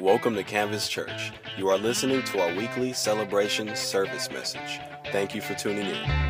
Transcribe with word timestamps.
Welcome 0.00 0.34
to 0.34 0.44
Canvas 0.44 0.88
Church. 0.88 1.32
You 1.56 1.70
are 1.70 1.78
listening 1.78 2.22
to 2.24 2.40
our 2.42 2.54
weekly 2.54 2.92
celebration 2.92 3.74
service 3.74 4.30
message. 4.30 4.78
Thank 5.10 5.34
you 5.34 5.40
for 5.40 5.54
tuning 5.54 5.86
in. 5.86 6.25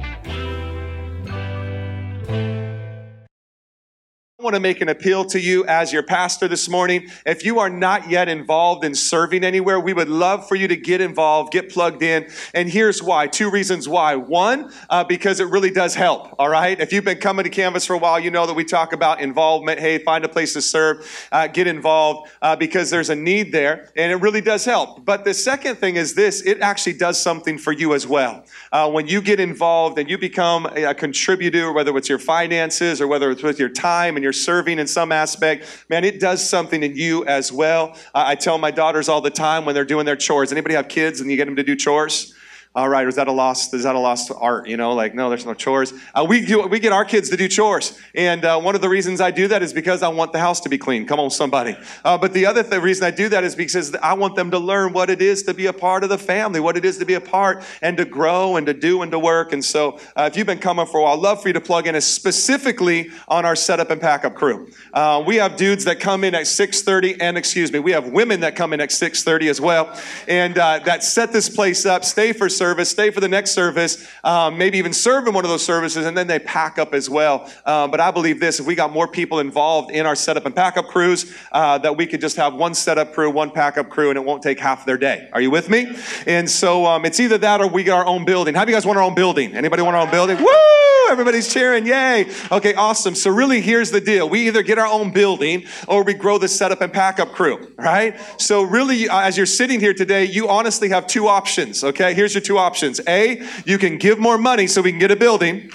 Want 4.46 4.54
to 4.54 4.60
make 4.60 4.80
an 4.80 4.88
appeal 4.88 5.24
to 5.24 5.40
you 5.40 5.64
as 5.66 5.92
your 5.92 6.04
pastor 6.04 6.46
this 6.46 6.68
morning. 6.68 7.10
If 7.24 7.44
you 7.44 7.58
are 7.58 7.68
not 7.68 8.08
yet 8.08 8.28
involved 8.28 8.84
in 8.84 8.94
serving 8.94 9.42
anywhere, 9.42 9.80
we 9.80 9.92
would 9.92 10.08
love 10.08 10.46
for 10.46 10.54
you 10.54 10.68
to 10.68 10.76
get 10.76 11.00
involved, 11.00 11.52
get 11.52 11.68
plugged 11.68 12.00
in. 12.00 12.28
And 12.54 12.70
here's 12.70 13.02
why 13.02 13.26
two 13.26 13.50
reasons 13.50 13.88
why. 13.88 14.14
One, 14.14 14.72
uh, 14.88 15.02
because 15.02 15.40
it 15.40 15.48
really 15.48 15.72
does 15.72 15.96
help, 15.96 16.32
all 16.38 16.48
right? 16.48 16.78
If 16.78 16.92
you've 16.92 17.04
been 17.04 17.18
coming 17.18 17.42
to 17.42 17.50
Canvas 17.50 17.86
for 17.86 17.94
a 17.94 17.98
while, 17.98 18.20
you 18.20 18.30
know 18.30 18.46
that 18.46 18.54
we 18.54 18.62
talk 18.62 18.92
about 18.92 19.20
involvement. 19.20 19.80
Hey, 19.80 19.98
find 19.98 20.24
a 20.24 20.28
place 20.28 20.52
to 20.52 20.62
serve, 20.62 21.28
uh, 21.32 21.48
get 21.48 21.66
involved 21.66 22.30
uh, 22.40 22.54
because 22.54 22.88
there's 22.88 23.10
a 23.10 23.16
need 23.16 23.50
there, 23.50 23.90
and 23.96 24.12
it 24.12 24.16
really 24.16 24.40
does 24.40 24.64
help. 24.64 25.04
But 25.04 25.24
the 25.24 25.34
second 25.34 25.74
thing 25.78 25.96
is 25.96 26.14
this 26.14 26.40
it 26.42 26.60
actually 26.60 26.92
does 26.92 27.20
something 27.20 27.58
for 27.58 27.72
you 27.72 27.94
as 27.94 28.06
well. 28.06 28.44
Uh, 28.70 28.88
when 28.92 29.08
you 29.08 29.20
get 29.20 29.40
involved 29.40 29.98
and 29.98 30.08
you 30.08 30.16
become 30.16 30.66
a, 30.66 30.84
a 30.84 30.94
contributor, 30.94 31.72
whether 31.72 31.96
it's 31.96 32.08
your 32.08 32.20
finances 32.20 33.00
or 33.00 33.08
whether 33.08 33.32
it's 33.32 33.42
with 33.42 33.58
your 33.58 33.68
time 33.68 34.14
and 34.14 34.22
you're 34.22 34.35
serving 34.36 34.78
in 34.78 34.86
some 34.86 35.10
aspect, 35.10 35.84
man, 35.88 36.04
it 36.04 36.20
does 36.20 36.46
something 36.46 36.82
in 36.82 36.94
you 36.96 37.24
as 37.26 37.50
well. 37.50 37.96
I, 38.14 38.32
I 38.32 38.34
tell 38.36 38.58
my 38.58 38.70
daughters 38.70 39.08
all 39.08 39.20
the 39.20 39.30
time 39.30 39.64
when 39.64 39.74
they're 39.74 39.84
doing 39.84 40.06
their 40.06 40.16
chores. 40.16 40.52
Anybody 40.52 40.74
have 40.74 40.88
kids 40.88 41.20
and 41.20 41.30
you 41.30 41.36
get 41.36 41.46
them 41.46 41.56
to 41.56 41.64
do 41.64 41.74
chores? 41.74 42.35
All 42.76 42.90
right, 42.90 43.08
is 43.08 43.14
that 43.14 43.26
a 43.26 43.32
lost? 43.32 43.72
Is 43.72 43.84
that 43.84 43.94
a 43.94 43.98
lost 43.98 44.30
art? 44.36 44.68
You 44.68 44.76
know, 44.76 44.92
like 44.92 45.14
no, 45.14 45.30
there's 45.30 45.46
no 45.46 45.54
chores. 45.54 45.94
Uh, 46.14 46.26
we 46.28 46.44
do, 46.44 46.66
we 46.66 46.78
get 46.78 46.92
our 46.92 47.06
kids 47.06 47.30
to 47.30 47.36
do 47.38 47.48
chores, 47.48 47.98
and 48.14 48.44
uh, 48.44 48.60
one 48.60 48.74
of 48.74 48.82
the 48.82 48.88
reasons 48.90 49.18
I 49.18 49.30
do 49.30 49.48
that 49.48 49.62
is 49.62 49.72
because 49.72 50.02
I 50.02 50.08
want 50.08 50.34
the 50.34 50.40
house 50.40 50.60
to 50.60 50.68
be 50.68 50.76
clean. 50.76 51.06
Come 51.06 51.18
on, 51.18 51.30
somebody. 51.30 51.74
Uh, 52.04 52.18
but 52.18 52.34
the 52.34 52.44
other 52.44 52.62
th- 52.62 52.82
reason 52.82 53.06
I 53.06 53.12
do 53.12 53.30
that 53.30 53.44
is 53.44 53.54
because 53.54 53.94
I 53.94 54.12
want 54.12 54.36
them 54.36 54.50
to 54.50 54.58
learn 54.58 54.92
what 54.92 55.08
it 55.08 55.22
is 55.22 55.44
to 55.44 55.54
be 55.54 55.64
a 55.64 55.72
part 55.72 56.04
of 56.04 56.10
the 56.10 56.18
family, 56.18 56.60
what 56.60 56.76
it 56.76 56.84
is 56.84 56.98
to 56.98 57.06
be 57.06 57.14
a 57.14 57.20
part 57.20 57.64
and 57.80 57.96
to 57.96 58.04
grow 58.04 58.56
and 58.56 58.66
to 58.66 58.74
do 58.74 59.00
and 59.00 59.10
to 59.10 59.18
work. 59.18 59.54
And 59.54 59.64
so, 59.64 59.98
uh, 60.14 60.28
if 60.30 60.36
you've 60.36 60.46
been 60.46 60.58
coming 60.58 60.84
for 60.84 61.00
a 61.00 61.04
while, 61.04 61.14
I'd 61.14 61.20
love 61.20 61.40
for 61.40 61.48
you 61.48 61.54
to 61.54 61.62
plug 61.62 61.86
in, 61.86 61.98
specifically 62.02 63.10
on 63.26 63.46
our 63.46 63.56
setup 63.56 63.88
and 63.88 64.02
pack 64.02 64.26
up 64.26 64.34
crew. 64.34 64.68
Uh, 64.92 65.24
we 65.26 65.36
have 65.36 65.56
dudes 65.56 65.84
that 65.84 65.98
come 65.98 66.24
in 66.24 66.34
at 66.34 66.42
6:30, 66.42 67.22
and 67.22 67.38
excuse 67.38 67.72
me, 67.72 67.78
we 67.78 67.92
have 67.92 68.08
women 68.08 68.40
that 68.40 68.54
come 68.54 68.74
in 68.74 68.82
at 68.82 68.90
6:30 68.90 69.48
as 69.48 69.62
well, 69.62 69.98
and 70.28 70.58
uh, 70.58 70.80
that 70.80 71.02
set 71.02 71.32
this 71.32 71.48
place 71.48 71.86
up, 71.86 72.04
stay 72.04 72.34
for 72.34 72.50
service 72.50 72.65
service, 72.66 72.90
stay 72.90 73.10
for 73.10 73.20
the 73.20 73.28
next 73.28 73.52
service, 73.52 74.04
um, 74.24 74.58
maybe 74.58 74.76
even 74.76 74.92
serve 74.92 75.28
in 75.28 75.34
one 75.34 75.44
of 75.44 75.50
those 75.50 75.64
services, 75.64 76.04
and 76.04 76.16
then 76.16 76.26
they 76.26 76.40
pack 76.40 76.78
up 76.78 76.94
as 76.94 77.08
well. 77.08 77.48
Uh, 77.64 77.86
but 77.86 78.00
I 78.00 78.10
believe 78.10 78.40
this 78.40 78.58
if 78.58 78.66
we 78.66 78.74
got 78.74 78.92
more 78.92 79.06
people 79.06 79.38
involved 79.38 79.92
in 79.92 80.04
our 80.04 80.16
setup 80.16 80.46
and 80.46 80.54
pack 80.54 80.76
up 80.76 80.88
crews, 80.88 81.32
uh, 81.52 81.78
that 81.78 81.96
we 81.96 82.06
could 82.06 82.20
just 82.20 82.36
have 82.36 82.54
one 82.54 82.74
setup 82.74 83.14
crew, 83.14 83.30
one 83.30 83.52
pack 83.52 83.78
up 83.78 83.88
crew, 83.88 84.08
and 84.10 84.16
it 84.16 84.24
won't 84.24 84.42
take 84.42 84.58
half 84.58 84.84
their 84.84 84.98
day. 84.98 85.28
Are 85.32 85.40
you 85.40 85.52
with 85.52 85.70
me? 85.70 85.96
And 86.26 86.50
so 86.50 86.86
um, 86.86 87.04
it's 87.04 87.20
either 87.20 87.38
that 87.38 87.60
or 87.60 87.68
we 87.68 87.84
get 87.84 87.94
our 87.94 88.06
own 88.06 88.24
building. 88.24 88.56
How 88.56 88.64
do 88.64 88.72
you 88.72 88.76
guys 88.76 88.84
want 88.84 88.98
our 88.98 89.04
own 89.04 89.14
building? 89.14 89.54
Anybody 89.54 89.82
want 89.82 89.94
our 89.94 90.02
own 90.02 90.10
building? 90.10 90.38
Woo! 90.38 90.95
Everybody's 91.10 91.52
cheering, 91.52 91.86
yay. 91.86 92.30
Okay, 92.50 92.74
awesome. 92.74 93.14
So, 93.14 93.30
really, 93.30 93.60
here's 93.60 93.90
the 93.90 94.00
deal 94.00 94.28
we 94.28 94.46
either 94.46 94.62
get 94.62 94.78
our 94.78 94.86
own 94.86 95.10
building 95.12 95.64
or 95.88 96.02
we 96.02 96.14
grow 96.14 96.38
the 96.38 96.48
setup 96.48 96.80
and 96.80 96.92
pack 96.92 97.20
up 97.20 97.32
crew, 97.32 97.72
right? 97.76 98.18
So, 98.40 98.62
really, 98.62 99.08
uh, 99.08 99.20
as 99.20 99.36
you're 99.36 99.46
sitting 99.46 99.80
here 99.80 99.94
today, 99.94 100.24
you 100.24 100.48
honestly 100.48 100.88
have 100.90 101.06
two 101.06 101.28
options, 101.28 101.84
okay? 101.84 102.14
Here's 102.14 102.34
your 102.34 102.40
two 102.40 102.58
options 102.58 103.00
A, 103.08 103.42
you 103.64 103.78
can 103.78 103.98
give 103.98 104.18
more 104.18 104.38
money 104.38 104.66
so 104.66 104.82
we 104.82 104.90
can 104.90 105.00
get 105.00 105.10
a 105.10 105.16
building. 105.16 105.70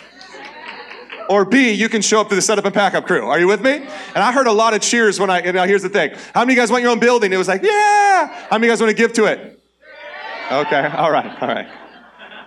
Or 1.29 1.45
B, 1.45 1.71
you 1.71 1.87
can 1.87 2.01
show 2.01 2.19
up 2.19 2.27
to 2.27 2.35
the 2.35 2.41
setup 2.41 2.65
and 2.65 2.73
pack 2.73 2.93
up 2.93 3.07
crew. 3.07 3.25
Are 3.25 3.39
you 3.39 3.47
with 3.47 3.61
me? 3.61 3.75
And 3.75 4.17
I 4.17 4.33
heard 4.33 4.47
a 4.47 4.51
lot 4.51 4.73
of 4.73 4.81
cheers 4.81 5.17
when 5.17 5.29
I, 5.29 5.39
now 5.39 5.65
here's 5.65 5.81
the 5.81 5.87
thing. 5.87 6.11
How 6.33 6.41
many 6.41 6.53
of 6.53 6.57
you 6.57 6.61
guys 6.61 6.71
want 6.71 6.83
your 6.83 6.91
own 6.91 6.99
building? 6.99 7.31
It 7.31 7.37
was 7.37 7.47
like, 7.47 7.63
yeah. 7.63 8.27
How 8.49 8.57
many 8.57 8.57
of 8.57 8.63
you 8.63 8.69
guys 8.71 8.81
want 8.81 8.89
to 8.89 8.97
give 8.97 9.13
to 9.13 9.25
it? 9.25 9.59
Okay, 10.51 10.85
all 10.97 11.09
right, 11.09 11.41
all 11.41 11.47
right. 11.47 11.80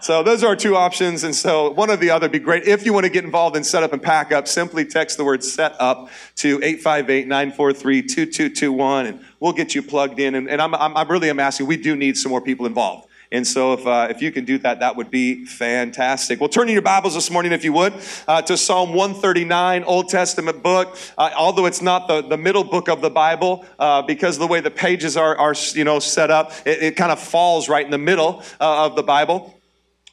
So 0.05 0.22
those 0.22 0.44
are 0.44 0.48
our 0.48 0.56
two 0.56 0.77
options. 0.77 1.24
And 1.24 1.34
so 1.34 1.70
one 1.70 1.90
or 1.90 1.96
the 1.96 2.11
other 2.11 2.27
would 2.27 2.33
be 2.33 2.39
great. 2.39 2.64
If 2.64 2.84
you 2.84 2.92
want 2.92 3.05
to 3.05 3.11
get 3.11 3.24
involved 3.24 3.56
in 3.56 3.64
setup 3.64 3.95
and 3.95 4.02
pack 4.02 4.33
up, 4.33 4.46
simply 4.46 4.84
text 4.84 5.17
the 5.17 5.24
word 5.24 5.42
set 5.42 5.74
up 5.80 6.11
to 6.36 6.58
858-943-2221 6.58 9.08
and 9.08 9.24
we'll 9.40 9.55
get 9.55 9.74
you 9.74 9.83
plugged 9.83 10.20
in. 10.20 10.34
And, 10.34 10.51
and 10.51 10.61
I'm, 10.61 10.74
I'm, 10.74 10.95
I 10.95 11.05
really 11.05 11.30
am 11.30 11.40
asking, 11.40 11.68
we 11.68 11.79
do 11.79 11.96
need 11.96 12.18
some 12.18 12.29
more 12.29 12.42
people 12.42 12.67
involved. 12.67 13.08
And 13.33 13.46
so, 13.46 13.73
if, 13.73 13.86
uh, 13.86 14.08
if 14.11 14.20
you 14.20 14.30
can 14.30 14.45
do 14.45 14.58
that, 14.58 14.80
that 14.80 14.95
would 14.95 15.11
be 15.11 15.46
fantastic. 15.46 16.39
Well, 16.39 16.50
turn 16.50 16.68
in 16.68 16.74
your 16.74 16.83
Bibles 16.83 17.14
this 17.14 17.30
morning, 17.30 17.52
if 17.52 17.64
you 17.64 17.73
would, 17.73 17.95
uh, 18.29 18.42
to 18.42 18.58
Psalm 18.58 18.92
139, 18.92 19.84
Old 19.84 20.11
Testament 20.11 20.62
book. 20.62 20.98
Uh, 21.17 21.30
although 21.34 21.64
it's 21.64 21.80
not 21.80 22.08
the, 22.08 22.20
the 22.20 22.36
middle 22.36 22.62
book 22.62 22.90
of 22.90 23.00
the 23.00 23.08
Bible, 23.08 23.64
uh, 23.79 24.02
because 24.02 24.36
the 24.36 24.46
way 24.46 24.61
the 24.61 24.70
pages 24.70 25.17
are, 25.17 25.34
are 25.36 25.55
you 25.73 25.84
know, 25.84 25.98
set 25.98 26.30
up, 26.30 26.52
it, 26.67 26.83
it 26.83 26.96
kind 26.96 27.11
of 27.11 27.18
falls 27.18 27.70
right 27.70 27.86
in 27.86 27.90
the 27.90 27.96
middle 27.96 28.42
uh, 28.61 28.84
of 28.84 28.96
the 28.96 29.02
Bible 29.02 29.54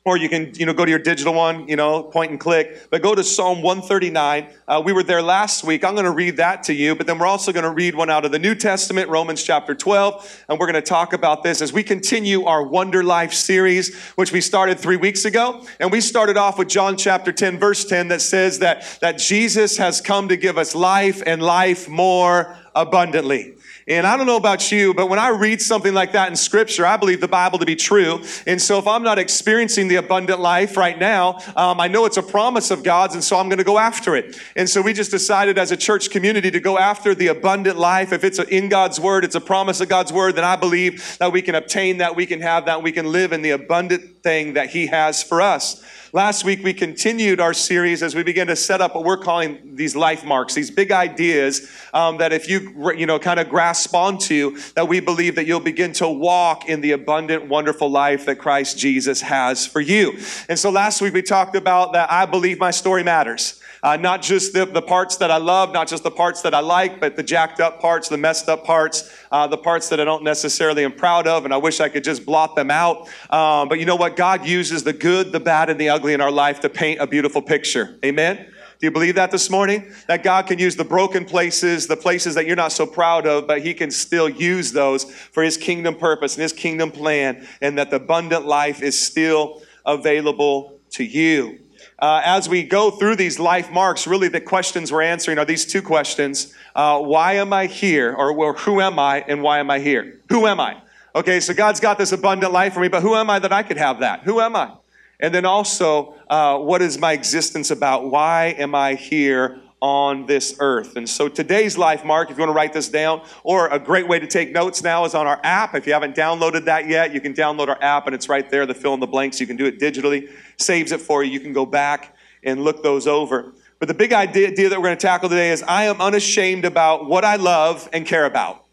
or 0.04 0.18
you 0.18 0.28
can 0.28 0.52
you 0.56 0.66
know 0.66 0.74
go 0.74 0.84
to 0.84 0.90
your 0.90 1.00
digital 1.00 1.34
one 1.34 1.68
you 1.68 1.76
know 1.76 2.04
point 2.04 2.32
and 2.32 2.40
click. 2.40 2.90
But 2.90 3.02
go 3.02 3.14
to 3.14 3.24
psalm 3.24 3.62
139 3.62 4.48
uh, 4.68 4.82
we 4.84 4.94
were 4.94 5.04
there 5.04 5.22
last 5.22 5.64
week. 5.64 5.84
I'm 5.84 5.94
going 5.94 6.06
to 6.06 6.12
read 6.12 6.38
that 6.38 6.64
to 6.64 6.74
you 6.74 6.96
but 6.96 7.08
then 7.08 7.20
we're 7.20 7.28
also 7.28 7.52
going 7.52 7.64
to 7.64 7.72
read 7.72 7.96
one 7.96 8.10
out 8.10 8.26
of 8.26 8.32
the 8.32 8.40
new 8.40 8.56
testament 8.56 9.10
romans 9.10 9.44
chapter 9.44 9.76
12 9.76 10.46
and 10.50 10.60
we're 10.60 10.66
going 10.66 10.82
to 10.82 10.82
talk 10.82 11.14
about 11.14 11.44
this 11.44 11.62
as 11.62 11.72
we 11.72 11.84
continue 11.84 12.46
our 12.46 12.64
wonder 12.64 13.04
life 13.04 13.34
series 13.34 13.96
which 14.16 14.32
we 14.32 14.42
started 14.42 14.80
three 14.80 14.98
weeks 14.98 15.26
ago. 15.26 15.66
And 15.80 15.92
we 15.92 16.02
started 16.02 16.38
off 16.38 16.58
with 16.58 16.68
john 16.68 16.98
chapter 16.98 17.32
10 17.32 17.60
verse 17.60 17.86
10 17.86 18.08
that 18.10 18.22
says 18.22 18.60
that 18.60 18.98
that 19.02 19.18
jesus 19.18 19.78
has 19.78 20.02
come 20.02 20.28
to 20.30 20.38
give 20.38 20.58
us 20.58 20.74
life 20.74 21.22
and 21.26 21.42
life 21.42 21.88
more 21.88 22.58
abundantly 22.74 23.56
and 23.88 24.06
I 24.06 24.16
don't 24.16 24.28
know 24.28 24.38
about 24.38 24.72
you, 24.72 24.94
but 24.94 25.08
when 25.08 25.20
I 25.20 25.30
read 25.30 25.62
something 25.62 25.94
like 25.94 26.12
that 26.12 26.30
in 26.30 26.36
scripture, 26.36 26.86
I 26.86 26.98
believe 26.98 27.20
the 27.20 27.28
Bible 27.28 27.60
to 27.60 27.66
be 27.66 27.76
true. 27.76 28.24
And 28.46 28.62
so 28.62 28.78
if 28.78 28.88
I'm 28.88 29.04
not 29.04 29.18
experiencing 29.18 29.88
the 29.88 29.96
abundant 29.96 30.40
life 30.40 30.78
right 30.78 30.98
now, 30.98 31.40
um, 31.56 31.80
I 31.80 31.88
know 31.88 32.06
it's 32.06 32.18
a 32.18 32.24
promise 32.24 32.70
of 32.70 32.84
God's, 32.84 33.16
and 33.16 33.24
so 33.24 33.38
I'm 33.38 33.50
going 33.50 33.58
to 33.58 33.64
go 33.64 33.80
after 33.80 34.16
it. 34.16 34.40
And 34.56 34.70
so 34.70 34.82
we 34.82 34.94
just 34.94 35.12
decided 35.12 35.58
as 35.58 35.72
a 35.72 35.78
church 35.78 36.10
community 36.10 36.52
to 36.52 36.60
go 36.60 36.78
after 36.78 37.16
the 37.16 37.28
abundant 37.28 37.78
life. 37.78 38.14
If 38.14 38.24
it's 38.24 38.40
in 38.40 38.70
God's 38.70 39.00
word, 39.00 39.26
it's 39.26 39.36
a 39.36 39.42
promise 39.42 39.82
of 39.82 39.90
God's 39.90 40.14
word, 40.14 40.36
then 40.36 40.44
I 40.44 40.56
believe 40.56 41.18
that 41.18 41.32
we 41.32 41.42
can 41.42 41.56
obtain 41.56 41.98
that, 41.98 42.16
we 42.16 42.26
can 42.26 42.42
have 42.42 42.66
that, 42.66 42.84
we 42.84 42.92
can 42.92 43.12
live 43.12 43.34
in 43.34 43.42
the 43.42 43.52
abundant 43.52 44.24
thing 44.24 44.54
that 44.54 44.70
He 44.70 44.88
has 44.88 45.24
for 45.24 45.42
us. 45.42 45.84
Last 46.14 46.44
week, 46.44 46.62
we 46.62 46.74
continued 46.74 47.40
our 47.40 47.54
series 47.54 48.04
as 48.04 48.16
we 48.16 48.24
began 48.24 48.48
to 48.48 48.56
set 48.58 48.82
up 48.82 48.96
what 48.96 49.06
we're 49.06 49.16
calling 49.16 49.78
these 49.78 49.96
life 49.96 50.26
marks, 50.26 50.54
these 50.54 50.70
big 50.70 50.92
ideas 50.92 51.72
um, 51.94 52.18
that 52.18 52.34
if 52.34 52.50
you, 52.50 52.92
you 52.98 53.06
know, 53.06 53.18
kind 53.18 53.40
of 53.40 53.48
grasp 53.48 53.96
onto, 53.96 54.58
that 54.74 54.90
we 54.90 55.00
believe 55.00 55.36
that 55.36 55.46
you'll 55.48 55.62
begin 55.62 55.94
to 55.94 56.10
walk 56.10 56.68
in 56.68 56.82
the 56.82 56.92
abundant, 56.92 57.48
wonderful 57.48 57.90
life 57.90 58.26
that 58.26 58.40
Christ 58.40 58.78
Jesus 58.78 59.22
has 59.22 59.66
for 59.66 59.80
you. 59.80 60.18
And 60.50 60.60
so 60.60 60.70
last 60.70 61.02
week, 61.02 61.14
we 61.14 61.22
talked 61.22 61.56
about 61.56 61.94
that 61.94 62.12
I 62.12 62.26
believe 62.26 62.60
my 62.60 62.72
story 62.72 63.04
matters. 63.04 63.61
Uh, 63.84 63.98
not 63.98 64.22
just 64.22 64.54
the, 64.54 64.64
the 64.66 64.82
parts 64.82 65.18
that 65.18 65.32
I 65.32 65.38
love, 65.38 65.74
not 65.74 65.88
just 65.88 66.04
the 66.04 66.12
parts 66.12 66.44
that 66.44 66.54
I 66.54 66.60
like, 66.60 67.00
but 67.00 67.16
the 67.16 67.24
jacked 67.24 67.60
up 67.60 67.82
parts, 67.82 68.10
the 68.10 68.18
messed 68.18 68.48
up 68.48 68.64
parts, 68.64 69.12
uh, 69.32 69.48
the 69.48 69.58
parts 69.58 69.90
that 69.90 70.00
I 70.00 70.04
don't 70.04 70.24
necessarily 70.24 70.86
am 70.86 70.92
proud 70.92 71.26
of, 71.26 71.46
and 71.46 71.54
I 71.54 71.58
wish 71.58 71.80
I 71.80 71.90
could 71.90 72.04
just 72.04 72.24
blot 72.24 72.56
them 72.56 72.70
out. 72.70 73.10
Um, 73.32 73.70
but 73.70 73.80
you 73.80 73.86
know 73.86 73.96
what? 73.96 74.16
God 74.16 74.46
uses 74.46 74.84
the 74.84 74.94
good, 74.94 75.32
the 75.32 75.40
bad, 75.40 75.72
and 75.72 75.82
the 75.82 75.90
ugly 75.90 76.14
in 76.14 76.22
our 76.22 76.30
life 76.30 76.60
to 76.60 76.70
paint 76.70 77.02
a 77.02 77.08
beautiful 77.08 77.42
picture. 77.42 77.98
Amen? 78.06 78.38
Do 78.38 78.88
you 78.88 78.92
believe 78.92 79.16
that 79.16 79.32
this 79.32 79.50
morning? 79.50 79.92
That 80.08 80.24
God 80.24 80.46
can 80.46 80.60
use 80.60 80.76
the 80.76 80.84
broken 80.84 81.26
places, 81.26 81.88
the 81.88 81.98
places 81.98 82.36
that 82.36 82.46
you're 82.46 82.56
not 82.56 82.72
so 82.72 82.86
proud 82.86 83.26
of, 83.26 83.48
but 83.48 83.64
He 83.64 83.74
can 83.74 83.90
still 83.90 84.30
use 84.30 84.72
those 84.72 85.06
for 85.06 85.42
His 85.42 85.58
kingdom 85.58 85.96
purpose 85.96 86.36
and 86.36 86.44
His 86.44 86.54
kingdom 86.54 86.92
plan, 86.92 87.48
and 87.62 87.80
that 87.80 87.90
the 87.90 87.96
abundant 87.96 88.46
life 88.46 88.84
is 88.84 89.00
still 89.00 89.64
available 89.88 90.80
to 90.92 91.04
you 91.04 91.58
uh, 92.02 92.22
as 92.26 92.50
we 92.50 92.64
go 92.64 92.90
through 92.90 93.16
these 93.16 93.40
life 93.40 93.72
marks, 93.72 94.08
really 94.08 94.28
the 94.28 94.42
questions 94.42 94.92
we're 94.92 95.04
answering 95.04 95.38
are 95.38 95.46
these 95.46 95.66
two 95.66 95.82
questions 95.82 96.54
uh, 96.76 97.00
Why 97.00 97.34
am 97.34 97.54
I 97.54 97.68
here? 97.68 98.14
Or, 98.14 98.34
or 98.34 98.54
who 98.54 98.82
am 98.82 98.98
I 98.98 99.24
and 99.28 99.44
why 99.44 99.60
am 99.60 99.70
I 99.70 99.80
here? 99.80 100.20
Who 100.30 100.48
am 100.48 100.60
I? 100.60 100.82
Okay, 101.14 101.40
so 101.40 101.54
God's 101.54 101.80
got 101.80 101.98
this 101.98 102.12
abundant 102.12 102.54
life 102.54 102.74
for 102.74 102.80
me, 102.80 102.88
but 102.88 103.02
who 103.02 103.16
am 103.16 103.30
I 103.30 103.40
that 103.40 103.52
I 103.52 103.64
could 103.64 103.78
have 103.78 104.00
that? 104.00 104.22
Who 104.22 104.40
am 104.40 104.56
I? 104.56 104.72
And 105.20 105.36
then 105.36 105.46
also, 105.46 106.16
uh, 106.30 106.58
what 106.58 106.82
is 106.82 106.98
my 106.98 107.14
existence 107.14 107.70
about? 107.70 108.10
Why 108.10 108.56
am 108.58 108.74
I 108.74 108.96
here 108.96 109.60
on 109.82 110.28
this 110.28 110.56
earth. 110.60 110.96
And 110.96 111.10
so 111.10 111.28
today's 111.28 111.78
life 111.78 112.06
mark, 112.06 112.30
if 112.30 112.38
you 112.38 112.42
want 112.42 112.52
to 112.52 112.56
write 112.56 112.72
this 112.72 112.88
down, 112.88 113.22
or 113.44 113.68
a 113.68 113.80
great 113.80 114.08
way 114.08 114.20
to 114.20 114.28
take 114.28 114.52
notes 114.52 114.84
now 114.84 115.06
is 115.06 115.16
on 115.16 115.26
our 115.26 115.40
app. 115.44 115.74
If 115.74 115.88
you 115.88 115.94
haven't 115.94 116.16
downloaded 116.16 116.66
that 116.66 116.88
yet, 116.88 117.14
you 117.14 117.20
can 117.20 117.34
download 117.34 117.68
our 117.68 117.82
app 117.82 118.06
and 118.06 118.14
it's 118.14 118.30
right 118.30 118.48
there, 118.50 118.66
the 118.68 118.76
fill 118.76 118.94
in 118.94 119.00
the 119.00 119.08
blanks. 119.08 119.42
You 119.42 119.48
can 119.48 119.58
do 119.58 119.66
it 119.66 119.80
digitally, 119.80 120.30
saves 120.58 120.92
it 120.92 121.02
for 121.02 121.24
you. 121.24 121.32
You 121.32 121.40
can 121.40 121.52
go 121.52 121.66
back 121.66 122.16
and 122.44 122.64
look 122.64 122.84
those 122.84 123.08
over. 123.08 123.54
But 123.80 123.88
the 123.88 123.96
big 123.96 124.14
idea 124.14 124.52
that 124.52 124.80
we're 124.80 124.88
going 124.88 124.98
to 124.98 125.02
tackle 125.02 125.30
today 125.30 125.50
is 125.50 125.64
I 125.64 125.86
am 125.86 126.00
unashamed 126.00 126.66
about 126.66 127.08
what 127.08 127.26
I 127.26 127.38
love 127.38 127.90
and 127.92 128.06
care 128.06 128.26
about. 128.26 128.64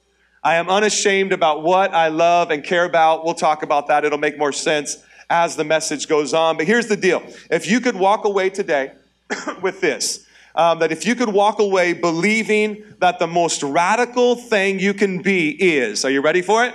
I 0.43 0.57
am 0.57 0.69
unashamed 0.69 1.33
about 1.33 1.63
what 1.63 1.95
I 1.95 2.09
love 2.09 2.51
and 2.51 2.63
care 2.63 2.85
about. 2.85 3.25
We'll 3.25 3.35
talk 3.35 3.63
about 3.63 3.87
that. 3.87 4.05
It'll 4.05 4.19
make 4.19 4.39
more 4.39 4.53
sense 4.53 5.03
as 5.31 5.57
the 5.57 5.65
message 5.65 6.09
goes 6.09 6.35
on. 6.35 6.59
But 6.59 6.67
here's 6.67 6.87
the 6.87 6.97
deal. 6.97 7.23
If 7.51 7.67
you 7.67 7.81
could 7.81 7.97
walk 7.97 8.27
away 8.27 8.51
today 8.51 8.93
with 9.63 9.81
this, 9.81 10.27
um, 10.59 10.81
that 10.81 10.91
if 10.91 11.07
you 11.07 11.15
could 11.15 11.29
walk 11.29 11.61
away 11.61 11.93
believing 11.93 12.85
that 12.99 13.21
the 13.21 13.29
most 13.29 13.63
radical 13.63 14.35
thing 14.35 14.81
you 14.81 14.93
can 14.93 15.23
be 15.23 15.51
is, 15.51 16.05
are 16.05 16.11
you 16.11 16.21
ready 16.21 16.43
for 16.43 16.65
it? 16.65 16.75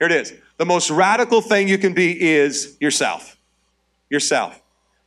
Here 0.00 0.08
it 0.08 0.12
is. 0.12 0.34
The 0.56 0.66
most 0.66 0.90
radical 0.90 1.40
thing 1.40 1.68
you 1.68 1.78
can 1.78 1.94
be 1.94 2.20
is 2.20 2.76
yourself. 2.80 3.38
Yourself. 4.10 4.60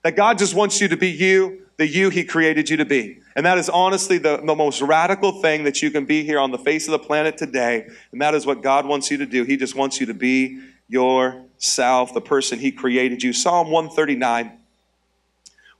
That 0.04 0.16
God 0.16 0.38
just 0.38 0.56
wants 0.56 0.80
you 0.80 0.88
to 0.88 0.98
be 0.98 1.10
you, 1.10 1.68
the 1.78 1.86
you 1.86 2.10
He 2.10 2.24
created 2.24 2.70
you 2.70 2.78
to 2.78 2.86
be. 2.86 3.20
And 3.36 3.46
that 3.46 3.58
is 3.58 3.70
honestly 3.70 4.20
the, 4.20 4.38
the 4.38 4.56
most 4.56 4.82
radical 4.82 5.42
thing 5.42 5.66
that 5.66 5.82
you 5.82 5.92
can 5.92 6.06
be 6.06 6.24
here 6.24 6.40
on 6.40 6.52
the 6.52 6.58
face 6.58 6.88
of 6.88 6.94
the 6.94 7.00
planet 7.00 7.38
today. 7.38 7.88
And 8.14 8.22
that 8.22 8.34
is 8.36 8.46
what 8.46 8.62
God 8.62 8.86
wants 8.86 9.12
you 9.12 9.18
to 9.18 9.26
do. 9.26 9.44
He 9.44 9.58
just 9.58 9.76
wants 9.76 10.00
you 10.00 10.06
to 10.06 10.14
be 10.14 10.62
yourself, 10.88 12.14
the 12.14 12.22
person 12.22 12.60
He 12.60 12.72
created 12.72 13.22
you. 13.22 13.34
Psalm 13.34 13.70
139. 13.70 14.60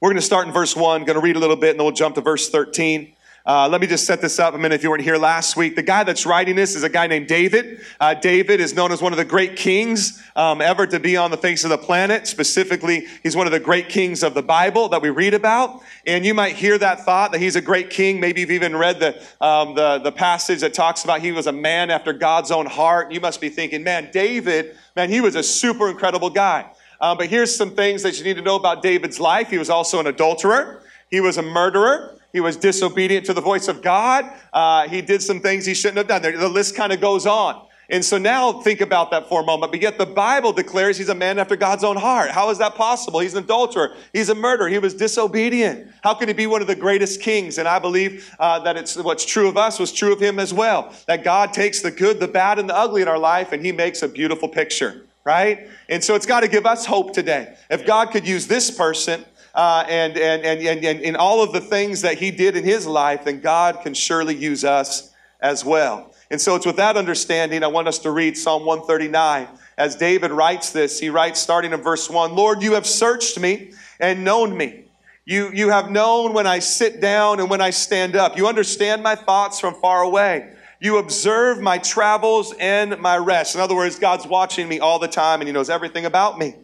We're 0.04 0.10
going 0.10 0.20
to 0.20 0.26
start 0.26 0.48
in 0.48 0.54
verse 0.54 0.76
1, 0.76 1.06
going 1.06 1.16
to 1.16 1.22
read 1.22 1.38
a 1.38 1.40
little 1.40 1.56
bit, 1.56 1.70
and 1.70 1.80
then 1.80 1.86
we'll 1.86 1.94
jump 1.94 2.16
to 2.16 2.22
verse 2.22 2.50
13. 2.50 3.14
Uh, 3.46 3.70
let 3.70 3.80
me 3.80 3.88
just 3.88 4.06
set 4.06 4.20
this 4.20 4.38
up 4.38 4.54
a 4.54 4.58
minute 4.58 4.76
if 4.76 4.84
you 4.84 4.90
weren't 4.90 5.02
here 5.02 5.16
last 5.16 5.56
week. 5.56 5.78
The 5.78 5.82
guy 5.82 6.04
that's 6.04 6.26
writing 6.26 6.58
this 6.58 6.76
is 6.76 6.84
a 6.84 6.90
guy 6.90 7.08
named 7.08 7.28
David. 7.28 7.80
Uh, 8.02 8.14
David 8.14 8.60
is 8.60 8.76
known 8.76 8.92
as 8.92 9.02
one 9.02 9.14
of 9.14 9.18
the 9.18 9.24
great 9.24 9.56
kings 9.56 10.22
um, 10.36 10.60
ever 10.60 10.86
to 10.88 11.00
be 11.00 11.16
on 11.16 11.32
the 11.32 11.38
face 11.38 11.64
of 11.64 11.70
the 11.70 11.78
planet. 11.78 12.28
Specifically, 12.28 13.08
he's 13.24 13.34
one 13.34 13.48
of 13.48 13.54
the 13.54 13.62
great 13.62 13.88
kings 13.88 14.24
of 14.24 14.34
the 14.34 14.44
Bible 14.44 14.90
that 14.90 15.02
we 15.02 15.10
read 15.10 15.34
about. 15.34 15.82
And 16.06 16.26
you 16.26 16.34
might 16.34 16.58
hear 16.58 16.78
that 16.78 17.06
thought 17.06 17.32
that 17.32 17.40
he's 17.40 17.56
a 17.56 17.62
great 17.62 17.90
king. 17.90 18.20
Maybe 18.20 18.42
you've 18.42 18.52
even 18.52 18.76
read 18.76 19.00
the, 19.00 19.24
um, 19.40 19.74
the, 19.74 20.00
the 20.00 20.12
passage 20.12 20.60
that 20.60 20.74
talks 20.74 21.06
about 21.06 21.22
he 21.22 21.32
was 21.32 21.48
a 21.48 21.54
man 21.54 21.90
after 21.90 22.12
God's 22.12 22.52
own 22.52 22.66
heart. 22.66 23.14
You 23.14 23.22
must 23.22 23.40
be 23.40 23.48
thinking, 23.48 23.84
man, 23.84 24.10
David, 24.12 24.76
man, 24.98 25.10
he 25.10 25.22
was 25.22 25.36
a 25.36 25.44
super 25.44 25.90
incredible 25.90 26.30
guy. 26.30 26.70
Uh, 27.04 27.14
but 27.14 27.28
here's 27.28 27.54
some 27.54 27.72
things 27.72 28.02
that 28.02 28.18
you 28.18 28.24
need 28.24 28.38
to 28.38 28.42
know 28.42 28.56
about 28.56 28.82
David's 28.82 29.20
life. 29.20 29.50
He 29.50 29.58
was 29.58 29.70
also 29.70 30.00
an 30.00 30.08
adulterer. 30.08 30.82
He 31.12 31.20
was 31.20 31.38
a 31.38 31.42
murderer. 31.42 32.18
He 32.32 32.40
was 32.40 32.56
disobedient 32.56 33.26
to 33.26 33.34
the 33.34 33.42
voice 33.42 33.68
of 33.68 33.82
God. 33.82 34.24
Uh, 34.54 34.88
he 34.88 35.02
did 35.02 35.22
some 35.22 35.42
things 35.42 35.66
he 35.66 35.74
shouldn't 35.74 35.98
have 35.98 36.08
done. 36.08 36.22
The 36.22 36.48
list 36.48 36.78
kind 36.78 36.94
of 36.94 37.02
goes 37.02 37.26
on. 37.26 37.68
And 37.90 38.06
so 38.06 38.18
now 38.18 38.62
think 38.62 38.80
about 38.80 39.12
that 39.12 39.28
for 39.28 39.42
a 39.42 39.46
moment. 39.46 39.74
But 39.74 39.82
yet 39.82 39.98
the 39.98 40.06
Bible 40.06 40.54
declares 40.54 40.98
he's 40.98 41.10
a 41.10 41.14
man 41.14 41.40
after 41.40 41.58
God's 41.58 41.84
own 41.84 41.98
heart. 41.98 42.32
How 42.32 42.50
is 42.52 42.60
that 42.60 42.76
possible? 42.76 43.20
He's 43.20 43.34
an 43.34 43.44
adulterer. 43.44 43.98
He's 44.14 44.30
a 44.30 44.36
murderer. 44.36 44.70
He 44.70 44.80
was 44.80 44.94
disobedient. 44.94 45.92
How 46.04 46.14
could 46.14 46.30
he 46.30 46.34
be 46.34 46.48
one 46.48 46.62
of 46.62 46.68
the 46.68 46.76
greatest 46.76 47.22
kings? 47.22 47.58
And 47.58 47.68
I 47.68 47.80
believe 47.80 48.34
uh, 48.40 48.60
that 48.60 48.78
it's 48.78 48.96
what's 48.96 49.26
true 49.26 49.50
of 49.50 49.58
us 49.58 49.78
was 49.78 49.92
true 49.92 50.14
of 50.14 50.22
him 50.22 50.40
as 50.40 50.54
well. 50.54 50.94
That 51.08 51.26
God 51.26 51.52
takes 51.52 51.82
the 51.82 51.92
good, 51.92 52.22
the 52.22 52.30
bad, 52.30 52.60
and 52.60 52.70
the 52.70 52.78
ugly 52.78 53.02
in 53.02 53.10
our 53.10 53.20
life, 53.20 53.52
and 53.52 53.62
he 53.64 53.74
makes 53.74 54.02
a 54.02 54.08
beautiful 54.08 54.48
picture. 54.48 55.03
Right? 55.26 55.70
And 55.88 56.04
so 56.04 56.16
it's 56.16 56.26
got 56.26 56.42
to 56.42 56.48
give 56.48 56.66
us 56.66 56.86
hope 56.86 57.14
today. 57.14 57.56
If 57.70 57.86
God 57.86 58.12
could 58.12 58.28
use 58.28 58.48
this 58.48 58.70
person 58.70 59.24
uh, 59.56 59.86
and, 59.88 60.18
and, 60.18 60.44
and, 60.44 60.62
and, 60.62 60.84
and 60.84 61.00
in 61.00 61.16
all 61.16 61.42
of 61.42 61.54
the 61.54 61.62
things 61.62 62.02
that 62.02 62.18
he 62.18 62.30
did 62.32 62.58
in 62.58 62.64
his 62.64 62.86
life, 62.86 63.24
then 63.24 63.40
God 63.40 63.82
can 63.84 63.94
surely 63.94 64.36
use 64.36 64.66
us 64.66 65.14
as 65.40 65.64
well. 65.64 66.14
And 66.30 66.42
so 66.42 66.56
it's 66.56 66.66
with 66.66 66.78
that 66.78 66.98
understanding, 66.98 67.64
I 67.64 67.68
want 67.68 67.88
us 67.88 68.00
to 68.00 68.12
read 68.12 68.38
Psalm 68.38 68.66
139. 68.66 69.48
As 69.78 69.96
David 69.96 70.32
writes 70.32 70.72
this, 70.72 71.00
he 71.00 71.10
writes 71.10 71.40
starting 71.40 71.74
in 71.74 71.82
verse 71.82 72.10
1 72.10 72.36
Lord, 72.36 72.62
you 72.62 72.74
have 72.74 72.86
searched 72.86 73.40
me 73.40 73.72
and 74.00 74.24
known 74.24 74.58
me. 74.58 74.86
You, 75.26 75.52
you 75.54 75.70
have 75.70 75.90
known 75.90 76.34
when 76.34 76.48
I 76.48 76.60
sit 76.60 77.00
down 77.00 77.40
and 77.40 77.50
when 77.50 77.62
I 77.62 77.70
stand 77.70 78.16
up. 78.16 78.36
You 78.38 78.48
understand 78.48 79.04
my 79.04 79.16
thoughts 79.16 79.60
from 79.60 79.76
far 79.76 80.02
away. 80.02 80.54
You 80.84 80.98
observe 80.98 81.62
my 81.62 81.78
travels 81.78 82.54
and 82.60 83.00
my 83.00 83.16
rest. 83.16 83.56
In 83.56 83.62
other 83.62 83.74
words, 83.74 83.98
God's 83.98 84.28
watching 84.28 84.68
me 84.68 84.82
all 84.82 85.00
the 85.00 85.08
time 85.08 85.40
and 85.40 85.48
He 85.48 85.54
knows 85.54 85.70
everything 85.70 86.04
about 86.06 86.38
me. 86.38 86.56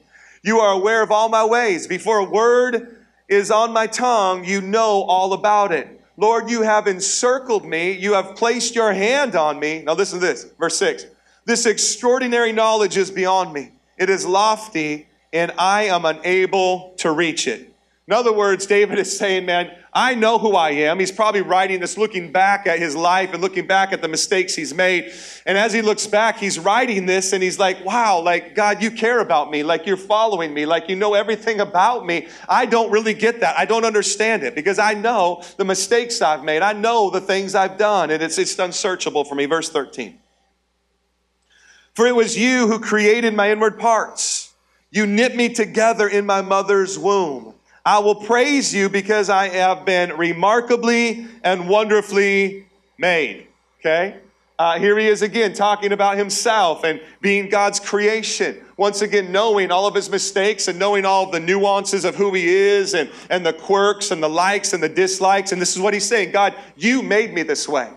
You 0.44 0.60
are 0.60 0.74
aware 0.74 1.02
of 1.02 1.10
all 1.10 1.30
my 1.30 1.46
ways. 1.46 1.88
Before 1.88 2.18
a 2.18 2.26
word 2.26 2.98
is 3.30 3.50
on 3.50 3.72
my 3.72 3.88
tongue, 3.88 4.44
you 4.44 4.60
know 4.60 5.04
all 5.04 5.32
about 5.32 5.72
it. 5.72 6.02
Lord, 6.18 6.50
you 6.50 6.64
have 6.64 6.86
encircled 6.86 7.64
me. 7.64 7.94
You 7.94 8.12
have 8.12 8.36
placed 8.36 8.76
your 8.76 8.92
hand 8.92 9.38
on 9.38 9.58
me. 9.58 9.84
Now 9.84 9.94
listen 9.94 10.20
to 10.20 10.26
this, 10.26 10.48
verse 10.60 10.76
6. 10.76 11.06
This 11.46 11.66
extraordinary 11.66 12.52
knowledge 12.52 12.98
is 12.98 13.10
beyond 13.10 13.54
me. 13.54 13.72
It 13.98 14.10
is 14.10 14.26
lofty, 14.26 15.08
and 15.32 15.54
I 15.58 15.84
am 15.84 16.04
unable 16.04 16.94
to 16.98 17.14
reach 17.14 17.48
it. 17.48 17.74
In 18.06 18.14
other 18.14 18.34
words, 18.34 18.66
David 18.66 19.00
is 19.00 19.18
saying, 19.18 19.46
man, 19.46 19.72
I 19.92 20.14
know 20.14 20.38
who 20.38 20.56
I 20.56 20.70
am. 20.72 21.00
He's 21.00 21.12
probably 21.12 21.42
writing 21.42 21.80
this 21.80 21.98
looking 21.98 22.32
back 22.32 22.68
at 22.68 22.78
his 22.78 22.96
life 22.96 23.34
and 23.34 23.42
looking 23.42 23.66
back 23.66 23.92
at 23.92 24.02
the 24.02 24.08
mistakes 24.08 24.54
he's 24.54 24.74
made. 24.74 25.12
And 25.48 25.58
as 25.58 25.74
he 25.74 25.82
looks 25.82 26.06
back, 26.06 26.38
he's 26.38 26.60
writing 26.60 27.08
this 27.08 27.34
and 27.34 27.42
he's 27.42 27.58
like, 27.58 27.84
wow, 27.84 28.22
like, 28.22 28.54
God, 28.54 28.84
you 28.84 28.92
care 28.92 29.20
about 29.20 29.50
me. 29.50 29.64
Like, 29.64 29.88
you're 29.88 29.98
following 29.98 30.54
me. 30.54 30.68
Like, 30.68 30.90
you 30.90 30.96
know 30.96 31.16
everything 31.16 31.60
about 31.60 32.06
me. 32.06 32.28
I 32.48 32.68
don't 32.68 32.92
really 32.92 33.16
get 33.16 33.40
that. 33.40 33.58
I 33.58 33.66
don't 33.66 33.84
understand 33.84 34.44
it 34.44 34.54
because 34.54 34.78
I 34.78 34.94
know 34.94 35.44
the 35.58 35.66
mistakes 35.66 36.22
I've 36.22 36.44
made. 36.44 36.62
I 36.62 36.74
know 36.74 37.10
the 37.10 37.22
things 37.22 37.56
I've 37.56 37.78
done. 37.78 38.12
And 38.12 38.22
it's, 38.22 38.38
it's 38.38 38.58
unsearchable 38.60 39.24
for 39.24 39.34
me. 39.34 39.48
Verse 39.48 39.70
13. 39.70 40.20
For 41.96 42.06
it 42.06 42.16
was 42.16 42.38
you 42.38 42.68
who 42.68 42.80
created 42.80 43.34
my 43.34 43.52
inward 43.52 43.80
parts. 43.80 44.54
You 44.92 45.06
knit 45.06 45.36
me 45.36 45.50
together 45.50 46.08
in 46.08 46.26
my 46.26 46.42
mother's 46.42 46.98
womb. 46.98 47.56
I 47.86 48.00
will 48.00 48.16
praise 48.16 48.74
you 48.74 48.90
because 48.90 49.30
I 49.30 49.50
have 49.50 49.86
been 49.86 50.18
remarkably 50.18 51.28
and 51.44 51.70
wonderfully 51.70 52.68
made. 52.98 53.48
Okay? 53.80 54.20
Uh, 54.60 54.78
here 54.78 54.98
he 54.98 55.08
is 55.08 55.22
again 55.22 55.54
talking 55.54 55.94
about 55.94 56.18
himself 56.18 56.84
and 56.84 57.00
being 57.22 57.48
God's 57.48 57.80
creation. 57.80 58.62
Once 58.76 59.02
again, 59.02 59.32
knowing 59.32 59.72
all 59.72 59.88
of 59.88 59.96
his 59.96 60.10
mistakes 60.10 60.68
and 60.68 60.78
knowing 60.78 61.06
all 61.06 61.24
of 61.24 61.32
the 61.32 61.40
nuances 61.40 62.04
of 62.04 62.16
who 62.16 62.34
he 62.34 62.46
is 62.46 62.94
and, 62.94 63.10
and 63.30 63.46
the 63.46 63.54
quirks 63.54 64.12
and 64.12 64.22
the 64.22 64.28
likes 64.28 64.74
and 64.74 64.84
the 64.84 64.90
dislikes. 64.90 65.54
And 65.54 65.62
this 65.62 65.74
is 65.74 65.82
what 65.82 65.94
he's 65.94 66.06
saying 66.06 66.32
God, 66.32 66.54
you 66.76 67.02
made 67.02 67.34
me 67.34 67.44
this 67.44 67.70
way. 67.70 67.90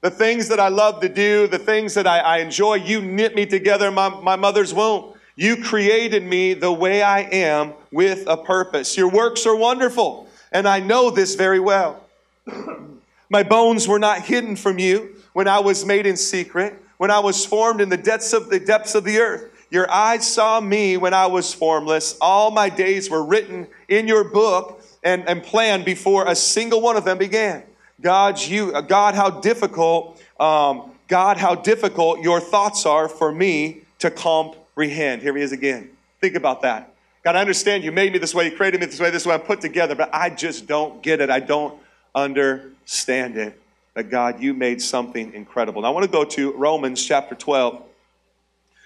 The 0.00 0.10
things 0.10 0.48
that 0.48 0.58
I 0.58 0.68
love 0.68 1.00
to 1.02 1.08
do, 1.08 1.46
the 1.46 1.58
things 1.58 1.94
that 1.94 2.08
I, 2.08 2.18
I 2.18 2.38
enjoy, 2.38 2.74
you 2.74 3.00
knit 3.00 3.36
me 3.36 3.46
together 3.46 3.88
in 3.88 3.94
my, 3.94 4.08
my 4.08 4.34
mother's 4.34 4.74
womb. 4.74 5.14
You 5.40 5.56
created 5.56 6.22
me 6.22 6.52
the 6.52 6.70
way 6.70 7.00
I 7.00 7.20
am 7.20 7.72
with 7.90 8.26
a 8.26 8.36
purpose. 8.36 8.94
Your 8.98 9.08
works 9.08 9.46
are 9.46 9.56
wonderful, 9.56 10.28
and 10.52 10.68
I 10.68 10.80
know 10.80 11.08
this 11.08 11.34
very 11.34 11.58
well. 11.58 12.04
My 13.30 13.42
bones 13.42 13.88
were 13.88 13.98
not 13.98 14.20
hidden 14.20 14.54
from 14.54 14.78
you 14.78 15.16
when 15.32 15.48
I 15.48 15.60
was 15.60 15.86
made 15.86 16.04
in 16.04 16.18
secret, 16.18 16.74
when 16.98 17.10
I 17.10 17.20
was 17.20 17.46
formed 17.46 17.80
in 17.80 17.88
the 17.88 17.96
depths 17.96 18.34
of 18.34 18.50
the 18.50 18.60
depths 18.60 18.94
of 18.94 19.04
the 19.04 19.16
earth. 19.16 19.50
Your 19.70 19.90
eyes 19.90 20.30
saw 20.30 20.60
me 20.60 20.98
when 20.98 21.14
I 21.14 21.24
was 21.24 21.54
formless. 21.54 22.18
All 22.20 22.50
my 22.50 22.68
days 22.68 23.08
were 23.08 23.24
written 23.24 23.66
in 23.88 24.06
your 24.06 24.24
book 24.24 24.84
and, 25.02 25.26
and 25.26 25.42
planned 25.42 25.86
before 25.86 26.28
a 26.28 26.36
single 26.36 26.82
one 26.82 26.98
of 26.98 27.06
them 27.06 27.16
began. 27.16 27.62
God, 28.02 28.38
you, 28.38 28.78
God, 28.82 29.14
how 29.14 29.30
difficult, 29.30 30.20
um, 30.38 30.90
God, 31.08 31.38
how 31.38 31.54
difficult 31.54 32.20
your 32.20 32.40
thoughts 32.40 32.84
are 32.84 33.08
for 33.08 33.32
me 33.32 33.84
to 34.00 34.10
comp 34.10 34.56
comprehend. 34.80 35.20
Here 35.20 35.36
he 35.36 35.42
is 35.42 35.52
again. 35.52 35.90
Think 36.22 36.36
about 36.36 36.62
that. 36.62 36.94
God, 37.22 37.36
I 37.36 37.42
understand 37.42 37.84
you 37.84 37.92
made 37.92 38.14
me 38.14 38.18
this 38.18 38.34
way, 38.34 38.46
you 38.46 38.56
created 38.56 38.80
me 38.80 38.86
this 38.86 38.98
way, 38.98 39.10
this 39.10 39.26
way 39.26 39.34
I'm 39.34 39.40
put 39.40 39.60
together, 39.60 39.94
but 39.94 40.08
I 40.10 40.30
just 40.30 40.66
don't 40.66 41.02
get 41.02 41.20
it. 41.20 41.28
I 41.28 41.38
don't 41.38 41.78
understand 42.14 43.36
it. 43.36 43.60
But 43.92 44.08
God, 44.08 44.40
you 44.40 44.54
made 44.54 44.80
something 44.80 45.34
incredible. 45.34 45.82
Now 45.82 45.88
I 45.88 45.90
want 45.90 46.06
to 46.06 46.10
go 46.10 46.24
to 46.24 46.52
Romans 46.52 47.04
chapter 47.04 47.34
12 47.34 47.82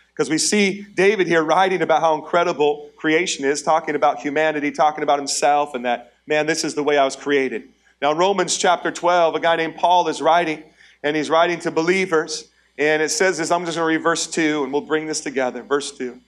because 0.09 0.29
we 0.29 0.37
see 0.37 0.83
David 0.83 1.29
here 1.29 1.45
writing 1.45 1.81
about 1.81 2.01
how 2.01 2.17
incredible 2.17 2.91
creation 2.97 3.45
is, 3.45 3.63
talking 3.63 3.95
about 3.95 4.19
humanity, 4.19 4.73
talking 4.73 5.05
about 5.05 5.21
himself, 5.21 5.77
and 5.77 5.85
that, 5.85 6.15
man, 6.27 6.47
this 6.47 6.65
is 6.65 6.75
the 6.75 6.83
way 6.83 6.99
I 6.99 7.05
was 7.05 7.15
created. 7.15 7.69
Now, 8.03 8.15
Romans 8.15 8.57
chapter 8.57 8.91
12, 8.91 9.37
a 9.37 9.41
guy 9.41 9.55
named 9.55 9.77
Paul 9.77 10.09
is 10.09 10.21
writing, 10.21 10.65
and 11.05 11.15
he's 11.17 11.31
writing 11.31 11.61
to 11.61 11.71
believers. 11.71 12.49
And 12.79 13.03
it 13.03 13.11
says 13.11 13.39
this, 13.39 13.51
I'm 13.51 13.65
just 13.65 13.77
going 13.77 13.89
to 13.89 13.97
read 13.97 14.03
verse 14.03 14.27
2 14.27 14.65
and 14.65 14.73
we'll 14.73 14.83
bring 14.83 15.07
this 15.07 15.21
together. 15.21 15.63
Verse 15.63 15.97
2. 15.97 16.21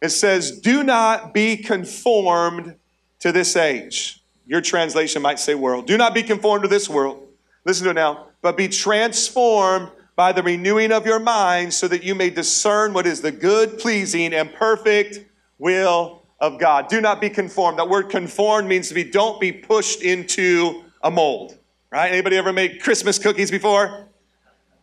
It 0.00 0.10
says, 0.10 0.60
Do 0.60 0.82
not 0.82 1.34
be 1.34 1.56
conformed 1.56 2.76
to 3.20 3.32
this 3.32 3.56
age. 3.56 4.20
Your 4.46 4.60
translation 4.60 5.22
might 5.22 5.38
say 5.38 5.54
world. 5.54 5.86
Do 5.86 5.96
not 5.96 6.14
be 6.14 6.22
conformed 6.22 6.64
to 6.64 6.68
this 6.68 6.88
world. 6.88 7.26
Listen 7.64 7.84
to 7.84 7.90
it 7.90 7.94
now. 7.94 8.26
But 8.40 8.56
be 8.56 8.68
transformed 8.68 9.90
by 10.16 10.32
the 10.32 10.42
renewing 10.42 10.92
of 10.92 11.06
your 11.06 11.20
mind 11.20 11.72
so 11.72 11.88
that 11.88 12.02
you 12.02 12.14
may 12.14 12.30
discern 12.30 12.92
what 12.92 13.06
is 13.06 13.20
the 13.20 13.32
good, 13.32 13.78
pleasing, 13.78 14.34
and 14.34 14.52
perfect 14.52 15.24
will 15.58 16.22
of 16.40 16.58
God. 16.58 16.88
Do 16.88 17.00
not 17.00 17.20
be 17.20 17.30
conformed. 17.30 17.78
That 17.78 17.88
word 17.88 18.10
conformed 18.10 18.68
means 18.68 18.88
to 18.88 18.94
be, 18.94 19.04
don't 19.04 19.40
be 19.40 19.52
pushed 19.52 20.02
into 20.02 20.82
a 21.02 21.10
mold. 21.10 21.56
Right? 21.90 22.10
Anybody 22.10 22.36
ever 22.36 22.52
made 22.52 22.82
Christmas 22.82 23.18
cookies 23.18 23.50
before? 23.50 24.08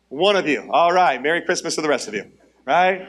One 0.09 0.35
of 0.35 0.47
you. 0.47 0.67
All 0.69 0.91
right. 0.91 1.21
Merry 1.21 1.41
Christmas 1.41 1.75
to 1.75 1.81
the 1.81 1.87
rest 1.87 2.07
of 2.07 2.13
you. 2.13 2.25
Right? 2.65 3.07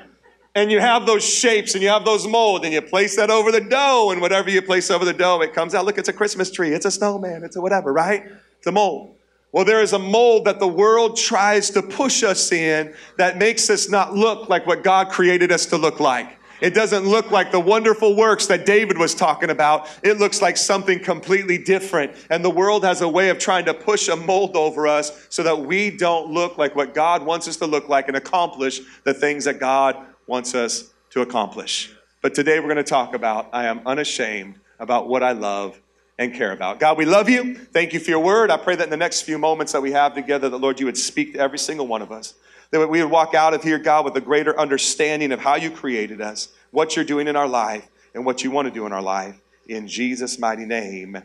And 0.55 0.71
you 0.71 0.81
have 0.81 1.07
those 1.07 1.25
shapes 1.25 1.75
and 1.75 1.83
you 1.83 1.89
have 1.89 2.05
those 2.05 2.27
molds 2.27 2.65
and 2.65 2.75
you 2.75 2.83
place 2.83 3.17
that 3.17 3.31
over 3.31 3.53
the 3.53 3.61
dough 3.61 4.11
and 4.11 4.21
whatever 4.21 4.51
you 4.51 4.61
place 4.63 4.91
over 4.91 5.05
the 5.05 5.13
dough, 5.13 5.41
it 5.43 5.53
comes 5.53 5.75
out. 5.75 5.85
Look, 5.85 5.97
it's 5.97 6.09
a 6.09 6.13
Christmas 6.13 6.51
tree. 6.51 6.73
It's 6.73 6.87
a 6.87 6.91
snowman. 6.91 7.45
It's 7.45 7.57
a 7.57 7.61
whatever, 7.61 7.93
right? 7.93 8.25
It's 8.59 8.67
a 8.67 8.73
mold. 8.73 9.17
Well, 9.53 9.65
there 9.65 9.81
is 9.81 9.93
a 9.93 9.99
mold 9.99 10.45
that 10.45 10.61
the 10.61 10.69
world 10.69 11.17
tries 11.17 11.71
to 11.71 11.83
push 11.83 12.23
us 12.23 12.53
in 12.53 12.95
that 13.17 13.37
makes 13.37 13.69
us 13.71 13.89
not 13.89 14.15
look 14.15 14.49
like 14.49 14.67
what 14.67 14.85
God 14.85 15.09
created 15.09 15.51
us 15.51 15.67
to 15.67 15.77
look 15.77 15.99
like. 15.99 16.39
It 16.61 16.75
doesn't 16.75 17.07
look 17.07 17.31
like 17.31 17.53
the 17.53 17.61
wonderful 17.61 18.17
works 18.17 18.47
that 18.47 18.67
David 18.67 18.99
was 18.99 19.15
talking 19.15 19.51
about. 19.51 19.89
It 20.03 20.19
looks 20.19 20.43
like 20.43 20.57
something 20.57 21.01
completely 21.01 21.59
different. 21.59 22.13
And 22.29 22.45
the 22.45 22.51
world 22.51 22.85
has 22.85 23.01
a 23.01 23.09
way 23.09 23.31
of 23.31 23.39
trying 23.39 23.65
to 23.67 23.75
push 23.75 24.09
a 24.09 24.17
mold 24.17 24.57
over 24.57 24.87
us 24.87 25.27
so 25.31 25.43
that 25.43 25.61
we 25.61 25.91
don't 25.91 26.31
look 26.33 26.59
like 26.59 26.77
what 26.77 26.95
God 26.95 27.25
wants 27.25 27.49
us 27.49 27.57
to 27.57 27.67
look 27.67 27.89
like 27.89 28.09
and 28.09 28.17
accomplish 28.17 28.81
the 29.05 29.15
things 29.15 29.45
that 29.45 29.59
God 29.59 29.97
wants 30.27 30.55
us 30.55 30.93
to 31.11 31.23
accomplish. 31.23 31.93
But 32.23 32.35
today 32.35 32.61
we're 32.61 32.67
going 32.67 32.77
to 32.77 32.83
talk 32.83 33.15
about 33.15 33.49
I 33.53 33.67
am 33.67 33.81
unashamed 33.87 34.57
about 34.79 35.09
what 35.09 35.23
I 35.23 35.33
love 35.33 35.81
and 36.19 36.35
care 36.35 36.53
about. 36.53 36.79
God, 36.79 36.99
we 36.99 37.07
love 37.07 37.31
you. 37.31 37.55
Thank 37.55 37.95
you 37.95 38.01
for 38.01 38.11
your 38.11 38.21
word. 38.21 38.51
I 38.51 38.59
pray 38.59 38.77
that 38.77 38.85
in 38.85 38.91
the 38.91 38.97
next 38.97 39.23
few 39.23 39.39
moments 39.39 39.73
that 39.73 39.81
we 39.81 39.93
have 39.93 40.15
together, 40.15 40.51
that 40.51 40.59
Lord, 40.59 40.79
you 40.79 40.85
would 40.85 40.99
speak 40.99 41.33
to 41.33 41.39
every 41.39 41.59
single 41.59 41.87
one 41.87 42.03
of 42.03 42.13
us. 42.13 42.35
That 42.71 42.89
we 42.89 43.03
would 43.03 43.11
walk 43.11 43.35
out 43.35 43.55
of 43.55 43.63
here, 43.63 43.79
God, 43.79 44.05
with 44.05 44.17
a 44.17 44.21
greater 44.21 44.59
understanding 44.59 45.33
of 45.33 45.41
how 45.41 45.57
you 45.57 45.71
created 45.71 46.21
us, 46.21 46.49
what 46.71 46.95
you're 46.95 47.05
doing 47.05 47.27
in 47.27 47.37
our 47.37 47.49
life, 47.49 47.89
and 48.15 48.25
what 48.25 48.45
you 48.45 48.51
want 48.51 48.67
to 48.67 48.75
do 48.75 48.87
in 48.87 48.93
our 48.93 49.03
life. 49.03 49.41
In 49.67 49.89
Jesus' 49.89 50.39
mighty 50.39 50.67
name, 50.67 51.23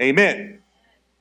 amen. 0.00 0.62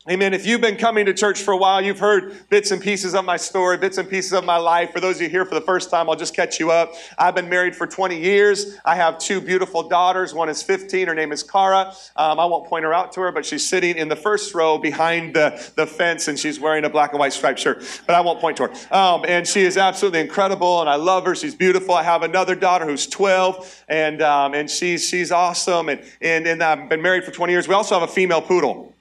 Amen. 0.07 0.35
If 0.35 0.45
you've 0.45 0.61
been 0.61 0.75
coming 0.75 1.07
to 1.07 1.15
church 1.15 1.41
for 1.41 1.51
a 1.51 1.57
while, 1.57 1.81
you've 1.81 1.97
heard 1.97 2.47
bits 2.49 2.69
and 2.69 2.79
pieces 2.79 3.15
of 3.15 3.25
my 3.25 3.37
story, 3.37 3.75
bits 3.79 3.97
and 3.97 4.07
pieces 4.07 4.33
of 4.33 4.45
my 4.45 4.57
life. 4.57 4.91
For 4.91 4.99
those 4.99 5.15
of 5.15 5.23
you 5.23 5.29
here 5.29 5.45
for 5.45 5.55
the 5.55 5.61
first 5.61 5.89
time, 5.89 6.07
I'll 6.07 6.15
just 6.15 6.35
catch 6.35 6.59
you 6.59 6.69
up. 6.69 6.93
I've 7.17 7.33
been 7.33 7.49
married 7.49 7.75
for 7.75 7.87
20 7.87 8.15
years. 8.15 8.77
I 8.85 8.97
have 8.97 9.17
two 9.17 9.41
beautiful 9.41 9.89
daughters. 9.89 10.31
One 10.31 10.47
is 10.47 10.61
15. 10.61 11.07
Her 11.07 11.15
name 11.15 11.31
is 11.31 11.41
Cara. 11.41 11.91
Um, 12.17 12.39
I 12.39 12.45
won't 12.45 12.67
point 12.67 12.85
her 12.85 12.93
out 12.93 13.13
to 13.13 13.21
her, 13.21 13.31
but 13.31 13.47
she's 13.47 13.67
sitting 13.67 13.97
in 13.97 14.07
the 14.07 14.15
first 14.15 14.53
row 14.53 14.77
behind 14.77 15.33
the, 15.33 15.71
the 15.75 15.87
fence 15.87 16.27
and 16.27 16.37
she's 16.37 16.59
wearing 16.59 16.85
a 16.85 16.89
black 16.91 17.09
and 17.09 17.19
white 17.19 17.33
striped 17.33 17.57
shirt. 17.57 17.83
But 18.05 18.15
I 18.15 18.21
won't 18.21 18.39
point 18.39 18.57
to 18.57 18.67
her. 18.67 18.95
Um, 18.95 19.25
and 19.27 19.47
she 19.47 19.61
is 19.61 19.75
absolutely 19.75 20.19
incredible 20.19 20.81
and 20.81 20.89
I 20.89 20.97
love 20.97 21.25
her. 21.25 21.33
She's 21.33 21.55
beautiful. 21.55 21.95
I 21.95 22.03
have 22.03 22.21
another 22.21 22.53
daughter 22.53 22.85
who's 22.85 23.07
12 23.07 23.85
and, 23.87 24.21
um, 24.21 24.53
and 24.53 24.69
she's, 24.69 25.09
she's 25.09 25.31
awesome. 25.31 25.89
And, 25.89 26.03
and, 26.21 26.45
and 26.45 26.61
I've 26.61 26.89
been 26.89 27.01
married 27.01 27.23
for 27.23 27.31
20 27.31 27.51
years. 27.51 27.67
We 27.67 27.73
also 27.73 27.99
have 27.99 28.07
a 28.07 28.13
female 28.13 28.43
poodle. 28.43 28.94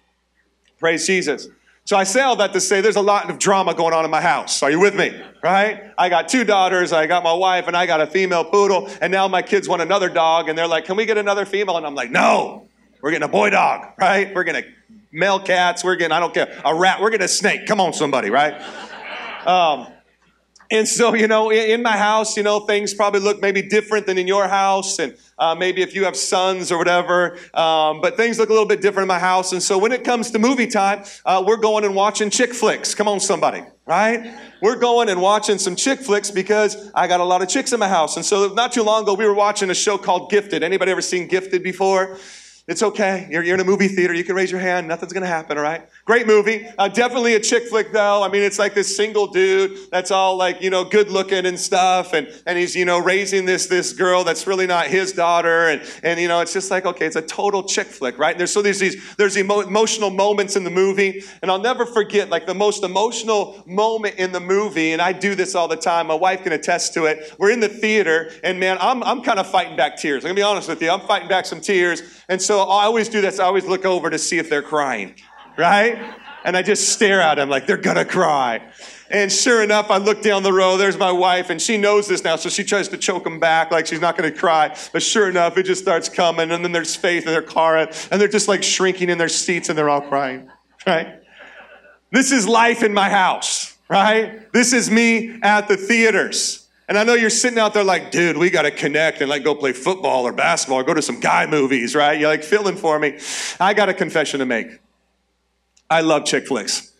Praise 0.85 1.07
Jesus. 1.07 1.49
So 1.87 1.97
I 1.97 2.05
say 2.05 2.21
all 2.21 2.37
that 2.37 2.53
to 2.53 2.61
say 2.61 2.83
there's 2.83 2.97
a 2.97 3.01
lot 3.01 3.31
of 3.31 3.39
drama 3.39 3.73
going 3.73 3.95
on 3.95 4.05
in 4.05 4.11
my 4.11 4.21
house. 4.21 4.63
Are 4.63 4.71
you 4.71 4.79
with 4.79 4.95
me? 4.95 5.19
Right? 5.43 5.91
I 5.97 6.11
got 6.11 6.29
two 6.29 6.45
daughters, 6.45 6.93
I 6.93 7.07
got 7.07 7.25
my 7.25 7.33
wife, 7.33 7.69
and 7.69 7.75
I 7.75 7.87
got 7.87 8.03
a 8.03 8.07
female 8.07 8.45
poodle, 8.45 8.91
and 9.01 9.11
now 9.11 9.27
my 9.27 9.41
kids 9.41 9.67
want 9.67 9.81
another 9.81 10.11
dog, 10.11 10.51
and 10.51 10.59
they're 10.59 10.67
like, 10.67 10.85
Can 10.85 10.97
we 10.97 11.07
get 11.07 11.17
another 11.17 11.47
female? 11.47 11.79
And 11.79 11.87
I'm 11.87 11.95
like, 11.95 12.11
No, 12.11 12.69
we're 13.01 13.13
getting 13.13 13.27
a 13.27 13.33
boy 13.33 13.49
dog, 13.49 13.95
right? 13.99 14.35
We're 14.35 14.45
getting 14.45 14.65
male 15.11 15.41
cats, 15.41 15.83
we're 15.83 15.97
getting, 15.97 16.13
I 16.13 16.21
don't 16.21 16.35
care, 16.35 16.55
a 16.67 16.75
rat, 16.75 17.01
we're 17.01 17.09
getting 17.09 17.25
a 17.25 17.29
snake. 17.29 17.67
Come 17.67 17.81
on, 17.81 17.95
somebody, 17.95 18.29
right? 18.29 18.53
Um, 19.47 19.87
and 20.75 20.89
so, 20.89 21.15
you 21.15 21.29
know, 21.29 21.53
in 21.53 21.83
my 21.83 21.97
house, 21.97 22.37
you 22.37 22.43
know, 22.43 22.61
things 22.61 22.93
probably 22.93 23.21
look 23.21 23.41
maybe 23.41 23.63
different 23.63 24.07
than 24.07 24.19
in 24.19 24.27
your 24.27 24.49
house. 24.49 24.99
And 24.99 25.17
uh, 25.39 25.55
maybe 25.55 25.83
if 25.83 25.95
you 25.95 26.05
have 26.05 26.17
sons 26.17 26.73
or 26.73 26.79
whatever. 26.79 27.39
Um, 27.55 28.01
but 28.01 28.17
things 28.17 28.39
look 28.39 28.49
a 28.49 28.53
little 28.53 28.67
bit 28.67 28.81
different 28.81 29.05
in 29.05 29.09
my 29.09 29.19
house. 29.19 29.53
And 29.53 29.63
so 29.63 29.79
when 29.79 29.93
it 29.93 30.03
comes 30.03 30.33
to 30.33 30.39
movie 30.39 30.67
time, 30.67 31.05
uh, 31.25 31.43
we're 31.47 31.59
going 31.59 31.85
and 31.85 31.95
watching 31.95 32.29
chick 32.29 32.53
flicks. 32.53 32.95
Come 32.95 33.07
on, 33.07 33.21
somebody, 33.21 33.63
right? 33.87 34.37
We're 34.61 34.79
going 34.79 35.09
and 35.09 35.21
watching 35.21 35.59
some 35.59 35.77
chick 35.77 36.01
flicks 36.01 36.31
because 36.31 36.91
I 36.93 37.07
got 37.07 37.21
a 37.21 37.25
lot 37.25 37.41
of 37.41 37.49
chicks 37.49 37.73
in 37.73 37.79
my 37.79 37.89
house. 37.89 38.17
And 38.17 38.25
so 38.25 38.53
not 38.55 38.73
too 38.73 38.83
long 38.83 39.05
ago, 39.05 39.15
we 39.15 39.27
were 39.27 39.35
watching 39.35 39.71
a 39.71 39.75
show 39.75 39.97
called 39.97 40.31
Gifted. 40.31 40.63
Anybody 40.63 40.91
ever 40.91 41.03
seen 41.03 41.29
Gifted 41.29 41.63
before? 41.63 42.19
It's 42.67 42.83
okay. 42.83 43.29
You're, 43.31 43.43
you're 43.43 43.57
in 43.57 43.61
a 43.61 43.65
movie 43.65 43.89
theater. 43.89 44.15
You 44.15 44.25
can 44.25 44.35
raise 44.35 44.51
your 44.51 44.61
hand. 44.61 44.89
Nothing's 44.89 45.13
going 45.13 45.23
to 45.23 45.29
happen, 45.29 45.59
all 45.59 45.63
right? 45.63 45.87
Great 46.07 46.27
movie. 46.27 46.67
Uh, 46.79 46.89
definitely 46.89 47.35
a 47.35 47.41
chick 47.41 47.65
flick, 47.65 47.93
though. 47.93 48.23
I 48.23 48.31
mean, 48.31 48.43
it's 48.43 48.59
like 48.59 48.73
this 48.73 48.97
single 48.97 49.27
dude 49.27 49.91
that's 49.91 50.11
all 50.11 50.39
like, 50.39 50.63
you 50.63 50.71
know, 50.71 50.83
good 50.83 51.11
looking 51.11 51.45
and 51.45 51.61
stuff. 51.61 52.15
And, 52.15 52.27
and 52.47 52.57
he's, 52.57 52.75
you 52.75 52.87
know, 52.87 52.99
raising 52.99 53.45
this, 53.45 53.67
this 53.67 53.93
girl 53.93 54.25
that's 54.25 54.47
really 54.47 54.67
not 54.67 54.87
his 54.87 55.13
daughter. 55.13 55.69
And, 55.69 55.83
and, 56.03 56.19
you 56.19 56.27
know, 56.27 56.41
it's 56.41 56.55
just 56.55 56.71
like, 56.71 56.87
okay, 56.87 57.05
it's 57.05 57.17
a 57.17 57.23
total 57.23 57.65
chick 57.65 57.87
flick, 57.87 58.19
right? 58.19 58.31
And 58.31 58.41
There's, 58.41 58.53
so 58.53 58.63
there's 58.63 58.79
these, 58.79 59.15
there's 59.17 59.37
emo- 59.37 59.61
emotional 59.61 60.09
moments 60.09 60.57
in 60.57 60.65
the 60.65 60.71
movie. 60.71 61.23
And 61.43 61.51
I'll 61.51 61.61
never 61.61 61.85
forget, 61.85 62.31
like, 62.31 62.47
the 62.47 62.55
most 62.55 62.83
emotional 62.83 63.63
moment 63.67 64.15
in 64.15 64.33
the 64.33 64.41
movie. 64.41 64.93
And 64.93 65.03
I 65.03 65.13
do 65.13 65.35
this 65.35 65.55
all 65.55 65.69
the 65.69 65.77
time. 65.77 66.07
My 66.07 66.15
wife 66.15 66.43
can 66.45 66.53
attest 66.53 66.95
to 66.95 67.05
it. 67.05 67.35
We're 67.39 67.51
in 67.51 67.61
the 67.61 67.69
theater. 67.69 68.31
And 68.43 68.59
man, 68.59 68.79
I'm, 68.81 69.03
I'm 69.03 69.21
kind 69.21 69.39
of 69.39 69.47
fighting 69.51 69.77
back 69.77 69.99
tears. 69.99 70.25
I'm 70.25 70.29
going 70.29 70.37
to 70.37 70.41
be 70.41 70.43
honest 70.43 70.67
with 70.67 70.81
you. 70.81 70.89
I'm 70.89 71.01
fighting 71.01 71.29
back 71.29 71.45
some 71.45 71.61
tears. 71.61 72.01
And 72.27 72.41
so 72.41 72.54
I 72.61 72.85
always 72.85 73.09
do 73.09 73.21
this. 73.21 73.39
I 73.39 73.45
always 73.45 73.65
look 73.65 73.85
over 73.85 74.11
to 74.11 74.19
see 74.19 74.39
if 74.39 74.49
they're 74.49 74.63
crying, 74.63 75.15
right? 75.57 75.99
And 76.45 76.57
I 76.57 76.63
just 76.63 76.91
stare 76.91 77.21
at 77.21 77.37
them 77.37 77.49
like 77.49 77.67
they're 77.67 77.77
gonna 77.77 78.05
cry. 78.05 78.61
And 79.11 79.31
sure 79.31 79.63
enough, 79.63 79.91
I 79.91 79.99
look 79.99 80.23
down 80.23 80.43
the 80.43 80.53
row. 80.53 80.77
There's 80.77 80.99
my 80.99 81.13
wife, 81.13 81.51
and 81.51 81.61
she 81.61 81.77
knows 81.77 82.09
this 82.09 82.25
now, 82.25 82.37
so 82.37 82.49
she 82.49 82.65
tries 82.65 82.89
to 82.89 82.97
choke 82.97 83.25
them 83.25 83.39
back 83.39 83.71
like 83.71 83.87
she's 83.87 84.01
not 84.01 84.17
to 84.17 84.31
cry. 84.33 84.77
But 84.93 85.03
sure 85.03 85.29
enough, 85.29 85.57
it 85.57 85.65
just 85.65 85.83
starts 85.83 86.09
coming. 86.09 86.51
And 86.51 86.65
then 86.65 86.73
there's 86.73 86.97
Faith 86.97 87.27
and 87.27 87.35
their 87.35 87.43
car, 87.43 87.77
and 87.77 88.21
they're 88.21 88.29
just 88.29 88.49
like 88.49 88.63
shrinking 88.63 89.11
in 89.11 89.19
their 89.19 89.29
seats, 89.29 89.69
and 89.69 89.79
they're 89.79 89.91
all 89.91 90.01
crying, 90.01 90.51
right? 90.87 91.21
This 92.11 92.33
is 92.33 92.49
life 92.49 92.83
in 92.83 92.95
my 92.95 93.09
house, 93.09 93.77
right? 93.89 94.53
This 94.53 94.73
is 94.73 94.91
me 94.91 95.39
at 95.43 95.69
the 95.69 95.77
theaters. 95.77 96.64
And 96.87 96.99
I 96.99 97.05
know 97.05 97.15
you're 97.15 97.31
sitting 97.31 97.59
out 97.59 97.73
there 97.73 97.85
like, 97.85 98.11
dude, 98.11 98.37
we 98.37 98.51
got 98.51 98.63
to 98.63 98.71
connect 98.71 99.21
and 99.21 99.31
like 99.31 99.43
go 99.43 99.55
play 99.55 99.73
football 99.73 100.27
or 100.27 100.33
basketball 100.33 100.81
or 100.81 100.85
go 100.85 100.93
to 100.93 101.01
some 101.01 101.19
guy 101.19 101.47
movies, 101.47 101.95
right? 101.95 102.19
You're 102.19 102.29
like 102.29 102.45
feeling 102.45 102.77
for 102.77 102.99
me. 102.99 103.19
I 103.59 103.73
got 103.73 103.89
a 103.89 103.95
confession 103.95 104.41
to 104.41 104.47
make. 104.47 104.67
I 105.89 106.03
love 106.03 106.27
chick 106.27 106.47
flicks. 106.47 106.93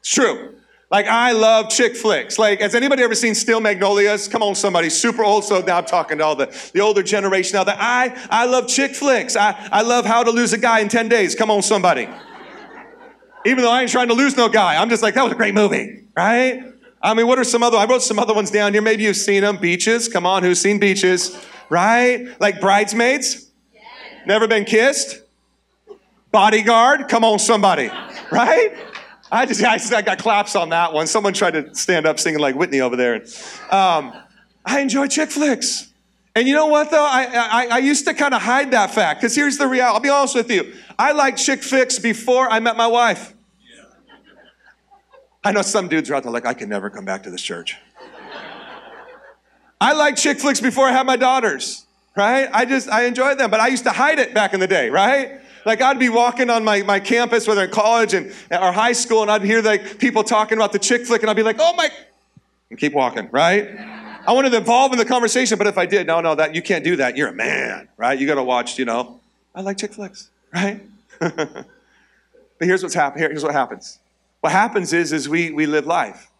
it's 0.00 0.12
true. 0.12 0.56
Like 0.90 1.06
I 1.06 1.32
love 1.32 1.68
chick 1.68 1.94
flicks. 1.94 2.38
Like, 2.38 2.60
has 2.60 2.74
anybody 2.74 3.02
ever 3.02 3.14
seen 3.14 3.34
Steel 3.34 3.60
Magnolias? 3.60 4.26
Come 4.26 4.42
on, 4.42 4.54
somebody, 4.54 4.88
super 4.88 5.22
old. 5.22 5.44
So 5.44 5.60
now 5.60 5.78
I'm 5.78 5.84
talking 5.84 6.18
to 6.18 6.24
all 6.24 6.34
the, 6.34 6.46
the 6.72 6.80
older 6.80 7.02
generation 7.02 7.58
out 7.58 7.66
there. 7.66 7.76
I, 7.78 8.18
I 8.30 8.46
love 8.46 8.68
chick 8.68 8.94
flicks. 8.94 9.36
I, 9.36 9.68
I 9.70 9.82
love 9.82 10.06
how 10.06 10.24
to 10.24 10.30
lose 10.30 10.52
a 10.52 10.58
guy 10.58 10.80
in 10.80 10.88
10 10.88 11.08
days. 11.08 11.34
Come 11.34 11.50
on, 11.50 11.62
somebody. 11.62 12.08
Even 13.44 13.62
though 13.62 13.70
I 13.70 13.82
ain't 13.82 13.90
trying 13.90 14.08
to 14.08 14.14
lose 14.14 14.36
no 14.36 14.48
guy, 14.48 14.80
I'm 14.80 14.88
just 14.88 15.02
like, 15.02 15.14
that 15.14 15.22
was 15.22 15.32
a 15.32 15.36
great 15.36 15.54
movie, 15.54 16.04
right? 16.16 16.64
I 17.00 17.14
mean, 17.14 17.26
what 17.26 17.38
are 17.38 17.44
some 17.44 17.62
other? 17.62 17.76
I 17.76 17.84
wrote 17.84 18.02
some 18.02 18.18
other 18.18 18.34
ones 18.34 18.50
down 18.50 18.72
here. 18.72 18.82
Maybe 18.82 19.04
you've 19.04 19.16
seen 19.16 19.42
them. 19.42 19.56
Beaches. 19.56 20.08
Come 20.08 20.26
on, 20.26 20.42
who's 20.42 20.60
seen 20.60 20.78
beaches? 20.78 21.38
Right? 21.68 22.28
Like 22.40 22.60
bridesmaids. 22.60 23.50
Never 24.26 24.48
been 24.48 24.64
kissed. 24.64 25.22
Bodyguard. 26.32 27.08
Come 27.08 27.24
on, 27.24 27.38
somebody. 27.38 27.90
Right? 28.30 28.76
I 29.30 29.46
just, 29.46 29.62
I 29.62 29.76
just 29.76 29.92
I 29.92 30.02
got 30.02 30.18
claps 30.18 30.56
on 30.56 30.70
that 30.70 30.92
one. 30.92 31.06
Someone 31.06 31.34
tried 31.34 31.52
to 31.52 31.74
stand 31.74 32.06
up 32.06 32.18
singing 32.18 32.40
like 32.40 32.54
Whitney 32.54 32.80
over 32.80 32.96
there. 32.96 33.16
Um, 33.70 34.12
I 34.64 34.80
enjoy 34.80 35.06
chick 35.06 35.30
flicks. 35.30 35.92
And 36.34 36.46
you 36.46 36.54
know 36.54 36.66
what 36.66 36.90
though? 36.90 37.04
I, 37.04 37.24
I, 37.24 37.66
I 37.72 37.78
used 37.78 38.06
to 38.06 38.14
kind 38.14 38.32
of 38.32 38.42
hide 38.42 38.70
that 38.70 38.92
fact 38.92 39.20
because 39.20 39.34
here's 39.34 39.58
the 39.58 39.66
reality. 39.66 39.94
I'll 39.94 40.00
be 40.00 40.08
honest 40.08 40.34
with 40.34 40.50
you. 40.50 40.72
I 40.98 41.12
liked 41.12 41.38
chick 41.38 41.62
flicks 41.62 41.98
before 41.98 42.50
I 42.50 42.60
met 42.60 42.76
my 42.76 42.86
wife. 42.86 43.34
I 45.48 45.52
know 45.52 45.62
some 45.62 45.88
dudes 45.88 46.10
are 46.10 46.14
out 46.14 46.24
there 46.24 46.30
like, 46.30 46.44
I 46.44 46.52
can 46.52 46.68
never 46.68 46.90
come 46.90 47.06
back 47.06 47.22
to 47.22 47.30
this 47.30 47.40
church. 47.40 47.74
I 49.80 49.94
liked 49.94 50.18
chick 50.18 50.40
flicks 50.40 50.60
before 50.60 50.86
I 50.86 50.92
had 50.92 51.06
my 51.06 51.16
daughters, 51.16 51.86
right? 52.14 52.50
I 52.52 52.66
just, 52.66 52.90
I 52.90 53.06
enjoyed 53.06 53.38
them, 53.38 53.50
but 53.50 53.58
I 53.58 53.68
used 53.68 53.84
to 53.84 53.90
hide 53.90 54.18
it 54.18 54.34
back 54.34 54.52
in 54.52 54.60
the 54.60 54.66
day, 54.66 54.90
right? 54.90 55.40
Like 55.64 55.80
I'd 55.80 55.98
be 55.98 56.10
walking 56.10 56.50
on 56.50 56.64
my, 56.64 56.82
my 56.82 57.00
campus, 57.00 57.48
whether 57.48 57.64
in 57.64 57.70
college 57.70 58.12
and 58.12 58.30
or 58.50 58.72
high 58.72 58.92
school, 58.92 59.22
and 59.22 59.30
I'd 59.30 59.42
hear 59.42 59.62
like 59.62 59.98
people 59.98 60.22
talking 60.22 60.58
about 60.58 60.74
the 60.74 60.78
chick 60.78 61.06
flick, 61.06 61.22
and 61.22 61.30
I'd 61.30 61.36
be 61.36 61.42
like, 61.42 61.56
oh 61.58 61.72
my, 61.76 61.88
and 62.68 62.78
keep 62.78 62.92
walking, 62.92 63.30
right? 63.32 63.70
I 64.26 64.32
wanted 64.32 64.50
to 64.50 64.58
involve 64.58 64.92
in 64.92 64.98
the 64.98 65.06
conversation, 65.06 65.56
but 65.56 65.66
if 65.66 65.78
I 65.78 65.86
did, 65.86 66.06
no, 66.06 66.20
no, 66.20 66.34
that 66.34 66.54
you 66.54 66.60
can't 66.60 66.84
do 66.84 66.96
that. 66.96 67.16
You're 67.16 67.28
a 67.28 67.34
man, 67.34 67.88
right? 67.96 68.18
You 68.18 68.26
got 68.26 68.34
to 68.34 68.44
watch, 68.44 68.78
you 68.78 68.84
know. 68.84 69.18
I 69.54 69.62
like 69.62 69.78
chick 69.78 69.94
flicks, 69.94 70.28
right? 70.52 70.82
but 71.18 71.64
here's 72.60 72.82
what's 72.82 72.94
happening. 72.94 73.30
Here's 73.30 73.42
what 73.42 73.54
happens. 73.54 73.98
What 74.40 74.52
happens 74.52 74.92
is, 74.92 75.12
is 75.12 75.28
we, 75.28 75.50
we 75.50 75.66
live 75.66 75.86
life 75.86 76.30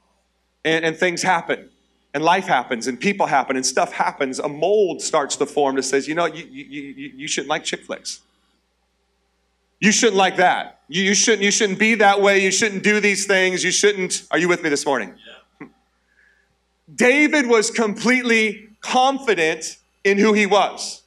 and, 0.65 0.85
and 0.85 0.97
things 0.97 1.23
happen 1.23 1.71
and 2.15 2.25
life 2.25 2.47
happens 2.47 2.87
and 2.87 2.99
people 2.99 3.27
happen 3.27 3.57
and 3.57 3.65
stuff 3.65 3.93
happens. 3.93 4.39
A 4.39 4.49
mold 4.49 5.03
starts 5.03 5.37
to 5.37 5.47
form 5.47 5.77
that 5.77 5.83
says, 5.83 6.09
you 6.09 6.15
know, 6.15 6.27
you, 6.27 6.45
you, 6.45 6.65
you, 6.65 7.13
you 7.17 7.29
shouldn't 7.29 7.51
like 7.51 7.65
chick 7.65 7.85
flicks. 7.85 8.21
You 9.81 9.93
shouldn't 9.93 10.17
like 10.17 10.37
that. 10.37 10.81
You, 10.89 11.03
you, 11.03 11.15
shouldn't, 11.15 11.43
you 11.43 11.51
shouldn't 11.51 11.79
be 11.79 11.95
that 11.97 12.21
way. 12.21 12.43
You 12.43 12.51
shouldn't 12.51 12.83
do 12.83 13.01
these 13.01 13.27
things. 13.27 13.63
You 13.63 13.71
shouldn't. 13.71 14.25
Are 14.31 14.39
you 14.39 14.49
with 14.49 14.63
me 14.63 14.69
this 14.69 14.85
morning? 14.85 15.15
Yeah. 15.61 15.67
David 16.95 17.47
was 17.47 17.71
completely 17.71 18.71
confident 18.81 19.77
in 20.03 20.19
who 20.19 20.33
he 20.33 20.47
was. 20.47 21.03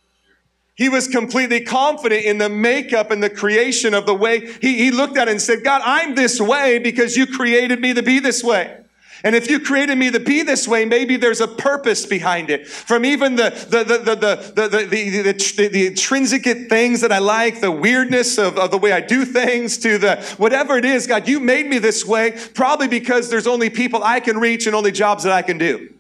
He 0.82 0.90
was 0.90 1.08
completely 1.08 1.62
confident 1.62 2.26
in 2.26 2.40
the 2.40 2.50
makeup 2.50 3.12
and 3.12 3.22
the 3.22 3.30
creation 3.30 3.94
of 3.94 4.08
the 4.08 4.16
way. 4.16 4.52
He, 4.62 4.78
he 4.80 4.90
looked 4.90 5.16
at 5.16 5.28
it 5.28 5.32
and 5.32 5.40
said, 5.40 5.64
God, 5.64 5.84
I'm 5.86 6.16
this 6.16 6.42
way 6.42 6.80
because 6.80 7.16
you 7.16 7.28
created 7.28 7.80
me 7.80 7.94
to 7.94 8.02
be 8.02 8.18
this 8.18 8.44
way. 8.44 8.78
And 9.24 9.36
if 9.36 9.48
you 9.48 9.60
created 9.60 10.00
me 10.00 10.10
to 10.10 10.20
be 10.20 10.42
this 10.42 10.68
way, 10.68 10.86
maybe 10.86 11.18
there's 11.18 11.40
a 11.40 11.48
purpose 11.48 12.08
behind 12.08 12.50
it. 12.50 12.68
From 12.68 13.06
even 13.06 13.36
the 13.36 13.52
the 13.70 13.84
the 13.84 13.98
the 14.00 14.16
the 14.16 14.54
the, 14.56 14.68
the, 14.68 15.34
the, 15.34 15.68
the 15.68 15.86
intrinsic 15.86 16.46
things 16.68 17.02
that 17.02 17.12
I 17.12 17.20
like, 17.20 17.62
the 17.62 17.70
weirdness 17.70 18.40
of, 18.40 18.58
of 18.58 18.72
the 18.72 18.80
way 18.80 18.92
I 18.92 19.02
do 19.02 19.24
things, 19.24 19.78
to 19.78 20.00
the 20.00 20.16
whatever 20.40 20.78
it 20.78 20.86
is, 20.86 21.06
God, 21.06 21.28
you 21.28 21.40
made 21.40 21.68
me 21.68 21.78
this 21.78 22.04
way, 22.04 22.36
probably 22.56 22.88
because 22.88 23.30
there's 23.30 23.46
only 23.46 23.70
people 23.70 24.04
I 24.04 24.20
can 24.20 24.40
reach 24.40 24.66
and 24.66 24.76
only 24.76 24.92
jobs 24.92 25.26
that 25.26 25.34
I 25.34 25.44
can 25.44 25.60
do. 25.60 25.91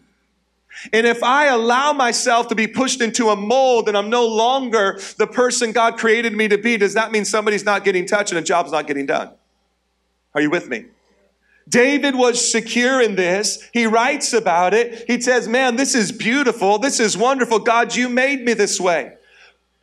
And 0.93 1.05
if 1.05 1.23
I 1.23 1.47
allow 1.47 1.93
myself 1.93 2.47
to 2.47 2.55
be 2.55 2.67
pushed 2.67 3.01
into 3.01 3.29
a 3.29 3.35
mold 3.35 3.87
and 3.87 3.97
I'm 3.97 4.09
no 4.09 4.27
longer 4.27 4.99
the 5.17 5.27
person 5.27 5.71
God 5.71 5.97
created 5.97 6.33
me 6.33 6.47
to 6.47 6.57
be, 6.57 6.77
does 6.77 6.93
that 6.95 7.11
mean 7.11 7.25
somebody's 7.25 7.63
not 7.63 7.83
getting 7.83 8.05
touched 8.05 8.31
and 8.31 8.39
a 8.39 8.41
job's 8.41 8.71
not 8.71 8.87
getting 8.87 9.05
done? 9.05 9.31
Are 10.33 10.41
you 10.41 10.49
with 10.49 10.69
me? 10.69 10.85
David 11.69 12.15
was 12.15 12.51
secure 12.51 13.01
in 13.01 13.15
this. 13.15 13.69
He 13.73 13.85
writes 13.85 14.33
about 14.33 14.73
it. 14.73 15.05
He 15.07 15.21
says, 15.21 15.47
Man, 15.47 15.75
this 15.75 15.95
is 15.95 16.11
beautiful. 16.11 16.79
This 16.79 16.99
is 16.99 17.17
wonderful. 17.17 17.59
God, 17.59 17.95
you 17.95 18.09
made 18.09 18.43
me 18.43 18.53
this 18.53 18.79
way. 18.79 19.13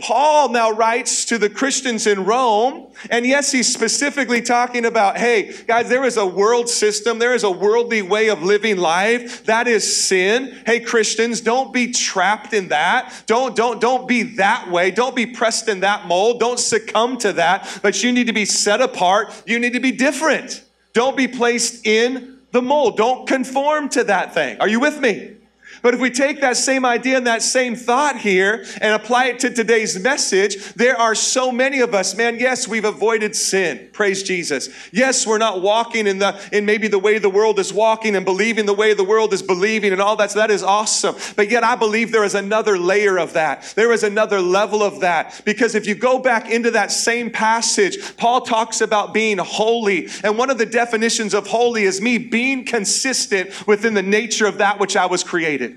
Paul 0.00 0.50
now 0.50 0.70
writes 0.70 1.24
to 1.24 1.38
the 1.38 1.50
Christians 1.50 2.06
in 2.06 2.24
Rome, 2.24 2.86
and 3.10 3.26
yes, 3.26 3.50
he's 3.50 3.72
specifically 3.72 4.40
talking 4.40 4.84
about, 4.84 5.18
hey, 5.18 5.52
guys, 5.66 5.88
there 5.88 6.04
is 6.04 6.16
a 6.16 6.24
world 6.24 6.68
system, 6.68 7.18
there 7.18 7.34
is 7.34 7.42
a 7.42 7.50
worldly 7.50 8.02
way 8.02 8.28
of 8.28 8.40
living 8.40 8.76
life. 8.76 9.44
That 9.46 9.66
is 9.66 9.96
sin. 9.96 10.62
Hey, 10.66 10.78
Christians, 10.78 11.40
don't 11.40 11.72
be 11.72 11.90
trapped 11.90 12.54
in 12.54 12.68
that. 12.68 13.24
Don't, 13.26 13.56
don't, 13.56 13.80
don't 13.80 14.06
be 14.06 14.22
that 14.34 14.70
way. 14.70 14.92
Don't 14.92 15.16
be 15.16 15.26
pressed 15.26 15.68
in 15.68 15.80
that 15.80 16.06
mold. 16.06 16.38
Don't 16.38 16.60
succumb 16.60 17.18
to 17.18 17.32
that. 17.32 17.80
But 17.82 18.04
you 18.04 18.12
need 18.12 18.28
to 18.28 18.32
be 18.32 18.44
set 18.44 18.80
apart. 18.80 19.42
You 19.46 19.58
need 19.58 19.72
to 19.72 19.80
be 19.80 19.92
different. 19.92 20.62
Don't 20.92 21.16
be 21.16 21.26
placed 21.26 21.84
in 21.84 22.38
the 22.52 22.62
mold. 22.62 22.96
Don't 22.96 23.26
conform 23.26 23.88
to 23.90 24.04
that 24.04 24.32
thing. 24.32 24.60
Are 24.60 24.68
you 24.68 24.78
with 24.78 25.00
me? 25.00 25.38
But 25.82 25.94
if 25.94 26.00
we 26.00 26.11
take 26.11 26.40
that 26.40 26.56
same 26.56 26.85
idea 26.85 27.16
and 27.16 27.26
that 27.26 27.42
same 27.42 27.76
thought 27.76 28.18
here 28.18 28.64
and 28.80 28.94
apply 28.94 29.26
it 29.26 29.38
to 29.40 29.50
today's 29.50 29.99
message, 29.99 30.75
there 30.75 30.97
are 30.99 31.14
so 31.14 31.52
many 31.52 31.80
of 31.80 31.94
us, 31.94 32.16
man, 32.16 32.38
yes, 32.38 32.66
we've 32.66 32.85
avoided 32.85 33.37
sin. 33.37 33.88
Praise 33.92 34.23
Jesus. 34.23 34.68
Yes, 34.92 35.26
we're 35.26 35.38
not 35.38 35.62
walking 35.62 36.06
in 36.06 36.18
the 36.18 36.38
in 36.52 36.64
maybe 36.66 36.88
the 36.88 36.99
way 36.99 37.18
the 37.18 37.30
world 37.30 37.58
is 37.58 37.73
walking 37.73 38.16
and 38.16 38.25
believing 38.25 38.66
the 38.66 38.75
way 38.75 38.94
the 38.94 39.04
world 39.04 39.32
is 39.32 39.42
believing 39.42 39.92
and 39.92 40.00
all 40.00 40.16
that. 40.16 40.30
So 40.30 40.38
that 40.38 40.50
is 40.50 40.62
awesome. 40.62 41.16
But 41.37 41.50
yet 41.50 41.64
I 41.64 41.76
believe 41.76 42.12
there 42.12 42.25
is 42.25 42.35
another 42.35 42.78
layer 42.78 43.18
of 43.18 43.32
that. 43.35 43.73
There 43.76 43.92
is 43.92 44.02
another 44.02 44.40
level 44.40 44.82
of 44.82 45.00
that. 45.00 45.42
Because 45.44 45.75
if 45.75 45.87
you 45.87 45.94
go 45.94 46.18
back 46.18 46.50
into 46.50 46.70
that 46.73 46.92
same 46.92 47.30
passage, 47.30 48.16
Paul 48.16 48.42
talks 48.42 48.80
about 48.80 49.14
being 49.14 49.38
holy. 49.38 50.08
And 50.25 50.38
one 50.38 50.50
of 50.50 50.58
the 50.58 50.66
definitions 50.66 51.35
of 51.35 51.47
holy 51.47 51.85
is 51.85 52.00
me 52.00 52.18
being 52.18 52.64
consistent 52.64 53.66
within 53.66 53.94
the 53.94 54.02
nature 54.02 54.47
of 54.47 54.58
that 54.58 54.78
which 54.78 54.97
I 54.97 55.06
was 55.06 55.23
created. 55.23 55.67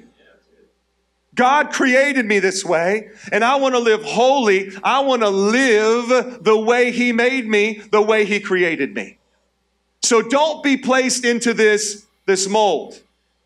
God 1.33 1.71
created 1.71 2.25
me 2.25 2.39
this 2.39 2.65
way, 2.65 3.09
and 3.31 3.43
I 3.43 3.55
want 3.55 3.73
to 3.75 3.79
live 3.79 4.03
holy. 4.03 4.71
I 4.83 4.99
want 4.99 5.21
to 5.21 5.29
live 5.29 6.43
the 6.43 6.59
way 6.59 6.91
He 6.91 7.13
made 7.13 7.47
me, 7.47 7.81
the 7.91 8.01
way 8.01 8.25
He 8.25 8.39
created 8.39 8.93
me. 8.93 9.17
So 10.03 10.21
don't 10.21 10.61
be 10.63 10.77
placed 10.77 11.23
into 11.23 11.53
this, 11.53 12.05
this 12.25 12.49
mold. 12.49 13.01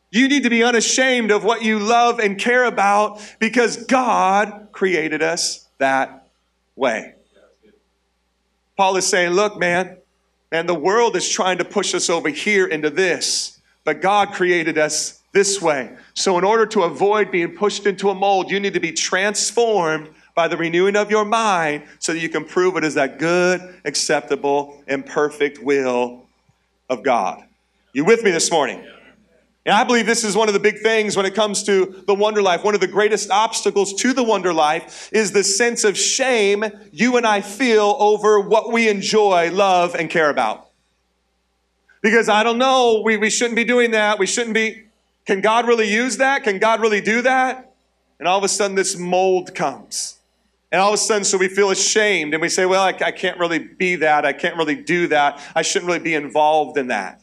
You 0.10 0.28
need 0.28 0.44
to 0.44 0.50
be 0.50 0.64
unashamed 0.64 1.30
of 1.30 1.44
what 1.44 1.62
you 1.62 1.78
love 1.78 2.20
and 2.20 2.40
care 2.40 2.64
about 2.64 3.22
because 3.38 3.86
God 3.86 4.70
created 4.72 5.22
us 5.22 5.68
that 5.78 6.28
way. 6.76 7.14
Paul 8.78 8.96
is 8.98 9.06
saying, 9.06 9.32
look, 9.32 9.58
man, 9.58 9.98
and 10.52 10.68
the 10.68 10.76
world 10.76 11.16
is 11.16 11.28
trying 11.28 11.58
to 11.58 11.66
push 11.66 11.94
us 11.94 12.10
over 12.10 12.30
here 12.30 12.66
into 12.66 12.90
this, 12.90 13.60
but 13.84 14.02
God 14.02 14.32
created 14.34 14.78
us 14.78 15.22
this 15.36 15.62
way. 15.62 15.92
So, 16.14 16.38
in 16.38 16.46
order 16.46 16.66
to 16.68 16.84
avoid 16.84 17.30
being 17.30 17.56
pushed 17.56 17.86
into 17.86 18.10
a 18.10 18.16
mold, 18.16 18.50
you 18.50 18.60
need 18.60 18.74
to 18.74 18.80
be 18.80 18.94
transformed 18.94 20.10
by 20.34 20.48
the 20.48 20.56
renewing 20.56 20.96
of 20.96 21.12
your 21.12 21.26
mind 21.26 21.84
so 22.00 22.14
that 22.14 22.20
you 22.20 22.30
can 22.30 22.46
prove 22.46 22.78
it 22.78 22.86
is 22.86 22.94
that 22.94 23.20
good, 23.20 23.62
acceptable, 23.84 24.82
and 24.88 25.06
perfect 25.06 25.62
will 25.62 26.26
of 26.90 27.04
God. 27.04 27.44
You 27.94 28.06
with 28.06 28.24
me 28.24 28.32
this 28.32 28.50
morning? 28.50 28.80
And 29.66 29.74
I 29.76 29.84
believe 29.84 30.06
this 30.06 30.24
is 30.24 30.38
one 30.38 30.48
of 30.48 30.54
the 30.54 30.60
big 30.60 30.80
things 30.80 31.18
when 31.18 31.26
it 31.26 31.36
comes 31.36 31.64
to 31.64 32.04
the 32.08 32.16
wonder 32.16 32.42
life. 32.42 32.64
One 32.64 32.76
of 32.76 32.82
the 32.82 32.88
greatest 32.88 33.30
obstacles 33.30 33.94
to 33.96 34.14
the 34.14 34.24
wonder 34.24 34.54
life 34.54 35.10
is 35.12 35.32
the 35.34 35.44
sense 35.44 35.84
of 35.84 35.98
shame 35.98 36.64
you 36.94 37.18
and 37.18 37.26
I 37.26 37.42
feel 37.42 37.98
over 38.00 38.40
what 38.40 38.72
we 38.72 38.88
enjoy, 38.88 39.52
love, 39.52 39.96
and 39.96 40.10
care 40.10 40.30
about. 40.30 40.70
Because 42.02 42.30
I 42.30 42.44
don't 42.44 42.60
know, 42.60 43.02
we, 43.04 43.18
we 43.18 43.30
shouldn't 43.30 43.56
be 43.58 43.66
doing 43.66 43.92
that. 43.92 44.18
We 44.18 44.28
shouldn't 44.28 44.54
be. 44.54 44.84
Can 45.26 45.42
God 45.42 45.68
really 45.68 45.92
use 45.92 46.18
that? 46.18 46.44
Can 46.44 46.60
God 46.60 46.82
really 46.82 47.02
do 47.02 47.22
that? 47.24 47.74
And 48.20 48.28
all 48.28 48.38
of 48.38 48.44
a 48.44 48.48
sudden, 48.48 48.76
this 48.76 48.98
mold 48.98 49.56
comes. 49.56 50.20
And 50.72 50.82
all 50.82 50.90
of 50.90 50.96
a 50.96 50.98
sudden, 50.98 51.24
so 51.24 51.38
we 51.38 51.48
feel 51.48 51.70
ashamed 51.70 52.34
and 52.34 52.42
we 52.42 52.50
say, 52.50 52.66
Well, 52.66 52.84
I, 52.84 52.90
I, 52.90 53.12
can't 53.12 53.40
really 53.40 53.60
be 53.60 53.96
that. 53.98 54.26
I 54.26 54.34
can't 54.34 54.58
really 54.58 54.76
do 54.76 55.08
that. 55.08 55.42
I 55.56 55.62
shouldn't 55.62 55.88
really 55.88 56.04
be 56.04 56.14
involved 56.14 56.78
in 56.78 56.88
that. 56.88 57.22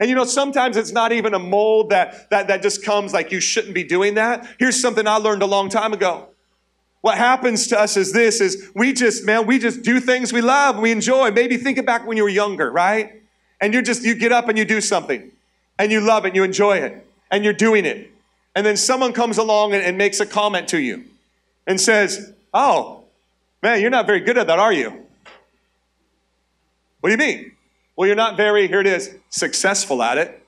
And 0.00 0.08
you 0.08 0.14
know, 0.14 0.24
sometimes 0.24 0.76
it's 0.76 0.92
not 0.92 1.12
even 1.12 1.34
a 1.34 1.38
mold 1.38 1.90
that, 1.90 2.30
that, 2.30 2.48
that 2.48 2.62
just 2.62 2.84
comes 2.84 3.12
like 3.12 3.32
you 3.32 3.40
shouldn't 3.40 3.74
be 3.74 3.84
doing 3.84 4.14
that. 4.14 4.46
Here's 4.58 4.80
something 4.80 5.06
I 5.06 5.16
learned 5.16 5.42
a 5.42 5.46
long 5.46 5.68
time 5.68 5.92
ago. 5.92 6.28
What 7.00 7.16
happens 7.16 7.66
to 7.68 7.78
us 7.78 7.96
is 7.96 8.12
this 8.12 8.40
is 8.40 8.70
we 8.74 8.92
just, 8.92 9.24
man, 9.24 9.46
we 9.46 9.58
just 9.58 9.82
do 9.82 10.00
things 10.00 10.32
we 10.32 10.40
love, 10.40 10.78
we 10.78 10.90
enjoy. 10.90 11.30
Maybe 11.30 11.56
think 11.56 11.84
back 11.86 12.06
when 12.06 12.16
you 12.16 12.22
were 12.22 12.28
younger, 12.28 12.70
right? 12.70 13.22
And 13.60 13.72
you're 13.72 13.82
just, 13.82 14.04
you 14.04 14.14
get 14.14 14.32
up 14.32 14.48
and 14.48 14.58
you 14.58 14.64
do 14.64 14.80
something 14.80 15.30
and 15.78 15.90
you 15.92 16.00
love 16.00 16.24
it 16.24 16.28
and 16.28 16.36
you 16.36 16.44
enjoy 16.44 16.78
it 16.78 17.07
and 17.30 17.44
you're 17.44 17.52
doing 17.52 17.84
it. 17.84 18.10
And 18.54 18.66
then 18.66 18.76
someone 18.76 19.12
comes 19.12 19.38
along 19.38 19.74
and, 19.74 19.82
and 19.82 19.96
makes 19.96 20.20
a 20.20 20.26
comment 20.26 20.68
to 20.68 20.80
you 20.80 21.04
and 21.66 21.80
says, 21.80 22.32
Oh, 22.52 23.04
man, 23.62 23.80
you're 23.80 23.90
not 23.90 24.06
very 24.06 24.20
good 24.20 24.38
at 24.38 24.46
that, 24.46 24.58
are 24.58 24.72
you? 24.72 24.90
What 27.00 27.10
do 27.10 27.12
you 27.12 27.18
mean? 27.18 27.52
Well, 27.96 28.06
you're 28.06 28.16
not 28.16 28.36
very, 28.36 28.68
here 28.68 28.80
it 28.80 28.86
is, 28.86 29.14
successful 29.28 30.02
at 30.02 30.18
it. 30.18 30.46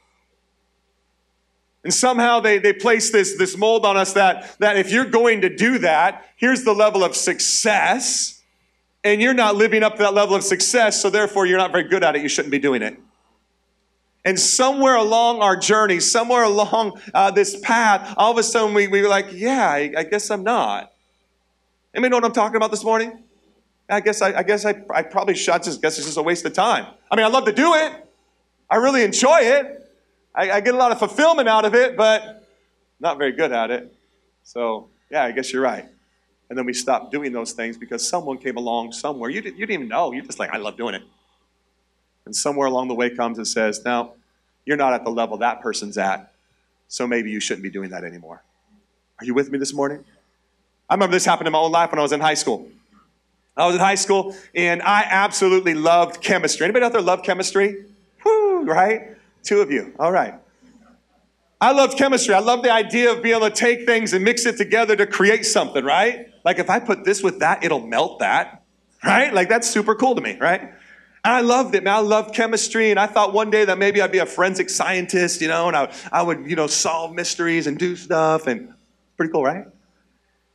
And 1.83 1.93
somehow 1.95 2.40
they, 2.40 2.59
they 2.59 2.73
place 2.73 3.11
this, 3.11 3.38
this 3.38 3.57
mold 3.57 3.87
on 3.87 3.97
us 3.97 4.12
that, 4.12 4.59
that 4.59 4.77
if 4.77 4.90
you're 4.90 5.07
going 5.07 5.40
to 5.43 5.55
do 5.55 5.79
that, 5.79 6.29
here's 6.37 6.64
the 6.64 6.73
level 6.73 7.03
of 7.03 7.16
success, 7.16 8.43
and 9.03 9.23
you're 9.23 9.35
not 9.35 9.57
living 9.57 9.83
up 9.83 9.97
to 9.97 10.03
that 10.03 10.14
level 10.14 10.35
of 10.35 10.45
success, 10.45 11.01
so 11.01 11.09
therefore 11.09 11.47
you're 11.47 11.59
not 11.59 11.73
very 11.73 11.85
good 11.85 12.05
at 12.05 12.16
it, 12.16 12.23
you 12.23 12.29
shouldn't 12.29 12.53
be 12.53 12.59
doing 12.59 12.83
it. 12.83 12.99
And 14.24 14.38
somewhere 14.38 14.96
along 14.96 15.40
our 15.40 15.56
journey, 15.56 15.98
somewhere 15.98 16.44
along 16.44 17.00
uh, 17.14 17.30
this 17.30 17.59
path, 17.61 18.14
all 18.16 18.30
of 18.30 18.38
a 18.38 18.42
sudden 18.42 18.74
we, 18.74 18.87
we 18.87 19.00
were 19.00 19.09
like, 19.09 19.28
yeah, 19.33 19.70
I, 19.70 19.92
I 19.96 20.02
guess 20.04 20.30
I'm 20.30 20.42
not. 20.42 20.92
Anybody 21.94 22.11
know 22.11 22.16
what 22.18 22.24
I'm 22.24 22.33
talking 22.33 22.56
about 22.56 22.70
this 22.70 22.85
morning? 22.85 23.24
I 23.88 24.00
guess 24.00 24.22
I, 24.22 24.38
I 24.38 24.42
guess 24.42 24.64
I, 24.64 24.83
I 24.94 25.02
probably 25.02 25.35
should 25.35 25.62
just 25.62 25.83
guess 25.83 25.96
it's 25.96 26.06
just 26.06 26.18
a 26.18 26.22
waste 26.22 26.44
of 26.44 26.52
time. 26.52 26.87
I 27.11 27.16
mean, 27.16 27.24
I 27.24 27.28
love 27.28 27.46
to 27.46 27.52
do 27.52 27.74
it. 27.74 27.92
I 28.68 28.76
really 28.76 29.02
enjoy 29.02 29.40
it. 29.40 29.90
I, 30.35 30.50
I 30.52 30.61
get 30.61 30.74
a 30.74 30.78
lot 30.78 30.92
of 30.92 30.98
fulfillment 30.98 31.48
out 31.48 31.64
of 31.64 31.74
it, 31.74 31.96
but 31.96 32.46
not 33.00 33.18
very 33.18 33.33
good 33.33 33.50
at 33.50 33.70
it. 33.70 33.92
So 34.44 34.88
yeah, 35.11 35.24
I 35.24 35.33
guess 35.33 35.52
you're 35.52 35.62
right. 35.62 35.87
And 36.48 36.59
then 36.59 36.66
we 36.66 36.72
stopped 36.72 37.11
doing 37.11 37.33
those 37.33 37.52
things 37.52 37.76
because 37.76 38.06
someone 38.06 38.38
came 38.38 38.56
along 38.56 38.92
somewhere. 38.92 39.30
You 39.30 39.40
didn't, 39.40 39.59
you 39.59 39.66
didn't 39.66 39.83
even 39.83 39.88
know. 39.88 40.12
You're 40.12 40.24
just 40.24 40.38
like, 40.38 40.50
I 40.50 40.59
love 40.59 40.76
doing 40.76 40.94
it. 40.94 41.02
And 42.31 42.37
somewhere 42.37 42.69
along 42.69 42.87
the 42.87 42.95
way 42.95 43.11
comes 43.11 43.38
and 43.38 43.49
says, 43.49 43.85
Now, 43.85 44.12
you're 44.64 44.77
not 44.77 44.93
at 44.93 45.03
the 45.03 45.11
level 45.11 45.38
that 45.38 45.61
person's 45.61 45.99
at, 45.99 46.33
so 46.87 47.05
maybe 47.05 47.29
you 47.29 47.40
shouldn't 47.40 47.64
be 47.64 47.71
doing 47.71 47.90
that 47.90 48.05
anymore. 48.05 48.40
Are 49.19 49.25
you 49.25 49.35
with 49.35 49.51
me 49.51 49.59
this 49.59 49.75
morning? 49.75 50.05
I 50.88 50.95
remember 50.95 51.16
this 51.16 51.25
happened 51.25 51.49
in 51.49 51.53
my 51.53 51.59
own 51.59 51.73
life 51.73 51.90
when 51.90 51.99
I 51.99 52.03
was 52.03 52.12
in 52.12 52.21
high 52.21 52.35
school. 52.35 52.69
I 53.57 53.66
was 53.66 53.75
in 53.75 53.81
high 53.81 53.97
school 53.97 54.37
and 54.55 54.81
I 54.81 55.03
absolutely 55.11 55.75
loved 55.75 56.21
chemistry. 56.21 56.66
Anybody 56.66 56.85
out 56.85 56.93
there 56.93 57.03
love 57.03 57.25
chemistry? 57.25 57.85
Whoo, 58.25 58.62
right? 58.62 59.16
Two 59.43 59.61
of 59.61 59.73
you. 59.73 59.93
All 59.99 60.12
right. 60.12 60.35
I 61.61 61.73
loved 61.73 61.99
chemistry. 61.99 62.33
I 62.33 62.38
love 62.38 62.62
the 62.62 62.73
idea 62.73 63.11
of 63.11 63.25
being 63.25 63.35
able 63.35 63.51
to 63.51 63.57
take 63.57 63.87
things 63.87 64.12
and 64.12 64.25
mix 64.25 64.47
it 64.47 64.57
together 64.57 64.95
to 64.95 65.05
create 65.05 65.45
something, 65.47 65.85
right? 65.85 66.29
Like 66.45 66.61
if 66.61 66.71
I 66.71 66.79
put 66.79 67.05
this 67.05 67.25
with 67.25 67.40
that, 67.40 67.64
it'll 67.64 67.85
melt 67.85 68.21
that, 68.21 68.62
right? 69.05 69.35
Like 69.35 69.49
that's 69.49 69.69
super 69.69 69.97
cool 69.97 70.14
to 70.14 70.21
me, 70.21 70.38
right? 70.38 70.75
I 71.22 71.42
loved 71.42 71.74
it, 71.74 71.85
man. 71.85 71.94
I 71.94 71.98
loved 71.98 72.35
chemistry, 72.35 72.90
and 72.90 72.98
I 72.98 73.06
thought 73.06 73.35
one 73.35 73.50
day 73.50 73.64
that 73.64 73.78
maybe 73.78 74.00
I'd 74.00 74.12
be 74.12 74.18
a 74.18 74.26
forensic 74.26 74.70
scientist, 74.70 75.40
you 75.40 75.48
know, 75.48 75.68
and 75.68 75.76
I, 75.76 75.92
I 76.11 76.22
would, 76.22 76.46
you 76.46 76.56
know, 76.56 76.66
solve 76.66 77.12
mysteries 77.14 77.66
and 77.66 77.78
do 77.78 77.94
stuff, 77.94 78.46
and 78.46 78.72
pretty 79.16 79.30
cool, 79.30 79.44
right? 79.44 79.66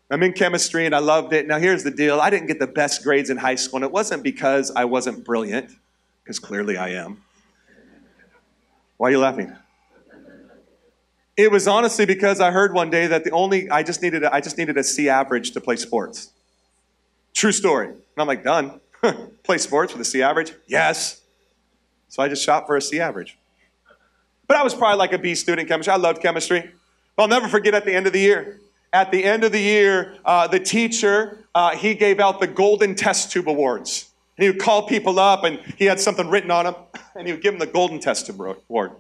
I'm 0.09 0.23
in 0.23 0.33
chemistry, 0.33 0.85
and 0.85 0.95
I 0.95 0.99
loved 0.99 1.33
it. 1.33 1.47
Now, 1.47 1.59
here's 1.59 1.83
the 1.83 1.91
deal 1.91 2.19
I 2.19 2.31
didn't 2.31 2.47
get 2.47 2.59
the 2.59 2.67
best 2.67 3.03
grades 3.03 3.29
in 3.29 3.37
high 3.37 3.55
school, 3.55 3.77
and 3.77 3.85
it 3.85 3.91
wasn't 3.91 4.23
because 4.23 4.71
I 4.71 4.85
wasn't 4.85 5.23
brilliant, 5.23 5.69
because 6.23 6.39
clearly 6.39 6.77
I 6.77 6.89
am. 6.89 7.21
Why 8.97 9.09
are 9.09 9.11
you 9.11 9.19
laughing? 9.19 9.55
It 11.37 11.51
was 11.51 11.67
honestly 11.67 12.05
because 12.05 12.39
I 12.39 12.51
heard 12.51 12.73
one 12.73 12.89
day 12.89 13.07
that 13.07 13.23
the 13.23 13.31
only 13.31 13.69
I 13.69 13.83
just 13.83 14.01
needed 14.01 14.23
a, 14.23 14.33
I 14.33 14.39
just 14.39 14.57
needed 14.57 14.77
a 14.77 14.83
C 14.83 15.09
average 15.09 15.51
to 15.51 15.61
play 15.61 15.75
sports. 15.75 16.31
True 17.33 17.51
story. 17.51 17.89
And 17.89 17.97
I'm 18.17 18.27
like, 18.27 18.43
done. 18.43 18.79
Play 19.45 19.59
sports 19.59 19.93
with 19.93 20.01
a 20.01 20.05
C 20.05 20.21
average? 20.21 20.53
Yes. 20.67 21.21
So 22.09 22.23
I 22.23 22.27
just 22.27 22.43
shot 22.43 22.65
for 22.65 22.75
a 22.75 22.81
C 22.81 22.99
average. 22.99 23.37
But 24.47 24.57
I 24.57 24.63
was 24.63 24.73
probably 24.73 24.97
like 24.97 25.13
a 25.13 25.19
B 25.19 25.35
student 25.35 25.61
in 25.61 25.67
chemistry. 25.67 25.93
I 25.93 25.97
loved 25.97 26.21
chemistry. 26.21 26.71
I'll 27.17 27.27
never 27.27 27.47
forget 27.47 27.73
at 27.73 27.85
the 27.85 27.93
end 27.93 28.07
of 28.07 28.13
the 28.13 28.19
year. 28.19 28.59
At 28.91 29.11
the 29.11 29.23
end 29.23 29.43
of 29.43 29.51
the 29.51 29.61
year, 29.61 30.17
uh, 30.25 30.47
the 30.47 30.59
teacher, 30.59 31.45
uh, 31.53 31.75
he 31.75 31.93
gave 31.93 32.19
out 32.19 32.39
the 32.39 32.47
Golden 32.47 32.95
Test 32.95 33.31
Tube 33.31 33.47
Awards. 33.47 34.09
And 34.37 34.43
he 34.43 34.51
would 34.51 34.59
call 34.59 34.87
people 34.87 35.19
up 35.19 35.43
and 35.43 35.59
he 35.77 35.85
had 35.85 35.99
something 35.99 36.29
written 36.29 36.51
on 36.51 36.65
them 36.65 36.75
and 37.15 37.27
he 37.27 37.33
would 37.33 37.41
give 37.41 37.53
them 37.53 37.59
the 37.59 37.71
Golden 37.71 37.99
Test 37.99 38.25
Tube 38.25 38.41
Award. 38.41 38.91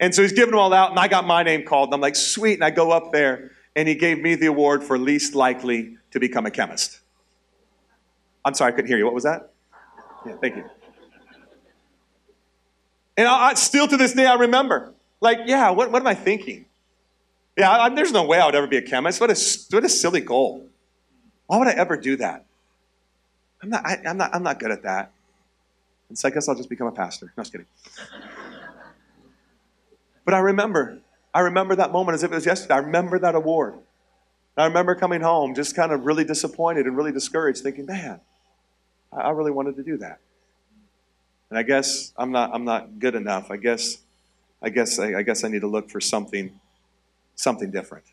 And 0.00 0.14
so 0.14 0.22
he's 0.22 0.32
giving 0.32 0.50
them 0.50 0.58
all 0.58 0.72
out, 0.72 0.90
and 0.90 0.98
I 0.98 1.08
got 1.08 1.24
my 1.24 1.42
name 1.42 1.64
called. 1.64 1.88
And 1.88 1.94
I'm 1.94 2.00
like, 2.00 2.16
sweet. 2.16 2.54
And 2.54 2.64
I 2.64 2.70
go 2.70 2.90
up 2.90 3.12
there, 3.12 3.52
and 3.76 3.88
he 3.88 3.94
gave 3.94 4.20
me 4.20 4.34
the 4.34 4.46
award 4.46 4.82
for 4.82 4.98
least 4.98 5.34
likely 5.34 5.96
to 6.10 6.20
become 6.20 6.46
a 6.46 6.50
chemist. 6.50 7.00
I'm 8.44 8.54
sorry, 8.54 8.72
I 8.72 8.74
couldn't 8.74 8.88
hear 8.88 8.98
you. 8.98 9.04
What 9.04 9.14
was 9.14 9.24
that? 9.24 9.53
Yeah, 10.26 10.36
thank 10.40 10.56
you. 10.56 10.64
And 13.16 13.28
I, 13.28 13.48
I, 13.50 13.54
still 13.54 13.86
to 13.86 13.96
this 13.96 14.12
day, 14.12 14.26
I 14.26 14.34
remember, 14.34 14.92
like, 15.20 15.40
yeah, 15.46 15.70
what, 15.70 15.90
what 15.92 16.02
am 16.02 16.06
I 16.06 16.14
thinking? 16.14 16.66
Yeah, 17.56 17.70
I, 17.70 17.88
there's 17.94 18.12
no 18.12 18.24
way 18.24 18.40
I 18.40 18.46
would 18.46 18.54
ever 18.54 18.66
be 18.66 18.76
a 18.76 18.82
chemist. 18.82 19.20
What 19.20 19.30
a, 19.30 19.36
what 19.70 19.84
a 19.84 19.88
silly 19.88 20.20
goal. 20.20 20.66
Why 21.46 21.58
would 21.58 21.68
I 21.68 21.72
ever 21.72 21.96
do 21.96 22.16
that? 22.16 22.44
I'm 23.62 23.70
not, 23.70 23.86
I, 23.86 23.98
am 24.04 24.16
not, 24.16 24.34
I'm 24.34 24.42
not 24.42 24.58
good 24.58 24.70
at 24.70 24.82
that. 24.82 25.12
And 26.08 26.18
so 26.18 26.28
I 26.28 26.30
guess 26.30 26.48
I'll 26.48 26.54
just 26.54 26.68
become 26.68 26.86
a 26.86 26.92
pastor. 26.92 27.32
No, 27.36 27.42
just 27.42 27.52
kidding. 27.52 27.66
But 30.24 30.34
I 30.34 30.38
remember, 30.38 30.98
I 31.32 31.40
remember 31.40 31.76
that 31.76 31.92
moment 31.92 32.14
as 32.14 32.22
if 32.22 32.32
it 32.32 32.34
was 32.34 32.46
yesterday. 32.46 32.74
I 32.74 32.78
remember 32.78 33.18
that 33.18 33.34
award. 33.34 33.74
I 34.56 34.66
remember 34.66 34.94
coming 34.94 35.20
home 35.20 35.54
just 35.54 35.74
kind 35.74 35.92
of 35.92 36.06
really 36.06 36.24
disappointed 36.24 36.86
and 36.86 36.96
really 36.96 37.12
discouraged, 37.12 37.62
thinking, 37.62 37.86
man, 37.86 38.20
I 39.16 39.30
really 39.30 39.50
wanted 39.50 39.76
to 39.76 39.82
do 39.82 39.96
that. 39.98 40.20
And 41.50 41.58
I 41.58 41.62
guess 41.62 42.12
I'm 42.16 42.32
not, 42.32 42.50
I'm 42.52 42.64
not 42.64 42.98
good 42.98 43.14
enough. 43.14 43.50
I 43.50 43.56
guess, 43.56 43.98
I 44.62 44.70
guess, 44.70 44.98
I, 44.98 45.18
I 45.18 45.22
guess 45.22 45.44
I 45.44 45.48
need 45.48 45.60
to 45.60 45.68
look 45.68 45.90
for 45.90 46.00
something, 46.00 46.58
something 47.36 47.70
different. 47.70 48.04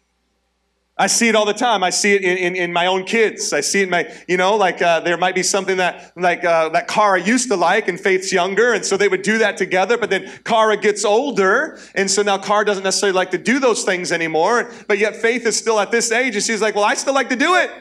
I 0.97 1.07
see 1.07 1.29
it 1.29 1.35
all 1.35 1.45
the 1.45 1.53
time. 1.53 1.83
I 1.83 1.89
see 1.89 2.13
it 2.13 2.23
in, 2.23 2.37
in, 2.37 2.55
in, 2.55 2.73
my 2.73 2.85
own 2.85 3.05
kids. 3.05 3.53
I 3.53 3.61
see 3.61 3.79
it 3.79 3.85
in 3.85 3.89
my, 3.89 4.13
you 4.27 4.37
know, 4.37 4.55
like 4.55 4.83
uh, 4.83 4.99
there 4.99 5.17
might 5.17 5.33
be 5.33 5.41
something 5.41 5.77
that, 5.77 6.11
like 6.15 6.45
uh, 6.45 6.69
that 6.69 6.87
Cara 6.87 7.19
used 7.19 7.47
to 7.49 7.55
like, 7.55 7.87
and 7.87 7.99
Faith's 7.99 8.31
younger, 8.31 8.73
and 8.73 8.85
so 8.85 8.97
they 8.97 9.07
would 9.07 9.23
do 9.23 9.39
that 9.39 9.57
together. 9.57 9.97
But 9.97 10.11
then 10.11 10.29
Cara 10.43 10.77
gets 10.77 11.03
older, 11.03 11.79
and 11.95 12.11
so 12.11 12.21
now 12.21 12.37
Cara 12.37 12.65
doesn't 12.65 12.83
necessarily 12.83 13.15
like 13.15 13.31
to 13.31 13.39
do 13.39 13.59
those 13.59 13.83
things 13.83 14.11
anymore. 14.11 14.71
But 14.87 14.99
yet 14.99 15.15
Faith 15.15 15.47
is 15.47 15.57
still 15.57 15.79
at 15.79 15.89
this 15.89 16.11
age, 16.11 16.35
and 16.35 16.43
she's 16.43 16.61
like, 16.61 16.75
well, 16.75 16.83
I 16.83 16.93
still 16.93 17.15
like 17.15 17.29
to 17.29 17.35
do 17.35 17.55
it, 17.55 17.71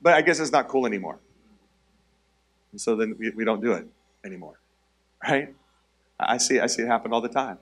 but 0.00 0.14
I 0.14 0.20
guess 0.20 0.38
it's 0.38 0.52
not 0.52 0.68
cool 0.68 0.86
anymore. 0.86 1.18
And 2.72 2.80
so 2.80 2.96
then 2.96 3.16
we, 3.18 3.30
we 3.30 3.44
don't 3.44 3.62
do 3.62 3.72
it 3.72 3.86
anymore, 4.24 4.58
right? 5.26 5.54
I 6.20 6.38
see, 6.38 6.60
I 6.60 6.66
see 6.66 6.82
it 6.82 6.88
happen 6.88 7.12
all 7.12 7.20
the 7.20 7.28
time. 7.28 7.58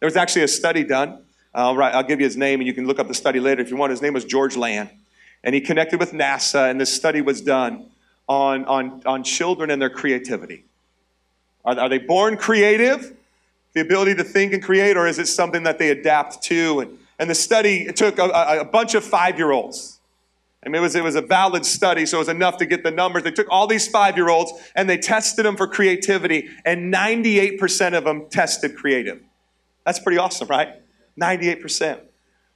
There 0.00 0.06
was 0.06 0.16
actually 0.16 0.42
a 0.42 0.48
study 0.48 0.84
done 0.84 1.24
I'll, 1.54 1.80
I'll 1.80 2.02
give 2.02 2.20
you 2.20 2.26
his 2.26 2.36
name, 2.36 2.60
and 2.60 2.66
you 2.66 2.74
can 2.74 2.86
look 2.86 2.98
up 2.98 3.06
the 3.06 3.14
study 3.14 3.38
later 3.38 3.62
if 3.62 3.70
you 3.70 3.76
want. 3.76 3.90
His 3.90 4.02
name 4.02 4.12
was 4.12 4.24
George 4.24 4.56
Land. 4.56 4.90
And 5.44 5.54
he 5.54 5.60
connected 5.60 6.00
with 6.00 6.12
NASA, 6.12 6.70
and 6.70 6.80
this 6.80 6.92
study 6.92 7.20
was 7.20 7.40
done 7.40 7.86
on, 8.28 8.64
on, 8.64 9.02
on 9.06 9.22
children 9.22 9.70
and 9.70 9.80
their 9.80 9.90
creativity. 9.90 10.64
Are, 11.64 11.78
are 11.78 11.88
they 11.88 11.98
born 11.98 12.36
creative, 12.36 13.14
the 13.74 13.80
ability 13.80 14.16
to 14.16 14.24
think 14.24 14.52
and 14.52 14.62
create, 14.62 14.96
or 14.96 15.06
is 15.06 15.18
it 15.18 15.28
something 15.28 15.62
that 15.64 15.78
they 15.78 15.90
adapt 15.90 16.42
to? 16.44 16.80
And, 16.80 16.98
and 17.18 17.30
the 17.30 17.34
study 17.34 17.92
took 17.92 18.18
a, 18.18 18.60
a 18.60 18.64
bunch 18.64 18.94
of 18.94 19.04
five 19.04 19.38
year 19.38 19.52
olds. 19.52 19.93
I 20.64 20.68
mean, 20.68 20.76
it 20.76 20.80
was, 20.80 20.94
it 20.94 21.04
was 21.04 21.14
a 21.14 21.20
valid 21.20 21.66
study, 21.66 22.06
so 22.06 22.18
it 22.18 22.20
was 22.20 22.28
enough 22.28 22.56
to 22.58 22.66
get 22.66 22.82
the 22.82 22.90
numbers. 22.90 23.22
They 23.22 23.30
took 23.30 23.48
all 23.50 23.66
these 23.66 23.86
five 23.86 24.16
year 24.16 24.30
olds 24.30 24.52
and 24.74 24.88
they 24.88 24.96
tested 24.96 25.44
them 25.44 25.56
for 25.56 25.66
creativity, 25.66 26.48
and 26.64 26.92
98% 26.92 27.96
of 27.96 28.04
them 28.04 28.28
tested 28.30 28.76
creative. 28.76 29.20
That's 29.84 29.98
pretty 29.98 30.18
awesome, 30.18 30.48
right? 30.48 30.80
98%. 31.20 32.00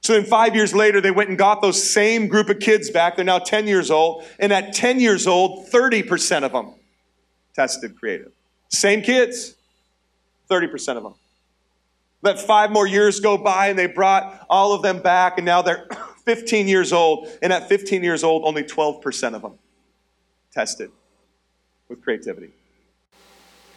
So 0.01 0.13
then, 0.13 0.23
five 0.23 0.55
years 0.55 0.73
later, 0.73 1.01
they 1.01 1.11
went 1.11 1.29
and 1.29 1.37
got 1.37 1.61
those 1.61 1.81
same 1.81 2.27
group 2.27 2.49
of 2.49 2.59
kids 2.59 2.89
back. 2.89 3.17
They're 3.17 3.25
now 3.25 3.39
10 3.39 3.67
years 3.67 3.91
old. 3.91 4.23
And 4.39 4.53
at 4.53 4.73
10 4.73 4.99
years 4.99 5.27
old, 5.27 5.69
30% 5.69 6.43
of 6.43 6.53
them 6.53 6.75
tested 7.53 7.99
creative. 7.99 8.31
Same 8.69 9.01
kids, 9.01 9.55
30% 10.49 10.97
of 10.97 11.03
them. 11.03 11.15
Let 12.21 12.39
five 12.39 12.71
more 12.71 12.87
years 12.87 13.19
go 13.19 13.37
by, 13.37 13.67
and 13.67 13.77
they 13.77 13.87
brought 13.87 14.45
all 14.49 14.73
of 14.73 14.81
them 14.81 15.01
back, 15.01 15.37
and 15.37 15.45
now 15.45 15.61
they're 15.61 15.87
15 16.29 16.67
years 16.67 16.93
old. 16.93 17.27
And 17.41 17.51
at 17.51 17.67
15 17.67 18.03
years 18.03 18.23
old, 18.23 18.43
only 18.45 18.61
12% 18.61 19.33
of 19.33 19.41
them 19.41 19.57
tested 20.53 20.91
with 21.87 22.03
creativity. 22.03 22.51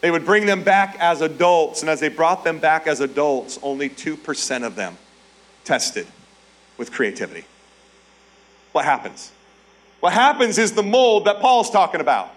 They 0.01 0.11
would 0.11 0.23
bring 0.23 0.45
them 0.45 0.63
back 0.63 0.95
as 0.99 1.21
adults, 1.21 1.81
and 1.81 1.89
as 1.89 1.99
they 1.99 2.09
brought 2.09 2.43
them 2.43 2.59
back 2.59 2.85
as 2.85 2.99
adults, 2.99 3.57
only 3.63 3.89
2% 3.89 4.63
of 4.63 4.75
them 4.75 4.99
tested 5.63 6.05
with 6.77 6.91
creativity. 6.91 7.45
What 8.71 8.85
happens? 8.85 9.31
What 9.99 10.13
happens 10.13 10.59
is 10.59 10.73
the 10.73 10.83
mold 10.83 11.25
that 11.25 11.39
Paul's 11.39 11.71
talking 11.71 12.01
about. 12.01 12.35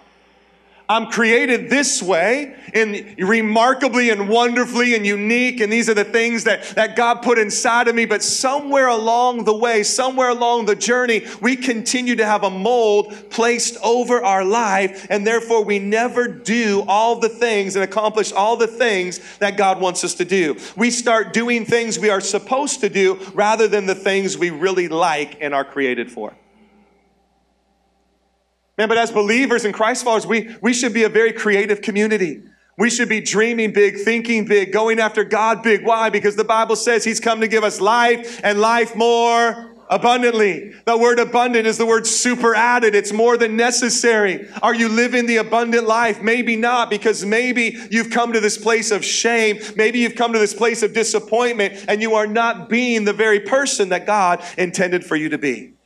I'm 0.89 1.07
created 1.07 1.69
this 1.69 2.01
way 2.01 2.55
and 2.73 3.15
remarkably 3.17 4.09
and 4.09 4.29
wonderfully 4.29 4.95
and 4.95 5.05
unique. 5.05 5.59
And 5.59 5.71
these 5.71 5.89
are 5.89 5.93
the 5.93 6.05
things 6.05 6.45
that, 6.45 6.63
that 6.75 6.95
God 6.95 7.21
put 7.23 7.37
inside 7.37 7.89
of 7.89 7.95
me. 7.95 8.05
But 8.05 8.23
somewhere 8.23 8.87
along 8.87 9.43
the 9.43 9.55
way, 9.55 9.83
somewhere 9.83 10.29
along 10.29 10.65
the 10.65 10.75
journey, 10.75 11.25
we 11.41 11.57
continue 11.57 12.15
to 12.15 12.25
have 12.25 12.43
a 12.43 12.49
mold 12.49 13.13
placed 13.29 13.77
over 13.83 14.23
our 14.23 14.45
life. 14.45 15.07
And 15.09 15.27
therefore, 15.27 15.65
we 15.65 15.77
never 15.77 16.27
do 16.27 16.85
all 16.87 17.19
the 17.19 17.29
things 17.29 17.75
and 17.75 17.83
accomplish 17.83 18.31
all 18.31 18.55
the 18.55 18.67
things 18.67 19.19
that 19.39 19.57
God 19.57 19.81
wants 19.81 20.05
us 20.05 20.13
to 20.15 20.25
do. 20.25 20.57
We 20.77 20.89
start 20.91 21.33
doing 21.33 21.65
things 21.65 21.99
we 21.99 22.09
are 22.09 22.21
supposed 22.21 22.79
to 22.79 22.89
do 22.89 23.15
rather 23.33 23.67
than 23.67 23.87
the 23.87 23.95
things 23.95 24.37
we 24.37 24.51
really 24.51 24.87
like 24.87 25.37
and 25.41 25.53
are 25.53 25.65
created 25.65 26.09
for. 26.09 26.33
Man, 28.77 28.87
but 28.87 28.97
as 28.97 29.11
believers 29.11 29.65
and 29.65 29.73
Christ 29.73 30.03
followers, 30.03 30.27
we, 30.27 30.55
we 30.61 30.73
should 30.73 30.93
be 30.93 31.03
a 31.03 31.09
very 31.09 31.33
creative 31.33 31.81
community. 31.81 32.43
We 32.77 32.91
should 32.91 33.09
be 33.09 33.21
dreaming 33.21 33.73
big, 33.73 33.97
thinking 33.97 34.45
big, 34.45 34.71
going 34.71 34.99
after 34.99 35.23
God 35.23 35.63
big. 35.63 35.83
Why? 35.83 36.11
Because 36.11 36.35
the 36.35 36.43
Bible 36.43 36.75
says 36.75 37.03
He's 37.03 37.19
come 37.19 37.41
to 37.41 37.47
give 37.47 37.63
us 37.63 37.81
life 37.81 38.39
and 38.43 38.59
life 38.59 38.95
more 38.95 39.73
abundantly. 39.89 40.73
The 40.85 40.97
word 40.97 41.17
abundant 41.17 41.65
is 41.65 41.79
the 41.79 41.87
word 41.87 42.05
super 42.05 42.53
added. 42.53 42.93
It's 42.93 43.11
more 43.11 43.35
than 43.35 43.55
necessary. 43.55 44.47
Are 44.61 44.75
you 44.75 44.89
living 44.89 45.25
the 45.25 45.37
abundant 45.37 45.87
life? 45.87 46.21
Maybe 46.21 46.55
not, 46.55 46.91
because 46.91 47.25
maybe 47.25 47.77
you've 47.89 48.11
come 48.11 48.33
to 48.33 48.39
this 48.39 48.59
place 48.59 48.91
of 48.91 49.03
shame. 49.03 49.59
Maybe 49.75 49.99
you've 49.99 50.15
come 50.15 50.33
to 50.33 50.39
this 50.39 50.53
place 50.53 50.83
of 50.83 50.93
disappointment 50.93 51.85
and 51.87 52.01
you 52.01 52.13
are 52.13 52.27
not 52.27 52.69
being 52.69 53.05
the 53.05 53.13
very 53.13 53.39
person 53.39 53.89
that 53.89 54.05
God 54.05 54.43
intended 54.57 55.03
for 55.03 55.15
you 55.15 55.29
to 55.29 55.37
be. 55.37 55.76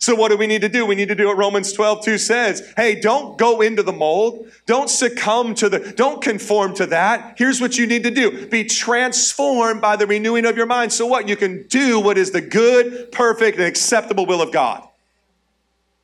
So 0.00 0.14
what 0.14 0.30
do 0.30 0.38
we 0.38 0.46
need 0.46 0.62
to 0.62 0.68
do? 0.70 0.86
We 0.86 0.94
need 0.94 1.08
to 1.08 1.14
do 1.14 1.26
what 1.26 1.36
Romans 1.36 1.74
12, 1.74 2.02
2 2.02 2.16
says. 2.16 2.72
Hey, 2.74 2.98
don't 2.98 3.36
go 3.36 3.60
into 3.60 3.82
the 3.82 3.92
mold. 3.92 4.50
Don't 4.64 4.88
succumb 4.88 5.54
to 5.56 5.68
the, 5.68 5.92
don't 5.92 6.22
conform 6.22 6.74
to 6.76 6.86
that. 6.86 7.34
Here's 7.36 7.60
what 7.60 7.76
you 7.76 7.86
need 7.86 8.04
to 8.04 8.10
do. 8.10 8.46
Be 8.46 8.64
transformed 8.64 9.82
by 9.82 9.96
the 9.96 10.06
renewing 10.06 10.46
of 10.46 10.56
your 10.56 10.64
mind. 10.64 10.90
So 10.90 11.06
what? 11.06 11.28
You 11.28 11.36
can 11.36 11.66
do 11.68 12.00
what 12.00 12.16
is 12.16 12.30
the 12.30 12.40
good, 12.40 13.12
perfect, 13.12 13.58
and 13.58 13.66
acceptable 13.66 14.24
will 14.24 14.40
of 14.40 14.52
God. 14.52 14.88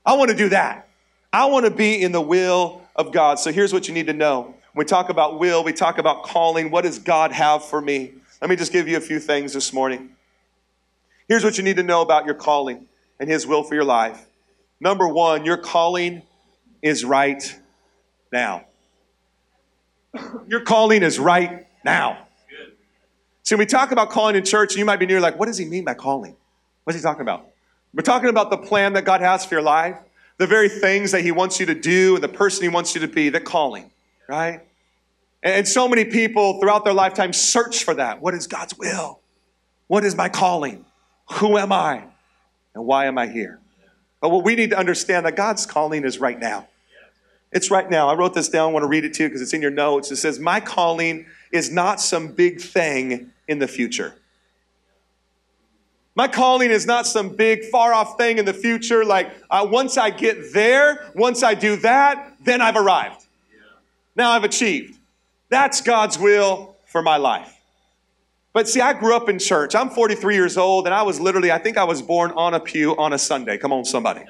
I 0.04 0.12
want 0.12 0.30
to 0.30 0.36
do 0.36 0.50
that. 0.50 0.88
I 1.32 1.46
want 1.46 1.64
to 1.64 1.70
be 1.70 2.02
in 2.02 2.12
the 2.12 2.20
will 2.20 2.82
of 2.96 3.12
God. 3.12 3.38
So 3.38 3.50
here's 3.50 3.72
what 3.72 3.88
you 3.88 3.94
need 3.94 4.08
to 4.08 4.12
know. 4.12 4.54
We 4.74 4.84
talk 4.84 5.08
about 5.08 5.38
will, 5.38 5.64
we 5.64 5.72
talk 5.72 5.96
about 5.96 6.22
calling. 6.22 6.70
What 6.70 6.82
does 6.82 6.98
God 6.98 7.32
have 7.32 7.64
for 7.64 7.80
me? 7.80 8.12
Let 8.42 8.50
me 8.50 8.56
just 8.56 8.72
give 8.72 8.88
you 8.88 8.98
a 8.98 9.00
few 9.00 9.18
things 9.18 9.54
this 9.54 9.72
morning. 9.72 10.10
Here's 11.28 11.42
what 11.42 11.56
you 11.56 11.64
need 11.64 11.76
to 11.76 11.82
know 11.82 12.02
about 12.02 12.26
your 12.26 12.34
calling 12.34 12.86
and 13.18 13.30
His 13.30 13.46
will 13.46 13.62
for 13.62 13.74
your 13.74 13.84
life. 13.84 14.26
Number 14.80 15.08
one, 15.08 15.44
your 15.44 15.56
calling 15.56 16.22
is 16.82 17.04
right 17.04 17.58
now. 18.32 18.66
Your 20.48 20.60
calling 20.60 21.02
is 21.02 21.18
right 21.18 21.66
now. 21.84 22.26
See, 23.42 23.54
when 23.54 23.60
we 23.60 23.66
talk 23.66 23.92
about 23.92 24.10
calling 24.10 24.34
in 24.34 24.44
church, 24.44 24.76
you 24.76 24.84
might 24.84 24.98
be 24.98 25.06
near 25.06 25.20
like, 25.20 25.38
what 25.38 25.46
does 25.46 25.58
he 25.58 25.66
mean 25.66 25.84
by 25.84 25.94
calling? 25.94 26.36
What's 26.84 26.98
he 26.98 27.02
talking 27.02 27.22
about? 27.22 27.46
We're 27.94 28.02
talking 28.02 28.28
about 28.28 28.50
the 28.50 28.58
plan 28.58 28.94
that 28.94 29.04
God 29.04 29.20
has 29.20 29.44
for 29.46 29.54
your 29.54 29.62
life, 29.62 29.96
the 30.38 30.46
very 30.46 30.68
things 30.68 31.12
that 31.12 31.22
he 31.22 31.32
wants 31.32 31.60
you 31.60 31.66
to 31.66 31.74
do, 31.74 32.16
and 32.16 32.24
the 32.24 32.28
person 32.28 32.62
he 32.62 32.68
wants 32.68 32.94
you 32.94 33.00
to 33.02 33.08
be, 33.08 33.28
the 33.28 33.40
calling, 33.40 33.90
right? 34.28 34.60
And 35.42 35.66
so 35.66 35.86
many 35.86 36.04
people 36.04 36.60
throughout 36.60 36.84
their 36.84 36.92
lifetime 36.92 37.32
search 37.32 37.84
for 37.84 37.94
that. 37.94 38.20
What 38.20 38.34
is 38.34 38.46
God's 38.46 38.76
will? 38.76 39.20
What 39.86 40.04
is 40.04 40.16
my 40.16 40.28
calling? 40.28 40.84
Who 41.34 41.56
am 41.56 41.72
I? 41.72 42.04
And 42.76 42.84
why 42.84 43.06
am 43.06 43.16
I 43.16 43.26
here? 43.26 43.58
But 44.20 44.28
what 44.28 44.44
we 44.44 44.54
need 44.54 44.68
to 44.70 44.78
understand 44.78 45.24
that 45.24 45.34
God's 45.34 45.64
calling 45.64 46.04
is 46.04 46.20
right 46.20 46.38
now. 46.38 46.68
It's 47.50 47.70
right 47.70 47.88
now. 47.88 48.08
I 48.08 48.14
wrote 48.14 48.34
this 48.34 48.50
down. 48.50 48.68
I 48.68 48.72
want 48.72 48.82
to 48.82 48.88
read 48.88 49.06
it 49.06 49.14
to 49.14 49.22
you 49.22 49.28
because 49.30 49.40
it's 49.40 49.54
in 49.54 49.62
your 49.62 49.70
notes. 49.70 50.10
It 50.10 50.16
says, 50.16 50.38
My 50.38 50.60
calling 50.60 51.24
is 51.50 51.72
not 51.72 52.02
some 52.02 52.28
big 52.28 52.60
thing 52.60 53.32
in 53.48 53.60
the 53.60 53.66
future. 53.66 54.14
My 56.14 56.28
calling 56.28 56.70
is 56.70 56.86
not 56.86 57.06
some 57.06 57.30
big, 57.30 57.64
far 57.64 57.94
off 57.94 58.18
thing 58.18 58.36
in 58.36 58.44
the 58.44 58.54
future. 58.54 59.06
Like, 59.06 59.32
uh, 59.50 59.66
once 59.70 59.96
I 59.96 60.10
get 60.10 60.52
there, 60.52 61.10
once 61.14 61.42
I 61.42 61.54
do 61.54 61.76
that, 61.76 62.34
then 62.44 62.60
I've 62.60 62.76
arrived. 62.76 63.24
Now 64.14 64.32
I've 64.32 64.44
achieved. 64.44 64.98
That's 65.48 65.80
God's 65.80 66.18
will 66.18 66.76
for 66.84 67.00
my 67.00 67.16
life. 67.16 67.55
But 68.56 68.70
see, 68.70 68.80
I 68.80 68.94
grew 68.94 69.14
up 69.14 69.28
in 69.28 69.38
church. 69.38 69.74
I'm 69.74 69.90
43 69.90 70.34
years 70.34 70.56
old, 70.56 70.86
and 70.86 70.94
I 70.94 71.02
was 71.02 71.20
literally, 71.20 71.52
I 71.52 71.58
think 71.58 71.76
I 71.76 71.84
was 71.84 72.00
born 72.00 72.30
on 72.30 72.54
a 72.54 72.58
pew 72.58 72.96
on 72.96 73.12
a 73.12 73.18
Sunday. 73.18 73.58
Come 73.58 73.70
on, 73.70 73.84
somebody. 73.84 74.22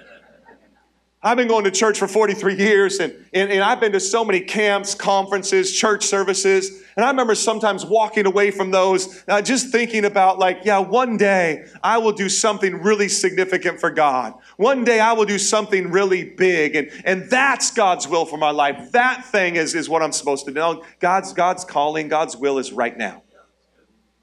I've 1.22 1.36
been 1.36 1.46
going 1.46 1.62
to 1.62 1.70
church 1.70 1.96
for 1.96 2.08
43 2.08 2.56
years, 2.56 2.98
and, 2.98 3.12
and, 3.32 3.52
and 3.52 3.62
I've 3.62 3.78
been 3.78 3.92
to 3.92 4.00
so 4.00 4.24
many 4.24 4.40
camps, 4.40 4.96
conferences, 4.96 5.72
church 5.72 6.04
services 6.04 6.82
And 6.96 7.04
I 7.04 7.08
remember 7.08 7.36
sometimes 7.36 7.86
walking 7.86 8.26
away 8.26 8.50
from 8.50 8.72
those, 8.72 9.22
uh, 9.28 9.42
just 9.42 9.70
thinking 9.70 10.04
about, 10.04 10.40
like, 10.40 10.62
yeah, 10.64 10.80
one 10.80 11.16
day 11.16 11.64
I 11.80 11.98
will 11.98 12.10
do 12.10 12.28
something 12.28 12.82
really 12.82 13.08
significant 13.08 13.78
for 13.78 13.90
God. 13.90 14.34
One 14.56 14.82
day 14.82 14.98
I 14.98 15.12
will 15.12 15.26
do 15.26 15.38
something 15.38 15.92
really 15.92 16.24
big. 16.30 16.74
And, 16.74 16.90
and 17.04 17.30
that's 17.30 17.70
God's 17.70 18.08
will 18.08 18.24
for 18.24 18.38
my 18.38 18.50
life. 18.50 18.90
That 18.90 19.24
thing 19.24 19.54
is, 19.54 19.76
is 19.76 19.88
what 19.88 20.02
I'm 20.02 20.10
supposed 20.10 20.46
to 20.46 20.52
do. 20.52 20.82
God's, 20.98 21.32
God's 21.32 21.64
calling, 21.64 22.08
God's 22.08 22.36
will 22.36 22.58
is 22.58 22.72
right 22.72 22.98
now. 22.98 23.22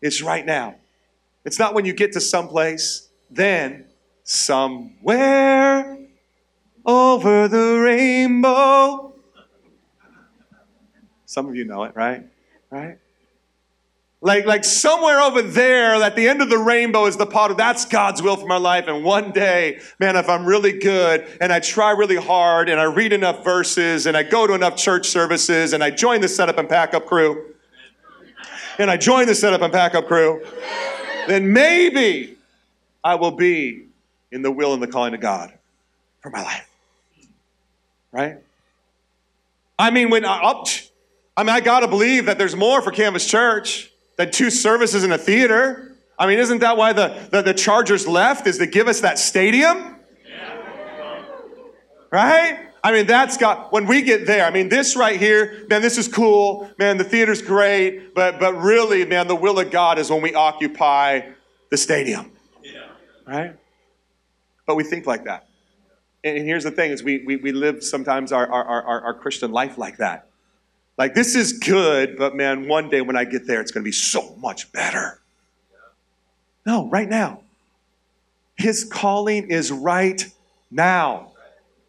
It's 0.04 0.22
right 0.22 0.46
now. 0.46 0.76
It's 1.46 1.58
not 1.58 1.74
when 1.74 1.86
you 1.86 1.94
get 1.94 2.12
to 2.12 2.22
someplace, 2.22 3.08
then 3.32 3.86
somewhere 4.26 5.98
over 6.86 7.48
the 7.48 7.80
rainbow. 7.80 9.13
Some 11.26 11.48
of 11.48 11.56
you 11.56 11.63
know 11.63 11.86
it, 11.86 11.96
right? 11.96 12.26
Right? 12.70 13.00
Like, 14.20 14.46
like 14.46 14.66
somewhere 14.66 15.22
over 15.22 15.42
there 15.42 15.96
at 15.96 16.18
the 16.18 16.28
end 16.28 16.42
of 16.42 16.50
the 16.50 16.58
rainbow 16.58 17.06
is 17.06 17.16
the 17.16 17.26
pot 17.26 17.52
of 17.52 17.58
that's 17.58 17.86
God's 17.86 18.22
will 18.22 18.36
for 18.36 18.46
my 18.46 18.58
life. 18.58 18.88
And 18.88 19.06
one 19.06 19.32
day, 19.32 19.80
man, 20.00 20.18
if 20.18 20.28
I'm 20.28 20.46
really 20.46 20.80
good 20.80 21.26
and 21.39 21.54
I 21.54 21.62
try 21.62 21.92
really 21.92 22.18
hard 22.18 22.68
and 22.68 22.78
I 22.78 22.86
read 22.86 23.13
enough 23.13 23.42
verses 23.42 24.06
and 24.06 24.18
I 24.18 24.24
go 24.24 24.48
to 24.48 24.54
enough 24.54 24.76
church 24.76 25.08
services 25.08 25.72
and 25.72 25.82
I 25.82 25.92
join 25.92 26.20
the 26.20 26.28
setup 26.28 26.58
and 26.58 26.68
pack 26.68 26.94
up 26.94 27.06
crew, 27.06 27.53
and 28.78 28.90
I 28.90 28.98
join 28.98 29.28
the 29.28 29.36
setup 29.36 29.62
and 29.62 29.72
pack 29.72 29.96
up 29.96 30.08
crew, 30.08 30.46
then 31.28 31.54
maybe 31.54 32.38
I 33.04 33.16
will 33.16 33.32
be 33.32 33.86
in 34.32 34.42
the 34.42 34.52
will 34.52 34.74
and 34.74 34.82
the 34.82 34.88
calling 34.88 35.14
of 35.14 35.22
God 35.22 35.54
for 36.22 36.30
my 36.30 36.42
life. 36.42 36.70
Right? 38.12 38.38
I 39.78 39.92
mean, 39.92 40.10
when 40.10 40.26
I, 40.26 40.40
uh, 40.42 40.66
I 41.36 41.44
mean, 41.44 41.50
I 41.50 41.60
got 41.60 41.82
to 41.82 41.88
believe 41.88 42.26
that 42.26 42.38
there's 42.38 42.56
more 42.56 42.82
for 42.82 42.92
Canvas 42.92 43.28
Church 43.28 43.92
than 44.18 44.32
two 44.32 44.50
services 44.50 45.04
in 45.04 45.12
a 45.12 45.18
theater. 45.18 45.96
I 46.18 46.28
mean, 46.28 46.40
isn't 46.40 46.60
that 46.60 46.78
why 46.78 46.94
the, 46.94 47.28
the, 47.32 47.42
the 47.42 47.54
Chargers 47.54 48.08
left, 48.08 48.46
is 48.46 48.60
to 48.60 48.68
give 48.68 48.88
us 48.88 49.02
that 49.02 49.18
stadium? 49.18 49.96
Right? 52.12 52.60
I 52.86 52.91
mean, 52.91 53.08
that's 53.08 53.38
got, 53.38 53.72
when 53.72 53.88
we 53.88 54.02
get 54.02 54.28
there, 54.28 54.46
I 54.46 54.52
mean, 54.52 54.67
this 54.67 54.98
right 54.98 55.17
here, 55.17 55.65
man, 55.69 55.82
this 55.82 55.98
is 55.98 56.10
cool. 56.10 56.69
Man, 56.78 56.98
the 56.98 57.06
theater's 57.06 57.41
great. 57.41 58.13
But, 58.13 58.41
but 58.41 58.56
really, 58.56 59.06
man, 59.06 59.28
the 59.28 59.36
will 59.36 59.58
of 59.58 59.72
God 59.72 59.98
is 59.98 60.10
when 60.10 60.22
we 60.22 60.34
occupy 60.34 61.22
the 61.72 61.78
stadium. 61.78 62.32
Yeah. 62.62 62.82
Right? 63.26 63.56
But 64.67 64.76
we 64.76 64.84
think 64.84 65.06
like 65.06 65.24
that. 65.24 65.48
And 66.26 66.46
here's 66.46 66.65
the 66.65 66.72
thing 66.72 66.91
is 66.91 67.04
we, 67.04 67.24
we, 67.26 67.38
we 67.38 67.52
live 67.54 67.84
sometimes 67.84 68.34
our, 68.34 68.52
our, 68.52 68.65
our, 68.65 69.02
our 69.02 69.13
Christian 69.13 69.52
life 69.52 69.78
like 69.78 69.98
that. 69.98 70.28
Like, 70.98 71.15
this 71.15 71.36
is 71.36 71.54
good, 71.54 72.17
but 72.17 72.36
man, 72.36 72.67
one 72.67 72.89
day 72.89 73.02
when 73.02 73.17
I 73.17 73.24
get 73.24 73.48
there, 73.48 73.62
it's 73.62 73.72
going 73.72 73.84
to 73.84 73.88
be 73.88 73.93
so 73.93 74.36
much 74.36 74.72
better. 74.74 75.19
No, 76.65 76.89
right 76.89 77.10
now. 77.10 77.41
His 78.56 78.84
calling 78.84 79.50
is 79.50 79.72
right 79.72 80.30
now. 80.69 81.33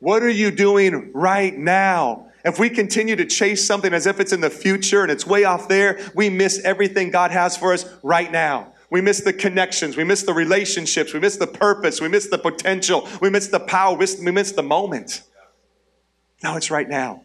What 0.05 0.23
are 0.23 0.29
you 0.29 0.51
doing 0.51 1.11
right 1.15 1.57
now? 1.57 2.27
If 2.45 2.59
we 2.59 2.69
continue 2.69 3.17
to 3.17 3.25
chase 3.25 3.67
something 3.67 3.95
as 3.95 4.07
if 4.07 4.21
it's 4.21 4.35
in 4.35 4.43
the 4.43 4.51
future 4.51 5.01
and 5.01 5.11
it's 5.11 5.27
way 5.27 5.45
off 5.45 5.67
there, 5.67 5.99
we 6.15 6.29
miss 6.29 6.63
everything 6.63 7.11
God 7.11 7.31
has 7.31 7.57
for 7.57 7.73
us 7.73 7.87
right 8.03 8.31
now. 8.31 8.75
We 8.91 9.01
miss 9.01 9.23
the 9.23 9.33
connections. 9.33 9.97
We 9.97 10.05
miss 10.05 10.23
the 10.23 10.35
relationships. 10.35 11.15
We 11.15 11.21
miss 11.21 11.39
the 11.39 11.47
purpose. 11.47 12.03
We 12.03 12.09
miss 12.09 12.27
the 12.27 12.37
potential. 12.37 13.09
We 13.23 13.31
miss 13.31 13.47
the 13.47 13.61
power. 13.61 13.97
We 13.97 14.31
miss, 14.31 14.53
the 14.53 14.63
moment. 14.63 15.23
Now 16.43 16.59
it's 16.59 16.71
right 16.71 16.87
now. 16.87 17.23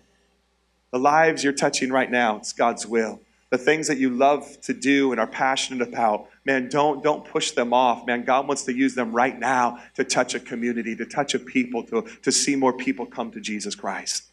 The 0.94 1.00
lives 1.00 1.44
you're 1.44 1.52
touching 1.52 1.92
right 1.92 2.10
now, 2.10 2.38
it's 2.38 2.54
God's 2.54 2.88
will. 2.88 3.20
The 3.50 3.58
things 3.58 3.88
that 3.88 3.98
you 3.98 4.12
love 4.12 4.62
to 4.62 4.74
do 4.74 5.12
and 5.12 5.20
are 5.20 5.28
passionate 5.28 5.88
about, 5.88 6.28
man, 6.46 6.70
don't, 6.70 7.04
don't 7.04 7.26
push 7.26 7.52
them 7.52 7.74
off. 7.74 8.06
Man, 8.06 8.24
God 8.24 8.48
wants 8.48 8.64
to 8.66 8.74
use 8.74 8.94
them 8.94 9.12
right 9.12 9.38
now 9.38 9.80
to 9.96 10.04
touch 10.04 10.36
a 10.36 10.40
community, 10.40 10.96
to 10.96 11.06
touch 11.06 11.34
a 11.34 11.40
people, 11.40 11.84
to, 11.86 12.04
to 12.22 12.32
see 12.32 12.56
more 12.56 12.74
people 12.74 13.06
come 13.08 13.32
to 13.32 13.40
Jesus 13.40 13.74
Christ. 13.74 14.24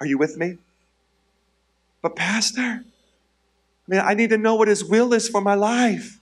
Are 0.00 0.06
you 0.06 0.16
with 0.16 0.36
me? 0.36 0.58
But, 2.02 2.14
Pastor, 2.14 2.84
man, 3.88 4.04
I 4.04 4.14
need 4.14 4.30
to 4.30 4.38
know 4.38 4.54
what 4.54 4.68
His 4.68 4.84
will 4.84 5.12
is 5.12 5.28
for 5.28 5.40
my 5.40 5.54
life. 5.54 6.20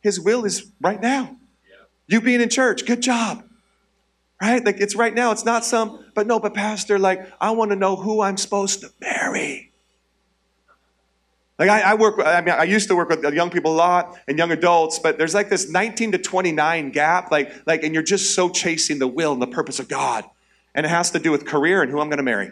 His 0.00 0.18
will 0.18 0.44
is 0.44 0.70
right 0.80 1.00
now. 1.00 1.36
You 2.06 2.20
being 2.20 2.40
in 2.40 2.48
church, 2.48 2.84
good 2.84 3.00
job. 3.00 3.44
Right? 4.40 4.64
Like 4.64 4.78
it's 4.78 4.94
right 4.94 5.14
now. 5.14 5.32
It's 5.32 5.44
not 5.44 5.64
some, 5.64 6.04
but 6.14 6.26
no, 6.26 6.38
but 6.38 6.54
Pastor, 6.54 6.98
like 6.98 7.32
I 7.40 7.52
want 7.52 7.70
to 7.70 7.76
know 7.76 7.96
who 7.96 8.20
I'm 8.20 8.36
supposed 8.36 8.80
to 8.80 8.90
marry. 9.00 9.70
Like 11.58 11.68
I, 11.68 11.92
I, 11.92 11.94
work, 11.94 12.18
I 12.18 12.40
mean, 12.40 12.54
I 12.54 12.64
used 12.64 12.88
to 12.88 12.96
work 12.96 13.08
with 13.08 13.22
young 13.32 13.50
people 13.50 13.74
a 13.74 13.76
lot 13.76 14.18
and 14.26 14.36
young 14.36 14.50
adults, 14.50 14.98
but 14.98 15.18
there's 15.18 15.34
like 15.34 15.48
this 15.48 15.68
19 15.68 16.12
to 16.12 16.18
29 16.18 16.90
gap, 16.90 17.30
like, 17.30 17.52
like, 17.66 17.84
and 17.84 17.94
you're 17.94 18.02
just 18.02 18.34
so 18.34 18.48
chasing 18.48 18.98
the 18.98 19.06
will 19.06 19.32
and 19.32 19.40
the 19.40 19.46
purpose 19.46 19.78
of 19.78 19.88
God, 19.88 20.24
and 20.74 20.84
it 20.84 20.88
has 20.88 21.12
to 21.12 21.20
do 21.20 21.30
with 21.30 21.46
career 21.46 21.82
and 21.82 21.90
who 21.92 22.00
I'm 22.00 22.08
going 22.08 22.18
to 22.18 22.24
marry. 22.24 22.50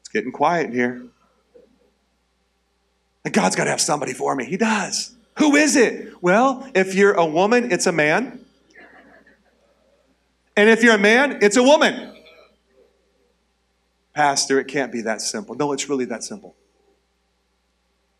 It's 0.00 0.08
getting 0.08 0.32
quiet 0.32 0.72
here. 0.72 1.02
And 3.26 3.34
God's 3.34 3.56
got 3.56 3.64
to 3.64 3.70
have 3.70 3.80
somebody 3.80 4.14
for 4.14 4.34
me. 4.34 4.46
He 4.46 4.56
does. 4.56 5.14
Who 5.36 5.54
is 5.54 5.76
it? 5.76 6.14
Well, 6.22 6.66
if 6.74 6.94
you're 6.94 7.12
a 7.12 7.26
woman, 7.26 7.70
it's 7.70 7.86
a 7.86 7.92
man. 7.92 8.40
And 10.56 10.70
if 10.70 10.82
you're 10.82 10.94
a 10.94 10.98
man, 10.98 11.40
it's 11.42 11.58
a 11.58 11.62
woman. 11.62 12.17
Pastor, 14.18 14.58
it 14.58 14.66
can't 14.66 14.90
be 14.90 15.02
that 15.02 15.20
simple. 15.20 15.54
No, 15.54 15.72
it's 15.72 15.88
really 15.88 16.04
that 16.06 16.24
simple. 16.24 16.56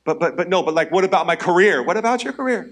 But 0.05 0.21
but 0.21 0.37
but 0.37 0.49
no, 0.49 0.63
but 0.63 0.73
like 0.73 0.93
what 0.93 1.03
about 1.03 1.27
my 1.27 1.35
career? 1.35 1.83
What 1.83 1.97
about 1.97 2.23
your 2.23 2.33
career? 2.33 2.71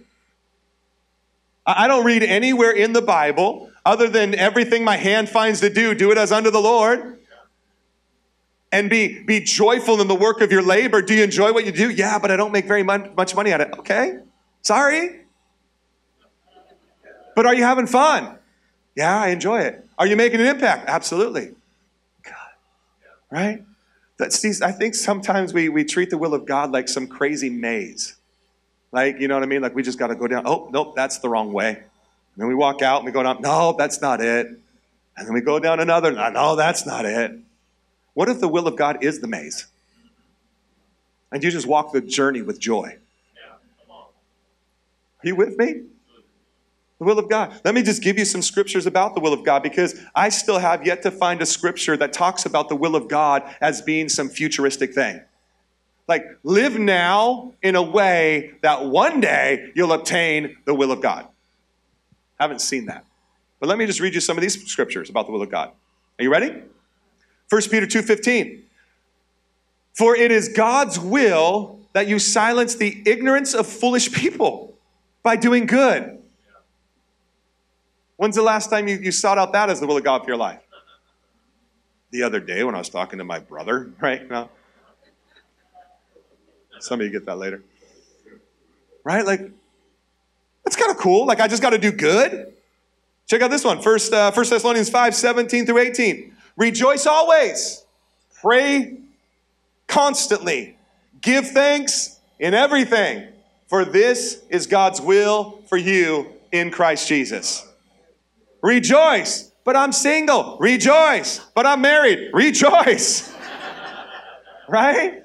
I 1.66 1.88
don't 1.88 2.04
read 2.04 2.22
anywhere 2.22 2.70
in 2.70 2.92
the 2.92 3.02
Bible 3.02 3.72
other 3.84 4.08
than 4.08 4.36
everything 4.36 4.84
my 4.84 4.96
hand 4.96 5.28
finds 5.28 5.58
to 5.62 5.68
do, 5.68 5.92
do 5.92 6.12
it 6.12 6.18
as 6.18 6.30
unto 6.30 6.52
the 6.52 6.60
Lord 6.60 7.18
and 8.70 8.88
be, 8.88 9.24
be 9.24 9.40
joyful 9.40 10.00
in 10.00 10.06
the 10.06 10.14
work 10.14 10.40
of 10.40 10.52
your 10.52 10.62
labor. 10.62 11.02
Do 11.02 11.12
you 11.12 11.24
enjoy 11.24 11.52
what 11.52 11.66
you 11.66 11.72
do? 11.72 11.90
Yeah, 11.90 12.20
but 12.20 12.30
I 12.30 12.36
don't 12.36 12.52
make 12.52 12.66
very 12.66 12.84
much 12.84 13.34
money 13.34 13.50
at 13.50 13.60
it. 13.60 13.72
Okay, 13.80 14.20
sorry. 14.62 15.22
But 17.34 17.44
are 17.44 17.56
you 17.56 17.64
having 17.64 17.88
fun? 17.88 18.38
Yeah, 18.94 19.18
I 19.18 19.30
enjoy 19.30 19.62
it. 19.62 19.84
Are 19.98 20.06
you 20.06 20.14
making 20.14 20.38
an 20.38 20.46
impact? 20.46 20.88
Absolutely. 20.88 21.56
God, 23.36 23.42
right? 23.42 23.62
That, 24.18 24.32
see, 24.32 24.52
I 24.64 24.72
think 24.72 24.94
sometimes 24.94 25.52
we, 25.52 25.68
we 25.68 25.84
treat 25.84 26.10
the 26.10 26.18
will 26.18 26.34
of 26.34 26.46
God 26.46 26.72
like 26.72 26.88
some 26.88 27.06
crazy 27.06 27.50
maze. 27.50 28.16
Like, 28.92 29.20
you 29.20 29.28
know 29.28 29.34
what 29.34 29.42
I 29.42 29.46
mean? 29.46 29.60
Like 29.60 29.74
we 29.74 29.82
just 29.82 29.98
got 29.98 30.06
to 30.06 30.14
go 30.14 30.26
down. 30.26 30.46
Oh, 30.46 30.68
nope, 30.72 30.94
that's 30.96 31.18
the 31.18 31.28
wrong 31.28 31.52
way. 31.52 31.70
And 31.70 32.42
then 32.42 32.48
we 32.48 32.54
walk 32.54 32.82
out 32.82 32.98
and 32.98 33.06
we 33.06 33.12
go 33.12 33.22
down. 33.22 33.42
No, 33.42 33.74
that's 33.76 34.00
not 34.00 34.20
it. 34.20 34.46
And 34.46 35.26
then 35.26 35.34
we 35.34 35.40
go 35.40 35.58
down 35.58 35.80
another. 35.80 36.12
No, 36.12 36.56
that's 36.56 36.86
not 36.86 37.04
it. 37.04 37.32
What 38.14 38.28
if 38.28 38.40
the 38.40 38.48
will 38.48 38.66
of 38.66 38.76
God 38.76 39.02
is 39.02 39.20
the 39.20 39.26
maze? 39.26 39.66
And 41.30 41.42
you 41.42 41.50
just 41.50 41.66
walk 41.66 41.92
the 41.92 42.00
journey 42.00 42.40
with 42.40 42.58
joy. 42.58 42.96
Are 43.90 45.28
you 45.28 45.36
with 45.36 45.58
me? 45.58 45.82
The 46.98 47.04
will 47.04 47.18
of 47.18 47.28
God. 47.28 47.60
Let 47.64 47.74
me 47.74 47.82
just 47.82 48.02
give 48.02 48.18
you 48.18 48.24
some 48.24 48.40
scriptures 48.40 48.86
about 48.86 49.14
the 49.14 49.20
will 49.20 49.34
of 49.34 49.44
God 49.44 49.62
because 49.62 50.00
I 50.14 50.30
still 50.30 50.58
have 50.58 50.86
yet 50.86 51.02
to 51.02 51.10
find 51.10 51.42
a 51.42 51.46
scripture 51.46 51.96
that 51.98 52.12
talks 52.12 52.46
about 52.46 52.68
the 52.68 52.76
will 52.76 52.96
of 52.96 53.08
God 53.08 53.42
as 53.60 53.82
being 53.82 54.08
some 54.08 54.28
futuristic 54.28 54.94
thing. 54.94 55.20
Like, 56.08 56.24
live 56.42 56.78
now 56.78 57.52
in 57.62 57.76
a 57.76 57.82
way 57.82 58.54
that 58.62 58.86
one 58.86 59.20
day 59.20 59.72
you'll 59.74 59.92
obtain 59.92 60.56
the 60.64 60.74
will 60.74 60.92
of 60.92 61.02
God. 61.02 61.26
Haven't 62.38 62.60
seen 62.60 62.86
that. 62.86 63.04
But 63.60 63.68
let 63.68 63.76
me 63.76 63.86
just 63.86 64.00
read 64.00 64.14
you 64.14 64.20
some 64.20 64.38
of 64.38 64.42
these 64.42 64.64
scriptures 64.66 65.10
about 65.10 65.26
the 65.26 65.32
will 65.32 65.42
of 65.42 65.50
God. 65.50 65.72
Are 66.18 66.22
you 66.22 66.30
ready? 66.30 66.62
1 67.48 67.70
Peter 67.70 67.86
2:15. 67.86 68.62
For 69.94 70.14
it 70.14 70.30
is 70.30 70.48
God's 70.48 70.98
will 70.98 71.80
that 71.92 72.06
you 72.06 72.18
silence 72.18 72.74
the 72.74 73.02
ignorance 73.06 73.54
of 73.54 73.66
foolish 73.66 74.12
people 74.12 74.76
by 75.22 75.36
doing 75.36 75.66
good. 75.66 76.15
When's 78.16 78.36
the 78.36 78.42
last 78.42 78.70
time 78.70 78.88
you, 78.88 78.96
you 78.96 79.12
sought 79.12 79.38
out 79.38 79.52
that 79.52 79.70
as 79.70 79.80
the 79.80 79.86
will 79.86 79.96
of 79.96 80.04
God 80.04 80.22
for 80.22 80.28
your 80.28 80.36
life? 80.36 80.60
The 82.10 82.22
other 82.22 82.40
day 82.40 82.64
when 82.64 82.74
I 82.74 82.78
was 82.78 82.88
talking 82.88 83.18
to 83.18 83.24
my 83.24 83.38
brother, 83.38 83.90
right? 84.00 84.28
now. 84.28 84.50
Some 86.80 87.00
of 87.00 87.06
you 87.06 87.12
get 87.12 87.26
that 87.26 87.36
later. 87.36 87.62
Right? 89.04 89.24
Like, 89.24 89.40
that's 90.64 90.76
kind 90.76 90.90
of 90.90 90.96
cool. 90.96 91.26
Like, 91.26 91.40
I 91.40 91.48
just 91.48 91.62
got 91.62 91.70
to 91.70 91.78
do 91.78 91.92
good. 91.92 92.52
Check 93.26 93.42
out 93.42 93.50
this 93.50 93.64
one. 93.64 93.80
First, 93.80 94.12
uh, 94.12 94.30
First 94.30 94.50
Thessalonians 94.50 94.90
5, 94.90 95.14
17 95.14 95.66
through 95.66 95.78
18. 95.78 96.34
Rejoice 96.56 97.06
always. 97.06 97.84
Pray 98.40 98.98
constantly. 99.86 100.76
Give 101.20 101.46
thanks 101.46 102.18
in 102.38 102.54
everything, 102.54 103.28
for 103.66 103.84
this 103.84 104.42
is 104.50 104.66
God's 104.66 105.00
will 105.00 105.62
for 105.68 105.76
you 105.76 106.28
in 106.52 106.70
Christ 106.70 107.08
Jesus. 107.08 107.66
Rejoice, 108.66 109.52
but 109.62 109.76
I'm 109.76 109.92
single. 109.92 110.56
Rejoice, 110.58 111.38
but 111.54 111.66
I'm 111.66 111.82
married. 111.82 112.30
Rejoice. 112.32 113.32
right? 114.68 115.22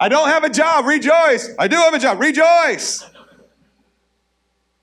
I 0.00 0.08
don't 0.08 0.28
have 0.28 0.44
a 0.44 0.48
job, 0.48 0.86
rejoice. 0.86 1.50
I 1.58 1.68
do 1.68 1.76
have 1.76 1.92
a 1.92 1.98
job, 1.98 2.20
rejoice. 2.20 3.04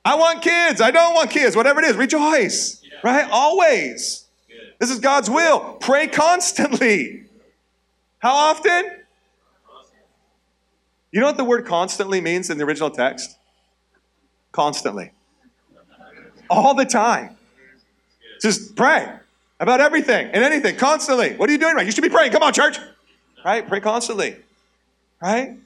I 0.05 0.13
want 0.13 0.43
kids, 0.43 0.79
I 0.79 0.91
don't 0.91 1.15
want 1.15 1.31
kids, 1.31 1.55
whatever 1.55 1.79
it 1.79 1.87
is, 1.87 1.95
rejoice. 1.95 2.83
Right? 3.03 3.27
Always. 3.31 4.27
This 4.77 4.91
is 4.91 4.99
God's 4.99 5.31
will. 5.31 5.77
Pray 5.79 6.05
constantly. 6.05 7.23
How 8.19 8.31
often? 8.31 8.91
You 11.11 11.19
know 11.19 11.25
what 11.25 11.37
the 11.37 11.45
word 11.45 11.65
constantly 11.65 12.21
means 12.21 12.51
in 12.51 12.59
the 12.59 12.63
original 12.63 12.91
text? 12.91 13.39
Constantly. 14.51 15.13
All 16.49 16.73
the 16.73 16.85
time. 16.85 17.35
Just 18.41 18.75
pray 18.75 19.11
about 19.59 19.79
everything 19.79 20.27
and 20.27 20.43
anything, 20.43 20.75
constantly. 20.75 21.35
What 21.35 21.49
are 21.49 21.51
you 21.51 21.57
doing 21.57 21.75
right? 21.75 21.85
You 21.85 21.91
should 21.91 22.03
be 22.03 22.09
praying. 22.09 22.31
Come 22.31 22.43
on, 22.43 22.53
church. 22.53 22.77
Right? 23.45 23.67
Pray 23.67 23.79
constantly. 23.79 24.35
Right? 25.21 25.57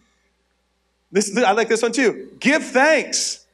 This, 1.12 1.36
I 1.38 1.52
like 1.52 1.70
this 1.70 1.82
one 1.82 1.92
too. 1.92 2.30
Give 2.40 2.64
thanks 2.64 3.46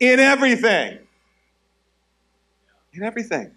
in 0.00 0.20
everything. 0.20 0.98
In 2.92 3.02
everything. 3.02 3.52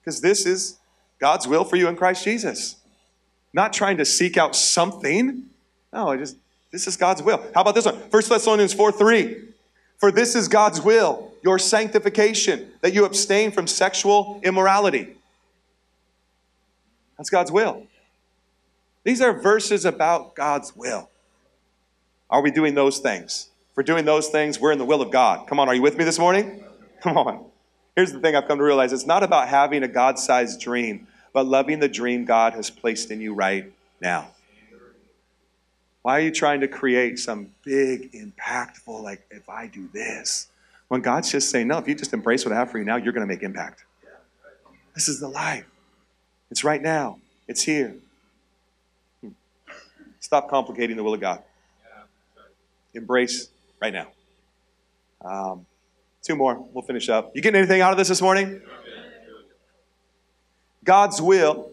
Because 0.00 0.20
this 0.20 0.46
is 0.46 0.78
God's 1.20 1.46
will 1.46 1.64
for 1.64 1.76
you 1.76 1.88
in 1.88 1.96
Christ 1.96 2.24
Jesus. 2.24 2.76
Not 3.52 3.72
trying 3.72 3.98
to 3.98 4.04
seek 4.04 4.36
out 4.36 4.56
something. 4.56 5.44
No, 5.92 6.08
I 6.08 6.16
just 6.16 6.36
this 6.70 6.86
is 6.86 6.96
God's 6.96 7.22
will. 7.22 7.38
How 7.54 7.62
about 7.62 7.74
this 7.74 7.84
one? 7.84 7.94
1 7.94 8.10
Thessalonians 8.10 8.74
4 8.74 8.92
3. 8.92 9.36
For 9.98 10.12
this 10.12 10.34
is 10.34 10.48
God's 10.48 10.80
will, 10.80 11.27
your 11.42 11.58
sanctification, 11.58 12.70
that 12.80 12.92
you 12.92 13.04
abstain 13.04 13.50
from 13.50 13.66
sexual 13.66 14.40
immorality. 14.42 15.16
That's 17.16 17.30
God's 17.30 17.50
will. 17.50 17.86
These 19.04 19.20
are 19.20 19.32
verses 19.32 19.84
about 19.84 20.34
God's 20.34 20.76
will. 20.76 21.08
Are 22.30 22.42
we 22.42 22.50
doing 22.50 22.74
those 22.74 22.98
things? 22.98 23.48
We're 23.74 23.82
doing 23.84 24.04
those 24.04 24.28
things, 24.28 24.60
we're 24.60 24.72
in 24.72 24.78
the 24.78 24.84
will 24.84 25.00
of 25.00 25.10
God. 25.10 25.46
Come 25.46 25.60
on, 25.60 25.68
are 25.68 25.74
you 25.74 25.82
with 25.82 25.96
me 25.96 26.04
this 26.04 26.18
morning? 26.18 26.64
Come 27.00 27.16
on. 27.16 27.44
Here's 27.94 28.12
the 28.12 28.20
thing 28.20 28.36
I've 28.36 28.46
come 28.46 28.58
to 28.58 28.64
realize 28.64 28.92
it's 28.92 29.06
not 29.06 29.22
about 29.22 29.48
having 29.48 29.82
a 29.82 29.88
God 29.88 30.18
sized 30.18 30.60
dream, 30.60 31.06
but 31.32 31.46
loving 31.46 31.78
the 31.78 31.88
dream 31.88 32.24
God 32.24 32.54
has 32.54 32.70
placed 32.70 33.10
in 33.10 33.20
you 33.20 33.34
right 33.34 33.72
now. 34.00 34.28
Why 36.02 36.18
are 36.18 36.20
you 36.20 36.30
trying 36.30 36.60
to 36.60 36.68
create 36.68 37.18
some 37.18 37.50
big, 37.64 38.12
impactful, 38.12 39.02
like, 39.02 39.26
if 39.30 39.48
I 39.48 39.66
do 39.66 39.88
this? 39.92 40.47
When 40.88 41.02
God's 41.02 41.30
just 41.30 41.50
saying, 41.50 41.68
no, 41.68 41.78
if 41.78 41.86
you 41.86 41.94
just 41.94 42.12
embrace 42.12 42.44
what 42.44 42.52
I 42.52 42.56
have 42.56 42.70
for 42.70 42.78
you 42.78 42.84
now, 42.84 42.96
you're 42.96 43.12
going 43.12 43.26
to 43.26 43.32
make 43.32 43.42
impact. 43.42 43.84
This 44.94 45.08
is 45.08 45.20
the 45.20 45.28
life. 45.28 45.66
It's 46.50 46.64
right 46.64 46.80
now, 46.80 47.18
it's 47.46 47.62
here. 47.62 47.94
Hmm. 49.20 49.30
Stop 50.18 50.48
complicating 50.48 50.96
the 50.96 51.04
will 51.04 51.14
of 51.14 51.20
God. 51.20 51.42
Embrace 52.94 53.48
right 53.80 53.92
now. 53.92 54.08
Um, 55.20 55.66
two 56.22 56.34
more, 56.36 56.66
we'll 56.72 56.82
finish 56.82 57.08
up. 57.08 57.32
You 57.34 57.42
getting 57.42 57.58
anything 57.58 57.80
out 57.80 57.92
of 57.92 57.98
this 57.98 58.08
this 58.08 58.22
morning? 58.22 58.62
God's 60.84 61.20
will 61.20 61.72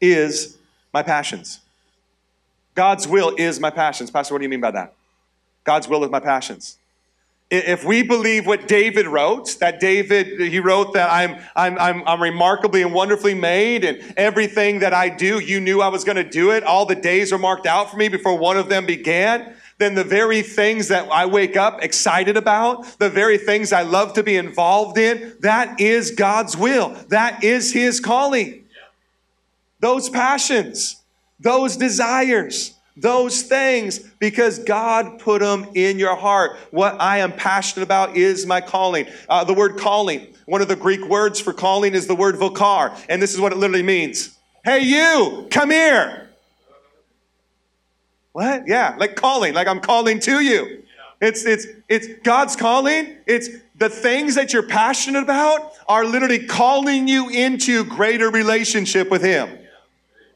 is 0.00 0.58
my 0.92 1.02
passions. 1.02 1.60
God's 2.74 3.06
will 3.06 3.34
is 3.36 3.60
my 3.60 3.70
passions. 3.70 4.10
Pastor, 4.10 4.34
what 4.34 4.38
do 4.38 4.44
you 4.44 4.48
mean 4.48 4.60
by 4.60 4.72
that? 4.72 4.94
God's 5.64 5.86
will 5.86 6.02
is 6.04 6.10
my 6.10 6.20
passions. 6.20 6.78
If 7.50 7.82
we 7.82 8.02
believe 8.02 8.46
what 8.46 8.68
David 8.68 9.06
wrote, 9.06 9.58
that 9.60 9.80
David, 9.80 10.38
he 10.38 10.60
wrote 10.60 10.92
that 10.92 11.10
I'm, 11.10 11.42
I'm, 11.56 11.78
I'm, 11.78 12.06
I'm 12.06 12.22
remarkably 12.22 12.82
and 12.82 12.92
wonderfully 12.92 13.32
made, 13.32 13.84
and 13.84 14.14
everything 14.18 14.80
that 14.80 14.92
I 14.92 15.08
do, 15.08 15.38
you 15.38 15.58
knew 15.58 15.80
I 15.80 15.88
was 15.88 16.04
going 16.04 16.16
to 16.16 16.28
do 16.28 16.50
it. 16.50 16.62
All 16.62 16.84
the 16.84 16.94
days 16.94 17.32
are 17.32 17.38
marked 17.38 17.66
out 17.66 17.90
for 17.90 17.96
me 17.96 18.08
before 18.08 18.36
one 18.36 18.58
of 18.58 18.68
them 18.68 18.84
began. 18.84 19.54
Then 19.78 19.94
the 19.94 20.04
very 20.04 20.42
things 20.42 20.88
that 20.88 21.08
I 21.10 21.24
wake 21.24 21.56
up 21.56 21.82
excited 21.82 22.36
about, 22.36 22.84
the 22.98 23.08
very 23.08 23.38
things 23.38 23.72
I 23.72 23.82
love 23.82 24.12
to 24.14 24.22
be 24.22 24.36
involved 24.36 24.98
in, 24.98 25.34
that 25.40 25.80
is 25.80 26.10
God's 26.10 26.56
will. 26.56 26.90
That 27.08 27.42
is 27.42 27.72
His 27.72 27.98
calling. 27.98 28.66
Those 29.80 30.10
passions 30.10 30.98
those 31.40 31.76
desires, 31.76 32.74
those 33.00 33.42
things, 33.42 33.98
because 34.18 34.58
God 34.58 35.20
put 35.20 35.40
them 35.40 35.66
in 35.74 35.98
your 35.98 36.16
heart. 36.16 36.58
What 36.70 37.00
I 37.00 37.18
am 37.18 37.32
passionate 37.32 37.84
about 37.84 38.16
is 38.16 38.46
my 38.46 38.60
calling. 38.60 39.06
Uh, 39.28 39.44
the 39.44 39.54
word 39.54 39.78
calling, 39.78 40.26
one 40.46 40.60
of 40.60 40.68
the 40.68 40.76
Greek 40.76 41.04
words 41.08 41.40
for 41.40 41.52
calling 41.52 41.94
is 41.94 42.06
the 42.06 42.14
word 42.14 42.36
vokar, 42.36 42.98
and 43.08 43.22
this 43.22 43.34
is 43.34 43.40
what 43.40 43.52
it 43.52 43.58
literally 43.58 43.82
means. 43.82 44.36
Hey, 44.64 44.80
you, 44.80 45.46
come 45.50 45.70
here. 45.70 46.28
What? 48.32 48.66
Yeah, 48.66 48.94
like 48.98 49.16
calling, 49.16 49.54
like 49.54 49.66
I'm 49.66 49.80
calling 49.80 50.20
to 50.20 50.40
you. 50.40 50.82
It's 51.20 51.44
it's 51.44 51.66
it's 51.88 52.06
God's 52.22 52.54
calling. 52.54 53.16
It's 53.26 53.48
the 53.76 53.88
things 53.88 54.36
that 54.36 54.52
you're 54.52 54.62
passionate 54.62 55.22
about 55.22 55.72
are 55.88 56.04
literally 56.04 56.46
calling 56.46 57.08
you 57.08 57.28
into 57.28 57.84
greater 57.84 58.30
relationship 58.30 59.10
with 59.10 59.22
Him. 59.22 59.58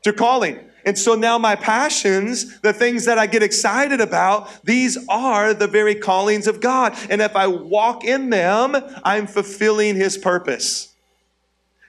To 0.04 0.12
calling. 0.12 0.58
And 0.84 0.98
so 0.98 1.14
now 1.14 1.38
my 1.38 1.54
passions, 1.54 2.60
the 2.60 2.72
things 2.72 3.04
that 3.04 3.18
I 3.18 3.26
get 3.26 3.42
excited 3.42 4.00
about, 4.00 4.64
these 4.64 4.98
are 5.08 5.54
the 5.54 5.68
very 5.68 5.94
callings 5.94 6.46
of 6.46 6.60
God. 6.60 6.96
And 7.08 7.22
if 7.22 7.36
I 7.36 7.46
walk 7.46 8.04
in 8.04 8.30
them, 8.30 8.76
I'm 9.04 9.26
fulfilling 9.26 9.96
his 9.96 10.18
purpose. 10.18 10.92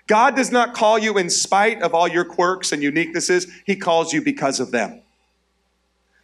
God 0.05 0.35
does 0.35 0.51
not 0.51 0.73
call 0.73 0.99
you 0.99 1.17
in 1.17 1.29
spite 1.29 1.81
of 1.81 1.93
all 1.93 2.07
your 2.07 2.25
quirks 2.25 2.71
and 2.71 2.83
uniquenesses. 2.83 3.49
He 3.65 3.75
calls 3.75 4.13
you 4.13 4.21
because 4.21 4.59
of 4.59 4.71
them. 4.71 5.01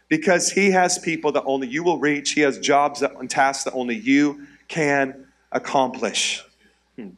Because 0.08 0.50
he 0.52 0.70
has 0.72 0.98
people 0.98 1.32
that 1.32 1.44
only 1.44 1.68
you 1.68 1.82
will 1.82 1.98
reach. 1.98 2.32
He 2.32 2.42
has 2.42 2.58
jobs 2.58 3.02
and 3.02 3.30
tasks 3.30 3.64
that 3.64 3.72
only 3.72 3.96
you 3.96 4.46
can 4.68 5.26
accomplish. 5.50 6.44
Hmm. 6.96 7.10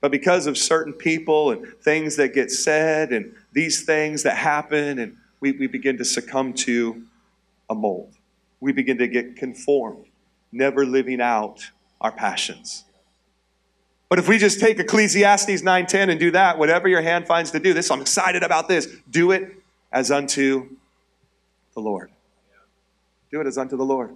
But 0.00 0.10
because 0.10 0.46
of 0.46 0.56
certain 0.56 0.92
people 0.92 1.50
and 1.50 1.66
things 1.82 2.16
that 2.16 2.32
get 2.32 2.50
said 2.50 3.12
and 3.12 3.34
these 3.52 3.84
things 3.84 4.22
that 4.22 4.36
happen, 4.36 4.98
and 4.98 5.16
we, 5.40 5.52
we 5.52 5.66
begin 5.66 5.98
to 5.98 6.04
succumb 6.04 6.52
to 6.54 7.02
a 7.68 7.74
mold. 7.74 8.14
We 8.60 8.72
begin 8.72 8.98
to 8.98 9.08
get 9.08 9.36
conformed, 9.36 10.06
never 10.50 10.86
living 10.86 11.20
out 11.20 11.70
our 12.00 12.12
passions. 12.12 12.84
But 14.08 14.18
if 14.18 14.28
we 14.28 14.36
just 14.36 14.60
take 14.60 14.78
Ecclesiastes 14.78 15.62
9:10 15.62 16.10
and 16.10 16.20
do 16.20 16.30
that, 16.32 16.58
whatever 16.58 16.86
your 16.86 17.00
hand 17.00 17.26
finds 17.26 17.50
to 17.52 17.58
do, 17.58 17.72
this 17.72 17.90
I'm 17.90 18.02
excited 18.02 18.42
about 18.42 18.68
this. 18.68 18.86
Do 19.10 19.30
it 19.30 19.56
as 19.90 20.10
unto 20.10 20.76
the 21.74 21.80
Lord. 21.80 22.10
Do 23.30 23.40
it 23.40 23.46
as 23.46 23.56
unto 23.56 23.76
the 23.76 23.84
Lord. 23.84 24.14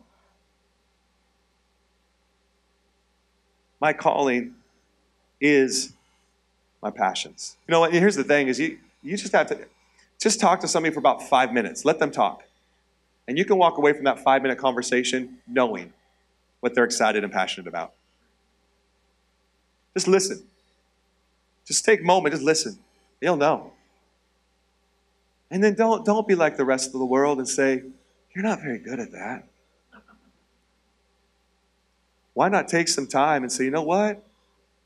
My 3.81 3.95
calling 3.95 4.55
is 5.41 5.95
my 6.83 6.91
passions. 6.91 7.57
You 7.67 7.73
know 7.73 7.81
what? 7.81 7.93
Here's 7.93 8.17
the 8.17 8.25
thing: 8.25 8.49
is 8.49 8.61
you 8.61 8.79
you 9.07 9.17
just 9.17 9.33
have 9.33 9.47
to 9.49 9.67
just 10.21 10.41
talk 10.41 10.61
to 10.61 10.69
somebody 10.69 10.93
for 10.93 10.99
about 10.99 11.23
five 11.23 11.53
minutes. 11.53 11.85
Let 11.85 11.99
them 11.99 12.11
talk. 12.11 12.43
And 13.29 13.39
you 13.39 13.45
can 13.45 13.57
walk 13.57 13.79
away 13.79 13.93
from 13.93 14.05
that 14.05 14.19
five 14.19 14.43
minute 14.43 14.59
conversation 14.59 15.39
knowing 15.47 15.93
what 16.61 16.75
they're 16.75 16.85
excited 16.85 17.23
and 17.23 17.33
passionate 17.33 17.69
about. 17.69 17.93
Just 19.95 20.09
listen. 20.09 20.45
Just 21.65 21.85
take 21.85 22.01
a 22.01 22.05
moment, 22.05 22.35
just 22.35 22.45
listen. 22.45 22.79
You'll 23.21 23.37
know. 23.37 23.73
And 25.51 25.63
then 25.63 25.75
don't, 25.75 26.05
don't 26.05 26.27
be 26.27 26.35
like 26.35 26.57
the 26.57 26.65
rest 26.65 26.89
of 26.89 26.99
the 26.99 27.07
world 27.07 27.39
and 27.39 27.49
say, 27.49 27.83
You're 28.35 28.45
not 28.45 28.61
very 28.61 28.79
good 28.79 28.99
at 28.99 29.13
that. 29.13 29.47
Why 32.35 32.49
not 32.49 32.69
take 32.69 32.89
some 32.89 33.07
time 33.07 33.43
and 33.43 33.51
say, 33.51 33.65
You 33.65 33.71
know 33.71 33.83
what? 33.83 34.23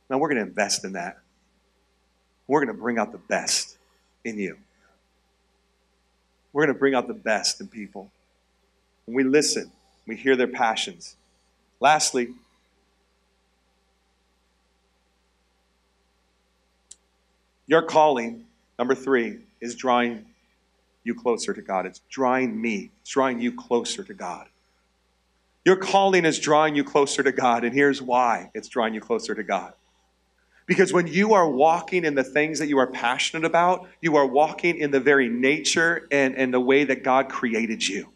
Now 0.09 0.19
we're 0.19 0.29
going 0.29 0.43
to 0.43 0.49
invest 0.49 0.85
in 0.85 0.93
that. 0.93 1.19
We're 2.47 2.65
going 2.65 2.77
to 2.77 2.81
bring 2.81 2.99
out 2.99 3.13
the 3.13 3.19
best 3.19 3.70
in 4.25 4.39
you. 4.39 4.57
We're 6.53 6.67
going 6.67 6.75
to 6.75 6.79
bring 6.79 6.95
out 6.95 7.07
the 7.07 7.15
best 7.15 7.61
in 7.61 7.69
people. 7.69 8.11
When 9.07 9.15
we 9.15 9.25
listen, 9.25 9.71
we 10.07 10.17
hear 10.17 10.37
their 10.37 10.49
passions. 10.49 11.17
Lastly, 11.79 12.35
your 17.67 17.83
calling, 17.83 18.47
number 18.79 18.95
three, 18.95 19.39
is 19.61 19.75
drawing 19.75 20.27
you 21.05 21.15
closer 21.15 21.55
to 21.55 21.63
God. 21.63 21.87
It's 21.87 22.01
drawing 22.11 22.61
me, 22.61 22.91
it's 23.01 23.11
drawing 23.11 23.41
you 23.41 23.53
closer 23.53 24.03
to 24.05 24.15
God. 24.15 24.47
Your 25.65 25.77
calling 25.77 26.25
is 26.25 26.39
drawing 26.39 26.75
you 26.75 26.85
closer 26.85 27.23
to 27.23 27.33
God, 27.33 27.65
and 27.65 27.75
here's 27.75 28.01
why 28.01 28.51
it's 28.55 28.69
drawing 28.69 28.95
you 28.95 29.01
closer 29.01 29.35
to 29.35 29.43
God. 29.43 29.75
Because 30.71 30.93
when 30.93 31.09
you 31.09 31.35
are 31.35 31.51
walking 31.51 32.05
in 32.05 32.15
the 32.15 32.23
things 32.23 32.61
that 32.61 32.69
you 32.69 32.79
are 32.79 32.87
passionate 32.87 33.45
about, 33.45 33.89
you 34.01 34.15
are 34.15 34.25
walking 34.25 34.79
in 34.79 34.93
the 34.93 35.01
very 35.01 35.29
nature 35.29 36.07
and, 36.13 36.37
and 36.37 36.55
the 36.55 36.61
way 36.61 36.85
that 36.85 37.03
God 37.03 37.29
created 37.29 37.89
you. 37.89 38.07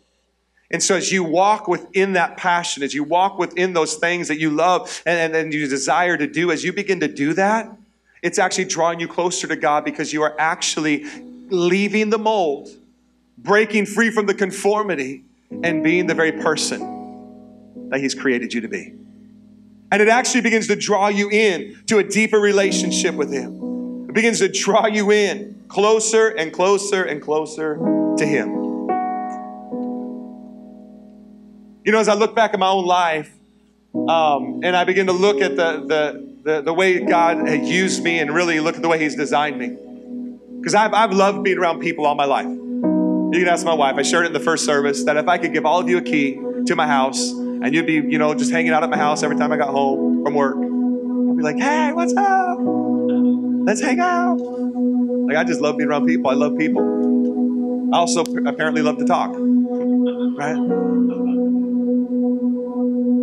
And 0.71 0.81
so, 0.81 0.95
as 0.95 1.11
you 1.11 1.25
walk 1.25 1.67
within 1.67 2.13
that 2.13 2.37
passion, 2.37 2.85
as 2.85 2.95
you 2.95 3.03
walk 3.03 3.41
within 3.41 3.73
those 3.73 3.97
things 3.97 4.29
that 4.29 4.39
you 4.39 4.51
love 4.51 5.03
and, 5.05 5.19
and, 5.19 5.35
and 5.35 5.53
you 5.53 5.67
desire 5.67 6.17
to 6.17 6.29
do, 6.29 6.53
as 6.53 6.63
you 6.63 6.73
begin 6.73 7.01
to 7.01 7.09
do 7.09 7.33
that, 7.33 7.77
it's 8.23 8.39
actually 8.39 8.67
drawing 8.67 9.01
you 9.01 9.09
closer 9.09 9.49
to 9.49 9.57
God 9.57 9.85
because 9.85 10.13
you 10.13 10.23
are 10.23 10.37
actually 10.39 11.07
leaving 11.49 12.11
the 12.11 12.19
mold 12.19 12.69
breaking 13.37 13.85
free 13.85 14.13
from 14.13 14.27
the 14.27 14.35
conformity 14.35 15.25
and 15.65 15.83
being 15.83 16.07
the 16.07 16.15
very 16.15 16.31
person 16.31 17.89
that 17.89 17.99
He's 17.99 18.15
created 18.15 18.55
you 18.55 18.61
to 18.61 18.69
be. 18.69 18.95
And 19.95 20.03
it 20.03 20.09
actually 20.09 20.41
begins 20.41 20.67
to 20.67 20.75
draw 20.75 21.07
you 21.07 21.31
in 21.31 21.81
to 21.87 21.99
a 21.99 22.03
deeper 22.03 22.41
relationship 22.41 23.15
with 23.15 23.33
Him. 23.33 24.09
It 24.09 24.13
begins 24.13 24.41
to 24.41 24.49
draw 24.49 24.87
you 24.87 25.13
in 25.13 25.67
closer 25.69 26.31
and 26.31 26.53
closer 26.53 27.05
and 27.05 27.23
closer 27.23 27.77
to 27.77 28.27
Him. 28.27 28.51
You 31.85 31.93
know, 31.93 32.01
as 32.01 32.09
I 32.09 32.15
look 32.15 32.35
back 32.35 32.55
at 32.55 32.59
my 32.59 32.67
own 32.67 32.87
life, 32.87 33.33
um, 34.09 34.63
and 34.65 34.75
I 34.75 34.83
begin 34.83 35.07
to 35.07 35.13
look 35.13 35.41
at 35.41 35.55
the, 35.55 35.85
the, 35.87 36.39
the, 36.43 36.63
the 36.63 36.75
way 36.75 36.99
God 36.99 37.47
had 37.47 37.65
used 37.65 38.03
me 38.03 38.19
and 38.19 38.35
really 38.35 38.59
look 38.59 38.75
at 38.75 38.83
the 38.83 38.89
way 38.89 38.99
He's 38.99 39.15
designed 39.15 39.61
me. 39.61 39.77
Because 40.59 40.75
I've, 40.75 40.93
I've 40.93 41.13
loved 41.13 41.45
being 41.45 41.59
around 41.59 41.79
people 41.79 42.05
all 42.05 42.17
my 42.17 42.25
life. 42.25 42.47
You 42.47 43.31
can 43.33 43.47
ask 43.47 43.65
my 43.65 43.75
wife, 43.75 43.95
I 43.95 44.03
shared 44.03 44.25
it 44.25 44.27
in 44.27 44.33
the 44.33 44.41
first 44.41 44.65
service, 44.65 45.05
that 45.05 45.17
if 45.17 45.29
I 45.29 45.39
could 45.39 45.53
give 45.53 45.65
all 45.65 45.79
of 45.79 45.89
you 45.89 45.99
a 45.99 46.03
key 46.03 46.35
to 46.67 46.75
my 46.75 46.89
house 46.89 47.44
and 47.65 47.75
you'd 47.75 47.87
be, 47.87 47.95
you 47.95 48.19
know, 48.19 48.35
just 48.35 48.51
hanging 48.51 48.73
out 48.73 48.83
at 48.85 48.91
my 48.91 48.99
house 48.99 49.23
every 49.23 49.37
time 49.37 49.51
I 49.51 49.57
got 49.57 49.71
home 49.71 50.23
from 50.23 50.35
work, 50.35 50.55
I'd 50.55 51.37
be 51.39 51.43
like, 51.43 51.57
hey, 51.57 51.93
what's 51.95 52.15
up? 52.15 52.59
Let's 52.61 53.81
hang 53.81 54.01
out. 54.01 54.37
Like, 54.37 55.39
I 55.39 55.45
just 55.45 55.63
love 55.63 55.79
being 55.79 55.89
around 55.89 56.05
people. 56.05 56.31
I 56.31 56.35
love 56.35 56.59
people. 56.59 57.91
I 57.95 57.97
also 57.97 58.21
apparently 58.21 58.83
love 58.83 58.99
to 58.99 59.07
talk, 59.07 59.31
right? 59.35 60.57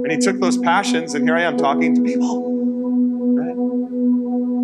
And 0.04 0.12
he 0.12 0.18
took 0.18 0.40
those 0.40 0.58
passions, 0.58 1.14
and 1.14 1.24
here 1.24 1.36
I 1.36 1.44
am 1.44 1.58
talking 1.58 1.94
to 1.94 2.02
people. 2.02 2.48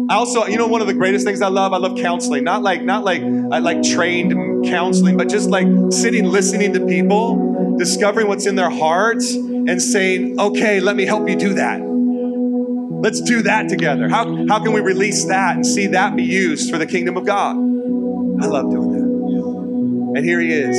I 0.10 0.16
also, 0.16 0.48
you 0.48 0.58
know, 0.58 0.66
one 0.66 0.82
of 0.82 0.88
the 0.88 0.96
greatest 0.96 1.24
things 1.24 1.44
I 1.44 1.50
love, 1.50 1.74
I 1.74 1.78
love 1.78 1.98
counseling. 1.98 2.44
Not 2.44 2.64
like, 2.64 2.82
not 2.82 3.04
like, 3.04 3.22
I 3.22 3.60
like 3.60 3.84
trained 3.84 4.66
counseling, 4.66 5.18
but 5.18 5.30
just 5.30 5.52
like 5.52 5.68
sitting, 5.92 6.26
listening 6.26 6.74
to 6.74 6.86
people, 6.88 7.58
discovering 7.78 8.28
what's 8.28 8.46
in 8.46 8.56
their 8.56 8.70
hearts, 8.70 9.34
and 9.34 9.82
saying, 9.82 10.40
"Okay, 10.40 10.80
let 10.80 10.96
me 10.96 11.06
help 11.06 11.30
you 11.30 11.36
do 11.36 11.54
that. 11.54 11.82
Let's 11.82 13.22
do 13.22 13.42
that 13.44 13.70
together. 13.70 14.10
How 14.10 14.46
how 14.48 14.60
can 14.64 14.74
we 14.74 14.82
release 14.82 15.26
that 15.26 15.56
and 15.56 15.66
see 15.66 15.88
that 15.88 16.16
be 16.16 16.24
used 16.24 16.72
for 16.72 16.78
the 16.78 16.86
kingdom 16.86 17.18
of 17.18 17.26
God?" 17.26 17.56
I 17.56 18.48
love 18.48 18.72
doing 18.72 18.92
that, 18.92 20.18
and 20.18 20.26
here 20.26 20.40
He 20.40 20.52
is 20.52 20.78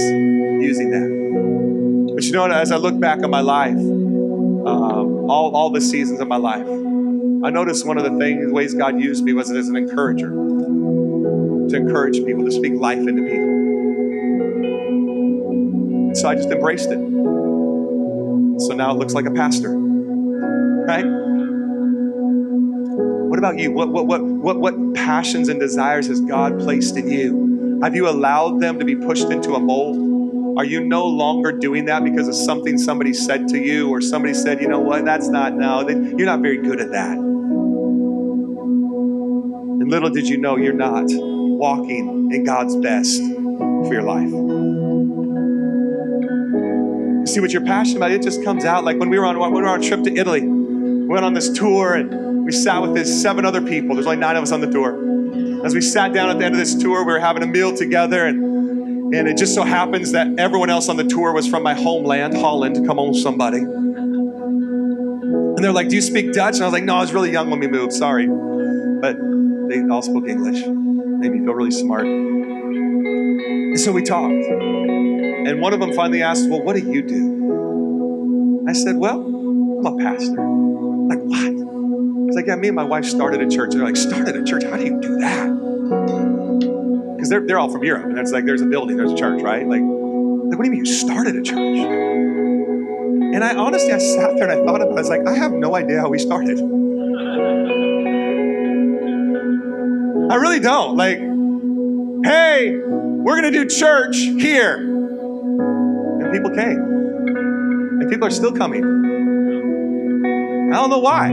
using 0.62 0.90
that. 0.90 2.14
But 2.14 2.24
you 2.24 2.32
know 2.32 2.42
what? 2.42 2.52
As 2.52 2.72
I 2.72 2.76
look 2.76 2.98
back 2.98 3.22
on 3.22 3.30
my 3.30 3.40
life, 3.40 3.76
um, 3.76 5.30
all 5.30 5.54
all 5.54 5.70
the 5.70 5.80
seasons 5.80 6.20
of 6.20 6.28
my 6.28 6.36
life. 6.36 6.66
I 7.44 7.50
noticed 7.50 7.86
one 7.86 7.98
of 7.98 8.04
the 8.04 8.18
things, 8.18 8.50
ways 8.50 8.74
God 8.74 9.00
used 9.00 9.22
me 9.22 9.32
was 9.32 9.48
as 9.52 9.68
an 9.68 9.76
encourager, 9.76 10.30
to 10.30 11.76
encourage 11.76 12.24
people, 12.24 12.44
to 12.44 12.50
speak 12.50 12.74
life 12.74 12.98
into 12.98 13.22
people. 13.22 13.67
So 16.20 16.28
I 16.28 16.34
just 16.34 16.50
embraced 16.50 16.90
it. 16.90 16.98
So 18.60 18.74
now 18.74 18.90
it 18.90 18.98
looks 18.98 19.14
like 19.14 19.26
a 19.26 19.30
pastor, 19.30 19.72
right? 19.72 21.04
What 23.28 23.38
about 23.38 23.56
you? 23.58 23.70
What, 23.70 23.90
what, 23.90 24.08
what, 24.08 24.24
what, 24.24 24.58
what 24.58 24.94
passions 24.94 25.48
and 25.48 25.60
desires 25.60 26.08
has 26.08 26.20
God 26.20 26.58
placed 26.58 26.96
in 26.96 27.08
you? 27.08 27.80
Have 27.84 27.94
you 27.94 28.08
allowed 28.08 28.60
them 28.60 28.80
to 28.80 28.84
be 28.84 28.96
pushed 28.96 29.30
into 29.30 29.54
a 29.54 29.60
mold? 29.60 30.58
Are 30.58 30.64
you 30.64 30.80
no 30.80 31.06
longer 31.06 31.52
doing 31.52 31.84
that 31.84 32.02
because 32.02 32.26
of 32.26 32.34
something 32.34 32.78
somebody 32.78 33.14
said 33.14 33.46
to 33.50 33.58
you 33.58 33.88
or 33.88 34.00
somebody 34.00 34.34
said, 34.34 34.60
you 34.60 34.66
know 34.66 34.80
what, 34.80 35.04
that's 35.04 35.28
not, 35.28 35.54
no, 35.54 35.88
you're 35.88 36.26
not 36.26 36.40
very 36.40 36.58
good 36.58 36.80
at 36.80 36.90
that. 36.90 37.16
And 39.78 39.88
little 39.88 40.10
did 40.10 40.26
you 40.26 40.36
know 40.36 40.56
you're 40.56 40.72
not 40.72 41.04
walking 41.06 42.32
in 42.32 42.42
God's 42.42 42.74
best 42.74 43.20
for 43.20 43.92
your 43.92 44.02
life. 44.02 44.87
See 47.28 47.40
what 47.40 47.52
you're 47.52 47.64
passionate 47.64 47.98
about, 47.98 48.10
it 48.10 48.22
just 48.22 48.42
comes 48.42 48.64
out. 48.64 48.84
Like 48.84 48.98
when 48.98 49.10
we 49.10 49.18
were 49.18 49.26
on 49.26 49.38
when 49.38 49.52
we 49.52 49.60
were 49.60 49.68
on 49.68 49.82
a 49.82 49.86
trip 49.86 50.02
to 50.04 50.14
Italy, 50.14 50.40
we 50.40 51.06
went 51.06 51.26
on 51.26 51.34
this 51.34 51.50
tour 51.50 51.94
and 51.94 52.46
we 52.46 52.52
sat 52.52 52.80
with 52.80 52.94
this 52.94 53.22
seven 53.22 53.44
other 53.44 53.60
people. 53.60 53.96
There's 53.96 54.06
only 54.06 54.18
nine 54.18 54.36
of 54.36 54.42
us 54.42 54.50
on 54.50 54.62
the 54.62 54.70
tour. 54.70 55.66
As 55.66 55.74
we 55.74 55.82
sat 55.82 56.14
down 56.14 56.30
at 56.30 56.38
the 56.38 56.46
end 56.46 56.54
of 56.54 56.58
this 56.58 56.74
tour, 56.74 57.04
we 57.04 57.12
were 57.12 57.18
having 57.18 57.42
a 57.42 57.46
meal 57.46 57.76
together 57.76 58.24
and 58.24 59.14
and 59.14 59.28
it 59.28 59.36
just 59.36 59.54
so 59.54 59.62
happens 59.62 60.12
that 60.12 60.38
everyone 60.38 60.70
else 60.70 60.88
on 60.88 60.96
the 60.96 61.04
tour 61.04 61.34
was 61.34 61.46
from 61.46 61.62
my 61.62 61.74
homeland, 61.74 62.34
Holland. 62.34 62.86
Come 62.86 62.98
on, 62.98 63.12
somebody. 63.12 63.58
And 63.58 65.58
they're 65.58 65.72
like, 65.72 65.88
Do 65.88 65.96
you 65.96 66.02
speak 66.02 66.32
Dutch? 66.32 66.54
And 66.54 66.64
I 66.64 66.66
was 66.66 66.72
like, 66.72 66.84
No, 66.84 66.96
I 66.96 67.00
was 67.00 67.12
really 67.12 67.30
young 67.30 67.50
when 67.50 67.60
we 67.60 67.68
moved. 67.68 67.92
Sorry. 67.92 68.26
But 68.26 69.18
they 69.68 69.82
all 69.90 70.00
spoke 70.00 70.26
English. 70.26 70.66
Made 70.66 71.32
me 71.32 71.40
feel 71.40 71.52
really 71.52 71.72
smart. 71.72 72.06
And 72.06 73.78
so 73.78 73.92
we 73.92 74.02
talked. 74.02 74.87
And 75.48 75.62
one 75.62 75.72
of 75.72 75.80
them 75.80 75.94
finally 75.94 76.22
asked, 76.22 76.46
Well, 76.50 76.62
what 76.62 76.76
do 76.76 76.82
you 76.82 77.00
do? 77.00 78.64
I 78.68 78.74
said, 78.74 78.96
Well, 78.96 79.18
I'm 79.18 79.86
a 79.86 79.96
pastor. 79.96 80.36
Like, 80.36 81.20
what? 81.20 81.52
It's 82.28 82.36
like, 82.36 82.46
Yeah, 82.46 82.56
me 82.56 82.68
and 82.68 82.76
my 82.76 82.84
wife 82.84 83.06
started 83.06 83.40
a 83.40 83.48
church. 83.48 83.72
They're 83.72 83.82
like, 83.82 83.96
Started 83.96 84.36
a 84.36 84.44
church? 84.44 84.64
How 84.64 84.76
do 84.76 84.84
you 84.84 85.00
do 85.00 85.16
that? 85.20 85.48
Because 87.16 87.30
they're, 87.30 87.46
they're 87.46 87.58
all 87.58 87.72
from 87.72 87.82
Europe. 87.82 88.04
And 88.04 88.18
it's 88.18 88.30
like, 88.30 88.44
there's 88.44 88.60
a 88.60 88.66
building, 88.66 88.98
there's 88.98 89.12
a 89.12 89.16
church, 89.16 89.40
right? 89.40 89.66
Like, 89.66 89.80
like, 89.80 90.58
what 90.58 90.64
do 90.64 90.70
you 90.70 90.70
mean 90.70 90.84
you 90.84 90.92
started 90.92 91.34
a 91.34 91.42
church? 91.42 91.56
And 91.56 93.42
I 93.42 93.54
honestly, 93.54 93.92
I 93.92 93.98
sat 93.98 94.36
there 94.36 94.50
and 94.50 94.52
I 94.52 94.64
thought 94.66 94.82
about 94.82 94.92
it. 94.92 94.96
I 94.96 95.00
was 95.00 95.08
like, 95.08 95.26
I 95.26 95.34
have 95.34 95.52
no 95.52 95.74
idea 95.74 96.00
how 96.00 96.10
we 96.10 96.18
started. 96.18 96.58
I 100.30 100.34
really 100.34 100.60
don't. 100.60 100.96
Like, 100.96 101.18
hey, 102.30 102.76
we're 102.76 103.40
going 103.40 103.50
to 103.50 103.64
do 103.64 103.66
church 103.66 104.16
here. 104.16 104.97
And 106.28 106.36
people 106.36 106.50
came. 106.50 106.78
And 108.00 108.10
people 108.10 108.26
are 108.26 108.30
still 108.30 108.52
coming. 108.52 108.84
I 110.70 110.76
don't 110.76 110.90
know 110.90 110.98
why. 110.98 111.30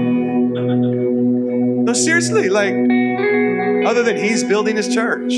No, 1.86 1.92
seriously, 1.92 2.48
like, 2.48 2.74
other 3.86 4.04
than 4.04 4.16
he's 4.16 4.46
building 4.46 4.78
his 4.78 4.88
church. 4.88 5.34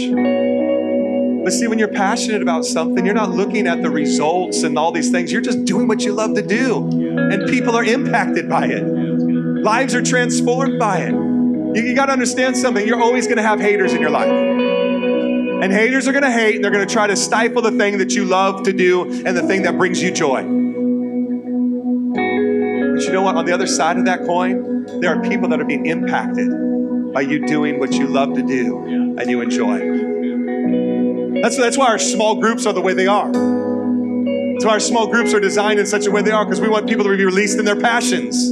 But 1.43 1.51
see, 1.53 1.67
when 1.67 1.79
you're 1.79 1.87
passionate 1.87 2.43
about 2.43 2.65
something, 2.65 3.03
you're 3.03 3.15
not 3.15 3.31
looking 3.31 3.65
at 3.65 3.81
the 3.81 3.89
results 3.89 4.61
and 4.61 4.77
all 4.77 4.91
these 4.91 5.09
things. 5.09 5.31
You're 5.31 5.41
just 5.41 5.65
doing 5.65 5.87
what 5.87 6.03
you 6.03 6.13
love 6.13 6.35
to 6.35 6.43
do. 6.43 6.87
And 7.31 7.49
people 7.49 7.75
are 7.75 7.83
impacted 7.83 8.47
by 8.47 8.67
it, 8.67 8.83
lives 8.83 9.95
are 9.95 10.03
transformed 10.03 10.77
by 10.77 10.99
it. 10.99 11.13
You, 11.13 11.81
you 11.81 11.95
got 11.95 12.05
to 12.05 12.13
understand 12.13 12.55
something. 12.55 12.85
You're 12.85 13.01
always 13.01 13.25
going 13.25 13.37
to 13.37 13.43
have 13.43 13.59
haters 13.59 13.93
in 13.93 14.01
your 14.01 14.11
life. 14.11 14.66
And 15.61 15.73
haters 15.73 16.07
are 16.07 16.11
going 16.11 16.23
to 16.23 16.31
hate, 16.31 16.55
and 16.55 16.63
they're 16.63 16.71
going 16.71 16.87
to 16.87 16.93
try 16.93 17.07
to 17.07 17.15
stifle 17.15 17.61
the 17.61 17.71
thing 17.71 17.97
that 17.97 18.13
you 18.13 18.25
love 18.25 18.63
to 18.63 18.73
do 18.73 19.03
and 19.03 19.35
the 19.35 19.41
thing 19.43 19.63
that 19.63 19.77
brings 19.77 20.01
you 20.01 20.11
joy. 20.11 20.43
But 22.97 23.03
you 23.03 23.11
know 23.11 23.23
what? 23.23 23.35
On 23.35 23.45
the 23.45 23.53
other 23.53 23.67
side 23.67 23.97
of 23.97 24.05
that 24.05 24.23
coin, 24.25 24.85
there 25.01 25.15
are 25.15 25.21
people 25.21 25.49
that 25.49 25.59
are 25.59 25.65
being 25.65 25.85
impacted 25.85 26.49
by 27.13 27.21
you 27.21 27.45
doing 27.47 27.79
what 27.79 27.93
you 27.93 28.07
love 28.07 28.33
to 28.35 28.43
do 28.43 29.15
and 29.17 29.29
you 29.29 29.41
enjoy. 29.41 29.79
That's, 31.41 31.57
that's 31.57 31.77
why 31.77 31.87
our 31.87 31.99
small 31.99 32.39
groups 32.39 32.65
are 32.65 32.73
the 32.73 32.81
way 32.81 32.93
they 32.93 33.07
are. 33.07 33.31
That's 33.31 34.65
why 34.65 34.71
our 34.71 34.79
small 34.79 35.07
groups 35.07 35.33
are 35.33 35.39
designed 35.39 35.79
in 35.79 35.85
such 35.85 36.05
a 36.07 36.11
way 36.11 36.21
they 36.21 36.31
are, 36.31 36.45
because 36.45 36.61
we 36.61 36.67
want 36.67 36.87
people 36.87 37.03
to 37.05 37.15
be 37.15 37.25
released 37.25 37.59
in 37.59 37.65
their 37.65 37.79
passions. 37.79 38.51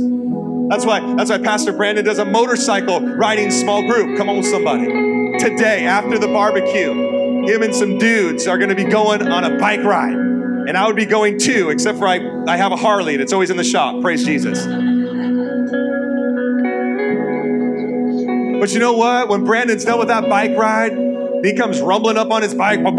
That's 0.70 0.86
why, 0.86 1.00
that's 1.16 1.30
why 1.30 1.38
Pastor 1.38 1.74
Brandon 1.74 2.04
does 2.06 2.20
a 2.20 2.26
motorcycle 2.26 3.00
riding 3.00 3.52
small 3.52 3.82
group. 3.88 4.18
Come 4.18 4.30
on, 4.30 4.44
somebody. 4.44 5.15
Today, 5.40 5.86
after 5.86 6.18
the 6.18 6.28
barbecue, 6.28 6.92
him 7.46 7.62
and 7.62 7.76
some 7.76 7.98
dudes 7.98 8.48
are 8.48 8.58
going 8.58 8.70
to 8.70 8.76
be 8.76 8.86
going 8.86 9.28
on 9.28 9.44
a 9.44 9.58
bike 9.58 9.84
ride. 9.84 10.14
And 10.14 10.76
I 10.76 10.88
would 10.88 10.96
be 10.96 11.06
going 11.06 11.38
too, 11.38 11.70
except 11.70 12.00
for 12.00 12.08
I, 12.08 12.20
I 12.48 12.58
have 12.58 12.72
a 12.72 12.76
Harley 12.76 13.14
and 13.14 13.22
it's 13.22 13.34
always 13.34 13.52
in 13.52 13.58
the 13.58 13.64
shop. 13.64 14.02
Praise 14.02 14.26
Jesus. 14.26 14.66
But 18.60 18.74
you 18.74 18.80
know 18.80 18.94
what? 18.94 19.30
When 19.30 19.44
Brandon's 19.44 19.86
done 19.86 20.00
with 20.00 20.08
that 20.08 20.28
bike 20.28 20.58
ride, 20.58 20.94
he 21.44 21.54
comes 21.54 21.80
rumbling 21.82 22.18
up 22.18 22.32
on 22.32 22.42
his 22.42 22.56
bike, 22.56 22.80
right? 22.80 22.96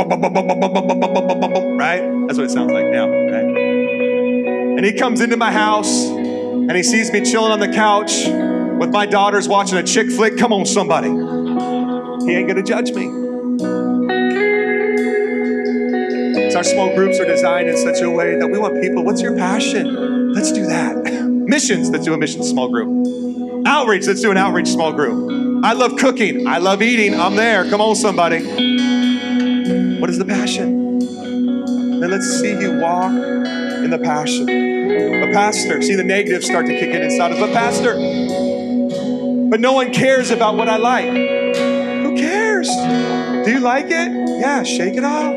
That's 2.27 2.39
what 2.39 2.45
it 2.45 2.51
sounds 2.51 2.71
like 2.71 2.87
now, 2.87 3.09
right? 3.09 3.45
And 4.77 4.85
he 4.85 4.93
comes 4.93 5.21
into 5.21 5.37
my 5.37 5.51
house 5.51 6.05
and 6.07 6.71
he 6.77 6.85
sees 6.85 7.11
me 7.11 7.25
chilling 7.25 7.51
on 7.51 7.59
the 7.59 7.73
couch 7.73 8.27
with 8.79 8.91
my 8.91 9.07
daughters 9.07 9.49
watching 9.49 9.79
a 9.79 9.83
chick 9.83 10.09
flick. 10.11 10.39
Come 10.39 10.53
on, 10.53 10.67
somebody. 10.67 11.09
He 12.27 12.35
ain't 12.35 12.49
gonna 12.49 12.63
judge 12.63 12.91
me. 12.93 13.05
So 16.51 16.57
our 16.57 16.65
small 16.65 16.95
groups 16.97 17.21
are 17.21 17.25
designed 17.25 17.69
in 17.69 17.77
such 17.77 18.01
a 18.01 18.11
way 18.11 18.37
that 18.37 18.49
we 18.49 18.59
want 18.59 18.83
people, 18.83 19.05
what's 19.05 19.23
your 19.23 19.37
passion? 19.37 20.33
Let's 20.33 20.51
do 20.51 20.67
that. 20.67 20.97
Missions, 21.47 21.91
let's 21.91 22.05
do 22.05 22.15
a 22.15 22.19
mission 22.19 22.43
small 22.43 22.69
group. 22.69 23.65
Outreach, 23.65 24.07
let's 24.07 24.21
do 24.21 24.33
an 24.33 24.37
outreach 24.37 24.67
small 24.67 24.93
group. 24.93 25.65
I 25.65 25.73
love 25.73 25.97
cooking. 25.97 26.49
I 26.49 26.59
love 26.59 26.83
eating. 26.83 27.15
I'm 27.19 27.37
there. 27.37 27.69
Come 27.71 27.81
on, 27.81 27.95
somebody. 27.95 28.41
What 30.01 30.11
is 30.11 30.19
the 30.19 30.25
passion? 30.25 30.99
Then 32.01 32.11
let's 32.11 32.41
see 32.41 32.51
you 32.51 32.79
walk 32.81 33.13
in 33.13 33.91
the 33.91 33.99
passion. 34.03 34.47
But 34.47 35.33
pastor, 35.33 35.81
see 35.81 35.95
the 35.95 36.05
negatives 36.05 36.47
start 36.47 36.67
to 36.67 36.73
kick 36.73 36.91
in 36.91 37.03
inside 37.03 37.33
of. 37.33 37.39
But 37.39 37.53
pastor, 37.53 37.95
but 39.49 39.61
no 39.61 39.73
one 39.73 39.93
cares 39.93 40.31
about 40.31 40.57
what 40.57 40.69
I 40.69 40.77
like. 40.77 41.36
Like 43.67 43.87
it? 43.87 44.41
Yeah, 44.41 44.63
shake 44.63 44.95
it 44.95 45.03
off. 45.03 45.35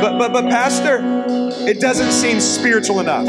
But, 0.00 0.18
but, 0.18 0.32
but, 0.32 0.44
Pastor, 0.44 1.00
it 1.68 1.80
doesn't 1.80 2.12
seem 2.12 2.40
spiritual 2.40 3.00
enough. 3.00 3.26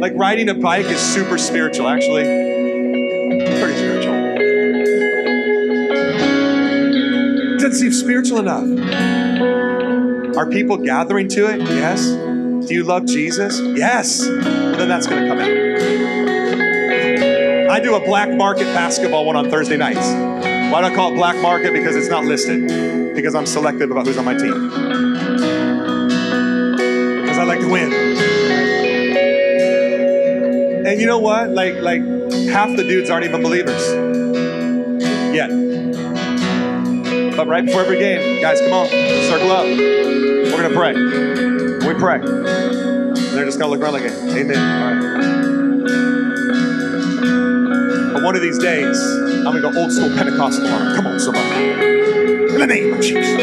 Like 0.00 0.14
riding 0.14 0.48
a 0.48 0.54
bike 0.54 0.86
is 0.86 0.98
super 0.98 1.36
spiritual, 1.36 1.86
actually. 1.86 2.24
Pretty 2.24 3.76
spiritual. 3.76 4.14
It 7.54 7.60
doesn't 7.60 7.74
seem 7.74 7.92
spiritual 7.92 8.38
enough. 8.38 8.64
Are 10.36 10.46
people 10.48 10.78
gathering 10.78 11.28
to 11.28 11.46
it? 11.52 11.60
Yes. 11.60 12.06
Do 12.66 12.74
you 12.74 12.84
love 12.84 13.04
Jesus? 13.04 13.60
Yes. 13.60 14.26
Well, 14.26 14.76
then 14.76 14.88
that's 14.88 15.06
going 15.06 15.24
to 15.24 15.28
come 15.28 15.38
out. 15.40 15.50
I 17.70 17.80
do 17.80 17.94
a 17.96 18.00
black 18.00 18.30
market 18.30 18.64
basketball 18.64 19.26
one 19.26 19.36
on 19.36 19.50
Thursday 19.50 19.76
nights. 19.76 20.39
Why 20.70 20.80
do 20.82 20.86
I 20.86 20.94
call 20.94 21.12
it 21.12 21.16
black 21.16 21.36
market? 21.42 21.72
Because 21.72 21.96
it's 21.96 22.08
not 22.08 22.24
listed. 22.24 23.14
Because 23.14 23.34
I'm 23.34 23.44
selective 23.44 23.90
about 23.90 24.06
who's 24.06 24.16
on 24.16 24.24
my 24.24 24.34
team. 24.34 24.70
Because 27.22 27.38
I 27.38 27.42
like 27.42 27.58
to 27.58 27.68
win. 27.68 27.92
And 30.86 31.00
you 31.00 31.08
know 31.08 31.18
what? 31.18 31.50
Like, 31.50 31.74
like 31.80 32.02
half 32.52 32.76
the 32.76 32.84
dudes 32.84 33.10
aren't 33.10 33.24
even 33.24 33.42
believers 33.42 33.84
yet. 35.34 35.50
But 37.36 37.48
right 37.48 37.64
before 37.64 37.80
every 37.80 37.98
game, 37.98 38.40
guys, 38.40 38.60
come 38.60 38.72
on, 38.72 38.86
circle 38.88 39.50
up. 39.50 39.64
We're 39.64 40.62
gonna 40.62 40.74
pray. 40.74 40.94
We 41.86 41.94
pray. 41.98 42.20
And 42.20 43.16
they're 43.16 43.44
just 43.44 43.58
gonna 43.58 43.72
look 43.72 43.80
around 43.80 43.94
like, 43.94 44.04
Amen. 44.04 44.56
All 44.56 44.94
right. 44.94 45.39
But 48.20 48.26
one 48.26 48.36
of 48.36 48.42
these 48.42 48.58
days, 48.58 49.00
I'm 49.00 49.44
gonna 49.44 49.62
go 49.62 49.72
old 49.80 49.90
school 49.90 50.10
Pentecostal 50.10 50.66
on. 50.66 50.94
Come 50.94 51.06
on, 51.06 51.18
somebody. 51.18 51.70
In 51.70 52.58
the 52.58 52.66
name 52.66 52.92
of 52.92 53.00
Jesus. 53.00 53.34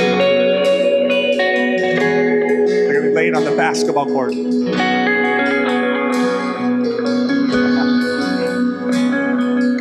They're 2.61 2.93
gonna 2.93 3.09
be 3.09 3.15
laying 3.15 3.33
on 3.35 3.43
the 3.43 3.55
basketball 3.55 4.05
court. 4.05 4.35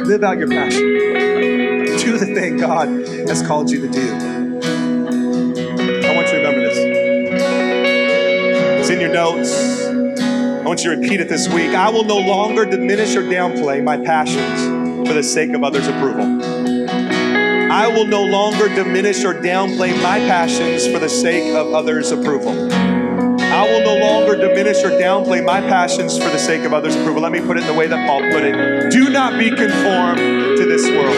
Live 0.06 0.24
out 0.24 0.38
your 0.38 0.48
passion. 0.48 0.80
Do 0.80 2.16
the 2.16 2.32
thing 2.34 2.56
God 2.56 2.88
has 3.28 3.42
called 3.46 3.70
you 3.70 3.82
to 3.82 3.88
do. 3.88 4.14
I 6.06 6.14
want 6.16 6.26
you 6.28 6.32
to 6.32 6.38
remember 6.38 6.60
this. 6.62 6.78
It's 8.80 8.88
in 8.88 9.00
your 9.00 9.12
notes. 9.12 9.52
I 9.84 10.62
want 10.66 10.84
you 10.84 10.94
to 10.94 10.96
repeat 10.98 11.20
it 11.20 11.28
this 11.28 11.48
week. 11.50 11.74
I 11.74 11.90
will 11.90 12.04
no 12.04 12.16
longer 12.16 12.64
diminish 12.64 13.14
or 13.14 13.24
downplay 13.24 13.84
my 13.84 13.98
passions 13.98 14.75
for 15.06 15.14
the 15.14 15.22
sake 15.22 15.52
of 15.52 15.62
others' 15.62 15.86
approval. 15.86 16.42
I 17.72 17.88
will 17.88 18.06
no 18.06 18.24
longer 18.24 18.68
diminish 18.68 19.24
or 19.24 19.34
downplay 19.34 19.94
my 20.02 20.18
passions 20.20 20.86
for 20.86 20.98
the 20.98 21.08
sake 21.08 21.54
of 21.54 21.72
others' 21.72 22.10
approval. 22.10 22.72
I 22.72 23.62
will 23.62 23.80
no 23.80 23.96
longer 24.04 24.36
diminish 24.36 24.82
or 24.84 24.90
downplay 24.90 25.44
my 25.44 25.60
passions 25.60 26.18
for 26.18 26.28
the 26.28 26.38
sake 26.38 26.64
of 26.64 26.72
others' 26.72 26.96
approval. 26.96 27.22
Let 27.22 27.32
me 27.32 27.40
put 27.40 27.56
it 27.56 27.64
the 27.64 27.74
way 27.74 27.86
that 27.86 28.06
Paul 28.06 28.20
put 28.32 28.42
it. 28.44 28.90
Do 28.90 29.08
not 29.10 29.38
be 29.38 29.50
conformed 29.50 30.18
to 30.58 30.66
this 30.66 30.86
world, 30.88 31.16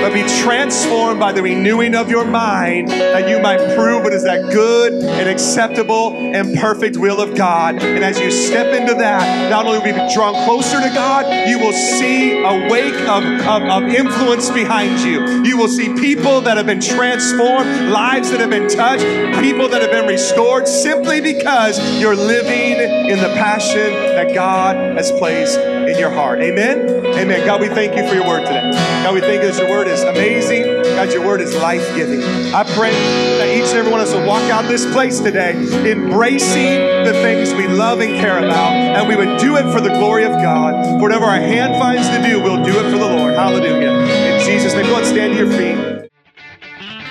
but 0.00 0.12
be 0.12 0.22
transformed 0.42 1.18
by 1.18 1.32
the 1.32 1.42
renewing 1.42 1.94
of 1.94 2.08
your 2.08 2.24
mind, 2.24 2.88
that 2.88 3.28
you 3.28 3.40
might 3.40 3.58
prove 3.76 4.02
what 4.02 4.12
is 4.12 4.24
that 4.24 4.52
good 4.52 4.92
and 4.92 5.28
acceptable 5.28 6.12
and 6.16 6.56
perfect 6.58 6.96
will 6.96 7.20
of 7.20 7.36
God. 7.36 7.82
And 7.82 8.04
as 8.04 8.18
you 8.18 8.30
step 8.30 8.72
into 8.74 8.94
that, 8.94 9.50
not 9.50 9.66
only 9.66 9.78
will 9.78 9.88
you 9.88 9.94
be 9.94 10.14
drawn 10.14 10.34
closer 10.44 10.80
to 10.80 10.88
God, 10.94 11.48
you 11.48 11.58
will 11.58 11.72
see 11.72 12.42
a 12.42 12.70
wake 12.70 13.00
of, 13.08 13.24
of, 13.24 13.62
of 13.62 13.82
influence 13.84 14.50
behind 14.50 15.00
you. 15.00 15.44
You 15.44 15.56
will 15.56 15.68
see 15.68 15.94
people 15.94 16.40
that 16.42 16.56
have 16.56 16.66
been 16.66 16.80
transformed, 16.80 17.90
lives 17.90 18.30
that 18.30 18.40
have 18.40 18.50
been 18.50 18.68
touched, 18.68 19.04
people 19.42 19.68
that 19.68 19.82
have 19.82 19.90
been 19.90 20.06
restored 20.06 20.68
simply 20.68 21.20
because 21.20 21.78
you're 22.00 22.16
living 22.16 23.08
in 23.10 23.18
the 23.18 23.34
passion 23.34 23.92
that 23.92 24.34
God 24.34 24.76
has 24.96 25.10
placed 25.12 25.77
in 25.88 25.98
your 25.98 26.10
heart. 26.10 26.40
Amen? 26.40 27.04
Amen. 27.06 27.44
God, 27.46 27.60
we 27.60 27.68
thank 27.68 27.96
you 27.96 28.06
for 28.08 28.14
your 28.14 28.26
word 28.26 28.44
today. 28.46 28.70
God, 29.02 29.14
we 29.14 29.20
thank 29.20 29.42
you 29.42 29.50
that 29.50 29.58
your 29.58 29.68
word 29.70 29.88
is 29.88 30.02
amazing. 30.02 30.62
God, 30.64 31.12
your 31.12 31.26
word 31.26 31.40
is 31.40 31.54
life 31.56 31.84
giving. 31.96 32.22
I 32.54 32.62
pray 32.74 32.92
that 32.92 33.48
each 33.56 33.68
and 33.68 33.78
every 33.78 33.90
one 33.90 34.00
of 34.00 34.08
us 34.08 34.14
will 34.14 34.26
walk 34.26 34.42
out 34.50 34.66
this 34.68 34.84
place 34.92 35.20
today 35.20 35.52
embracing 35.90 37.04
the 37.04 37.12
things 37.22 37.52
we 37.54 37.66
love 37.66 38.00
and 38.00 38.14
care 38.14 38.38
about, 38.38 38.72
and 38.72 39.08
we 39.08 39.16
would 39.16 39.38
do 39.38 39.56
it 39.56 39.64
for 39.72 39.80
the 39.80 39.90
glory 39.90 40.24
of 40.24 40.32
God. 40.32 41.00
Whatever 41.00 41.24
our 41.24 41.40
hand 41.40 41.74
finds 41.74 42.08
to 42.08 42.22
do, 42.22 42.42
we'll 42.42 42.62
do 42.64 42.78
it 42.78 42.84
for 42.90 42.98
the 42.98 42.98
Lord. 42.98 43.34
Hallelujah. 43.34 43.90
In 43.90 44.40
Jesus' 44.44 44.74
name, 44.74 44.86
go 44.86 44.96
and 44.96 45.06
stand 45.06 45.34
to 45.34 45.38
your 45.38 45.50
feet. 45.50 46.10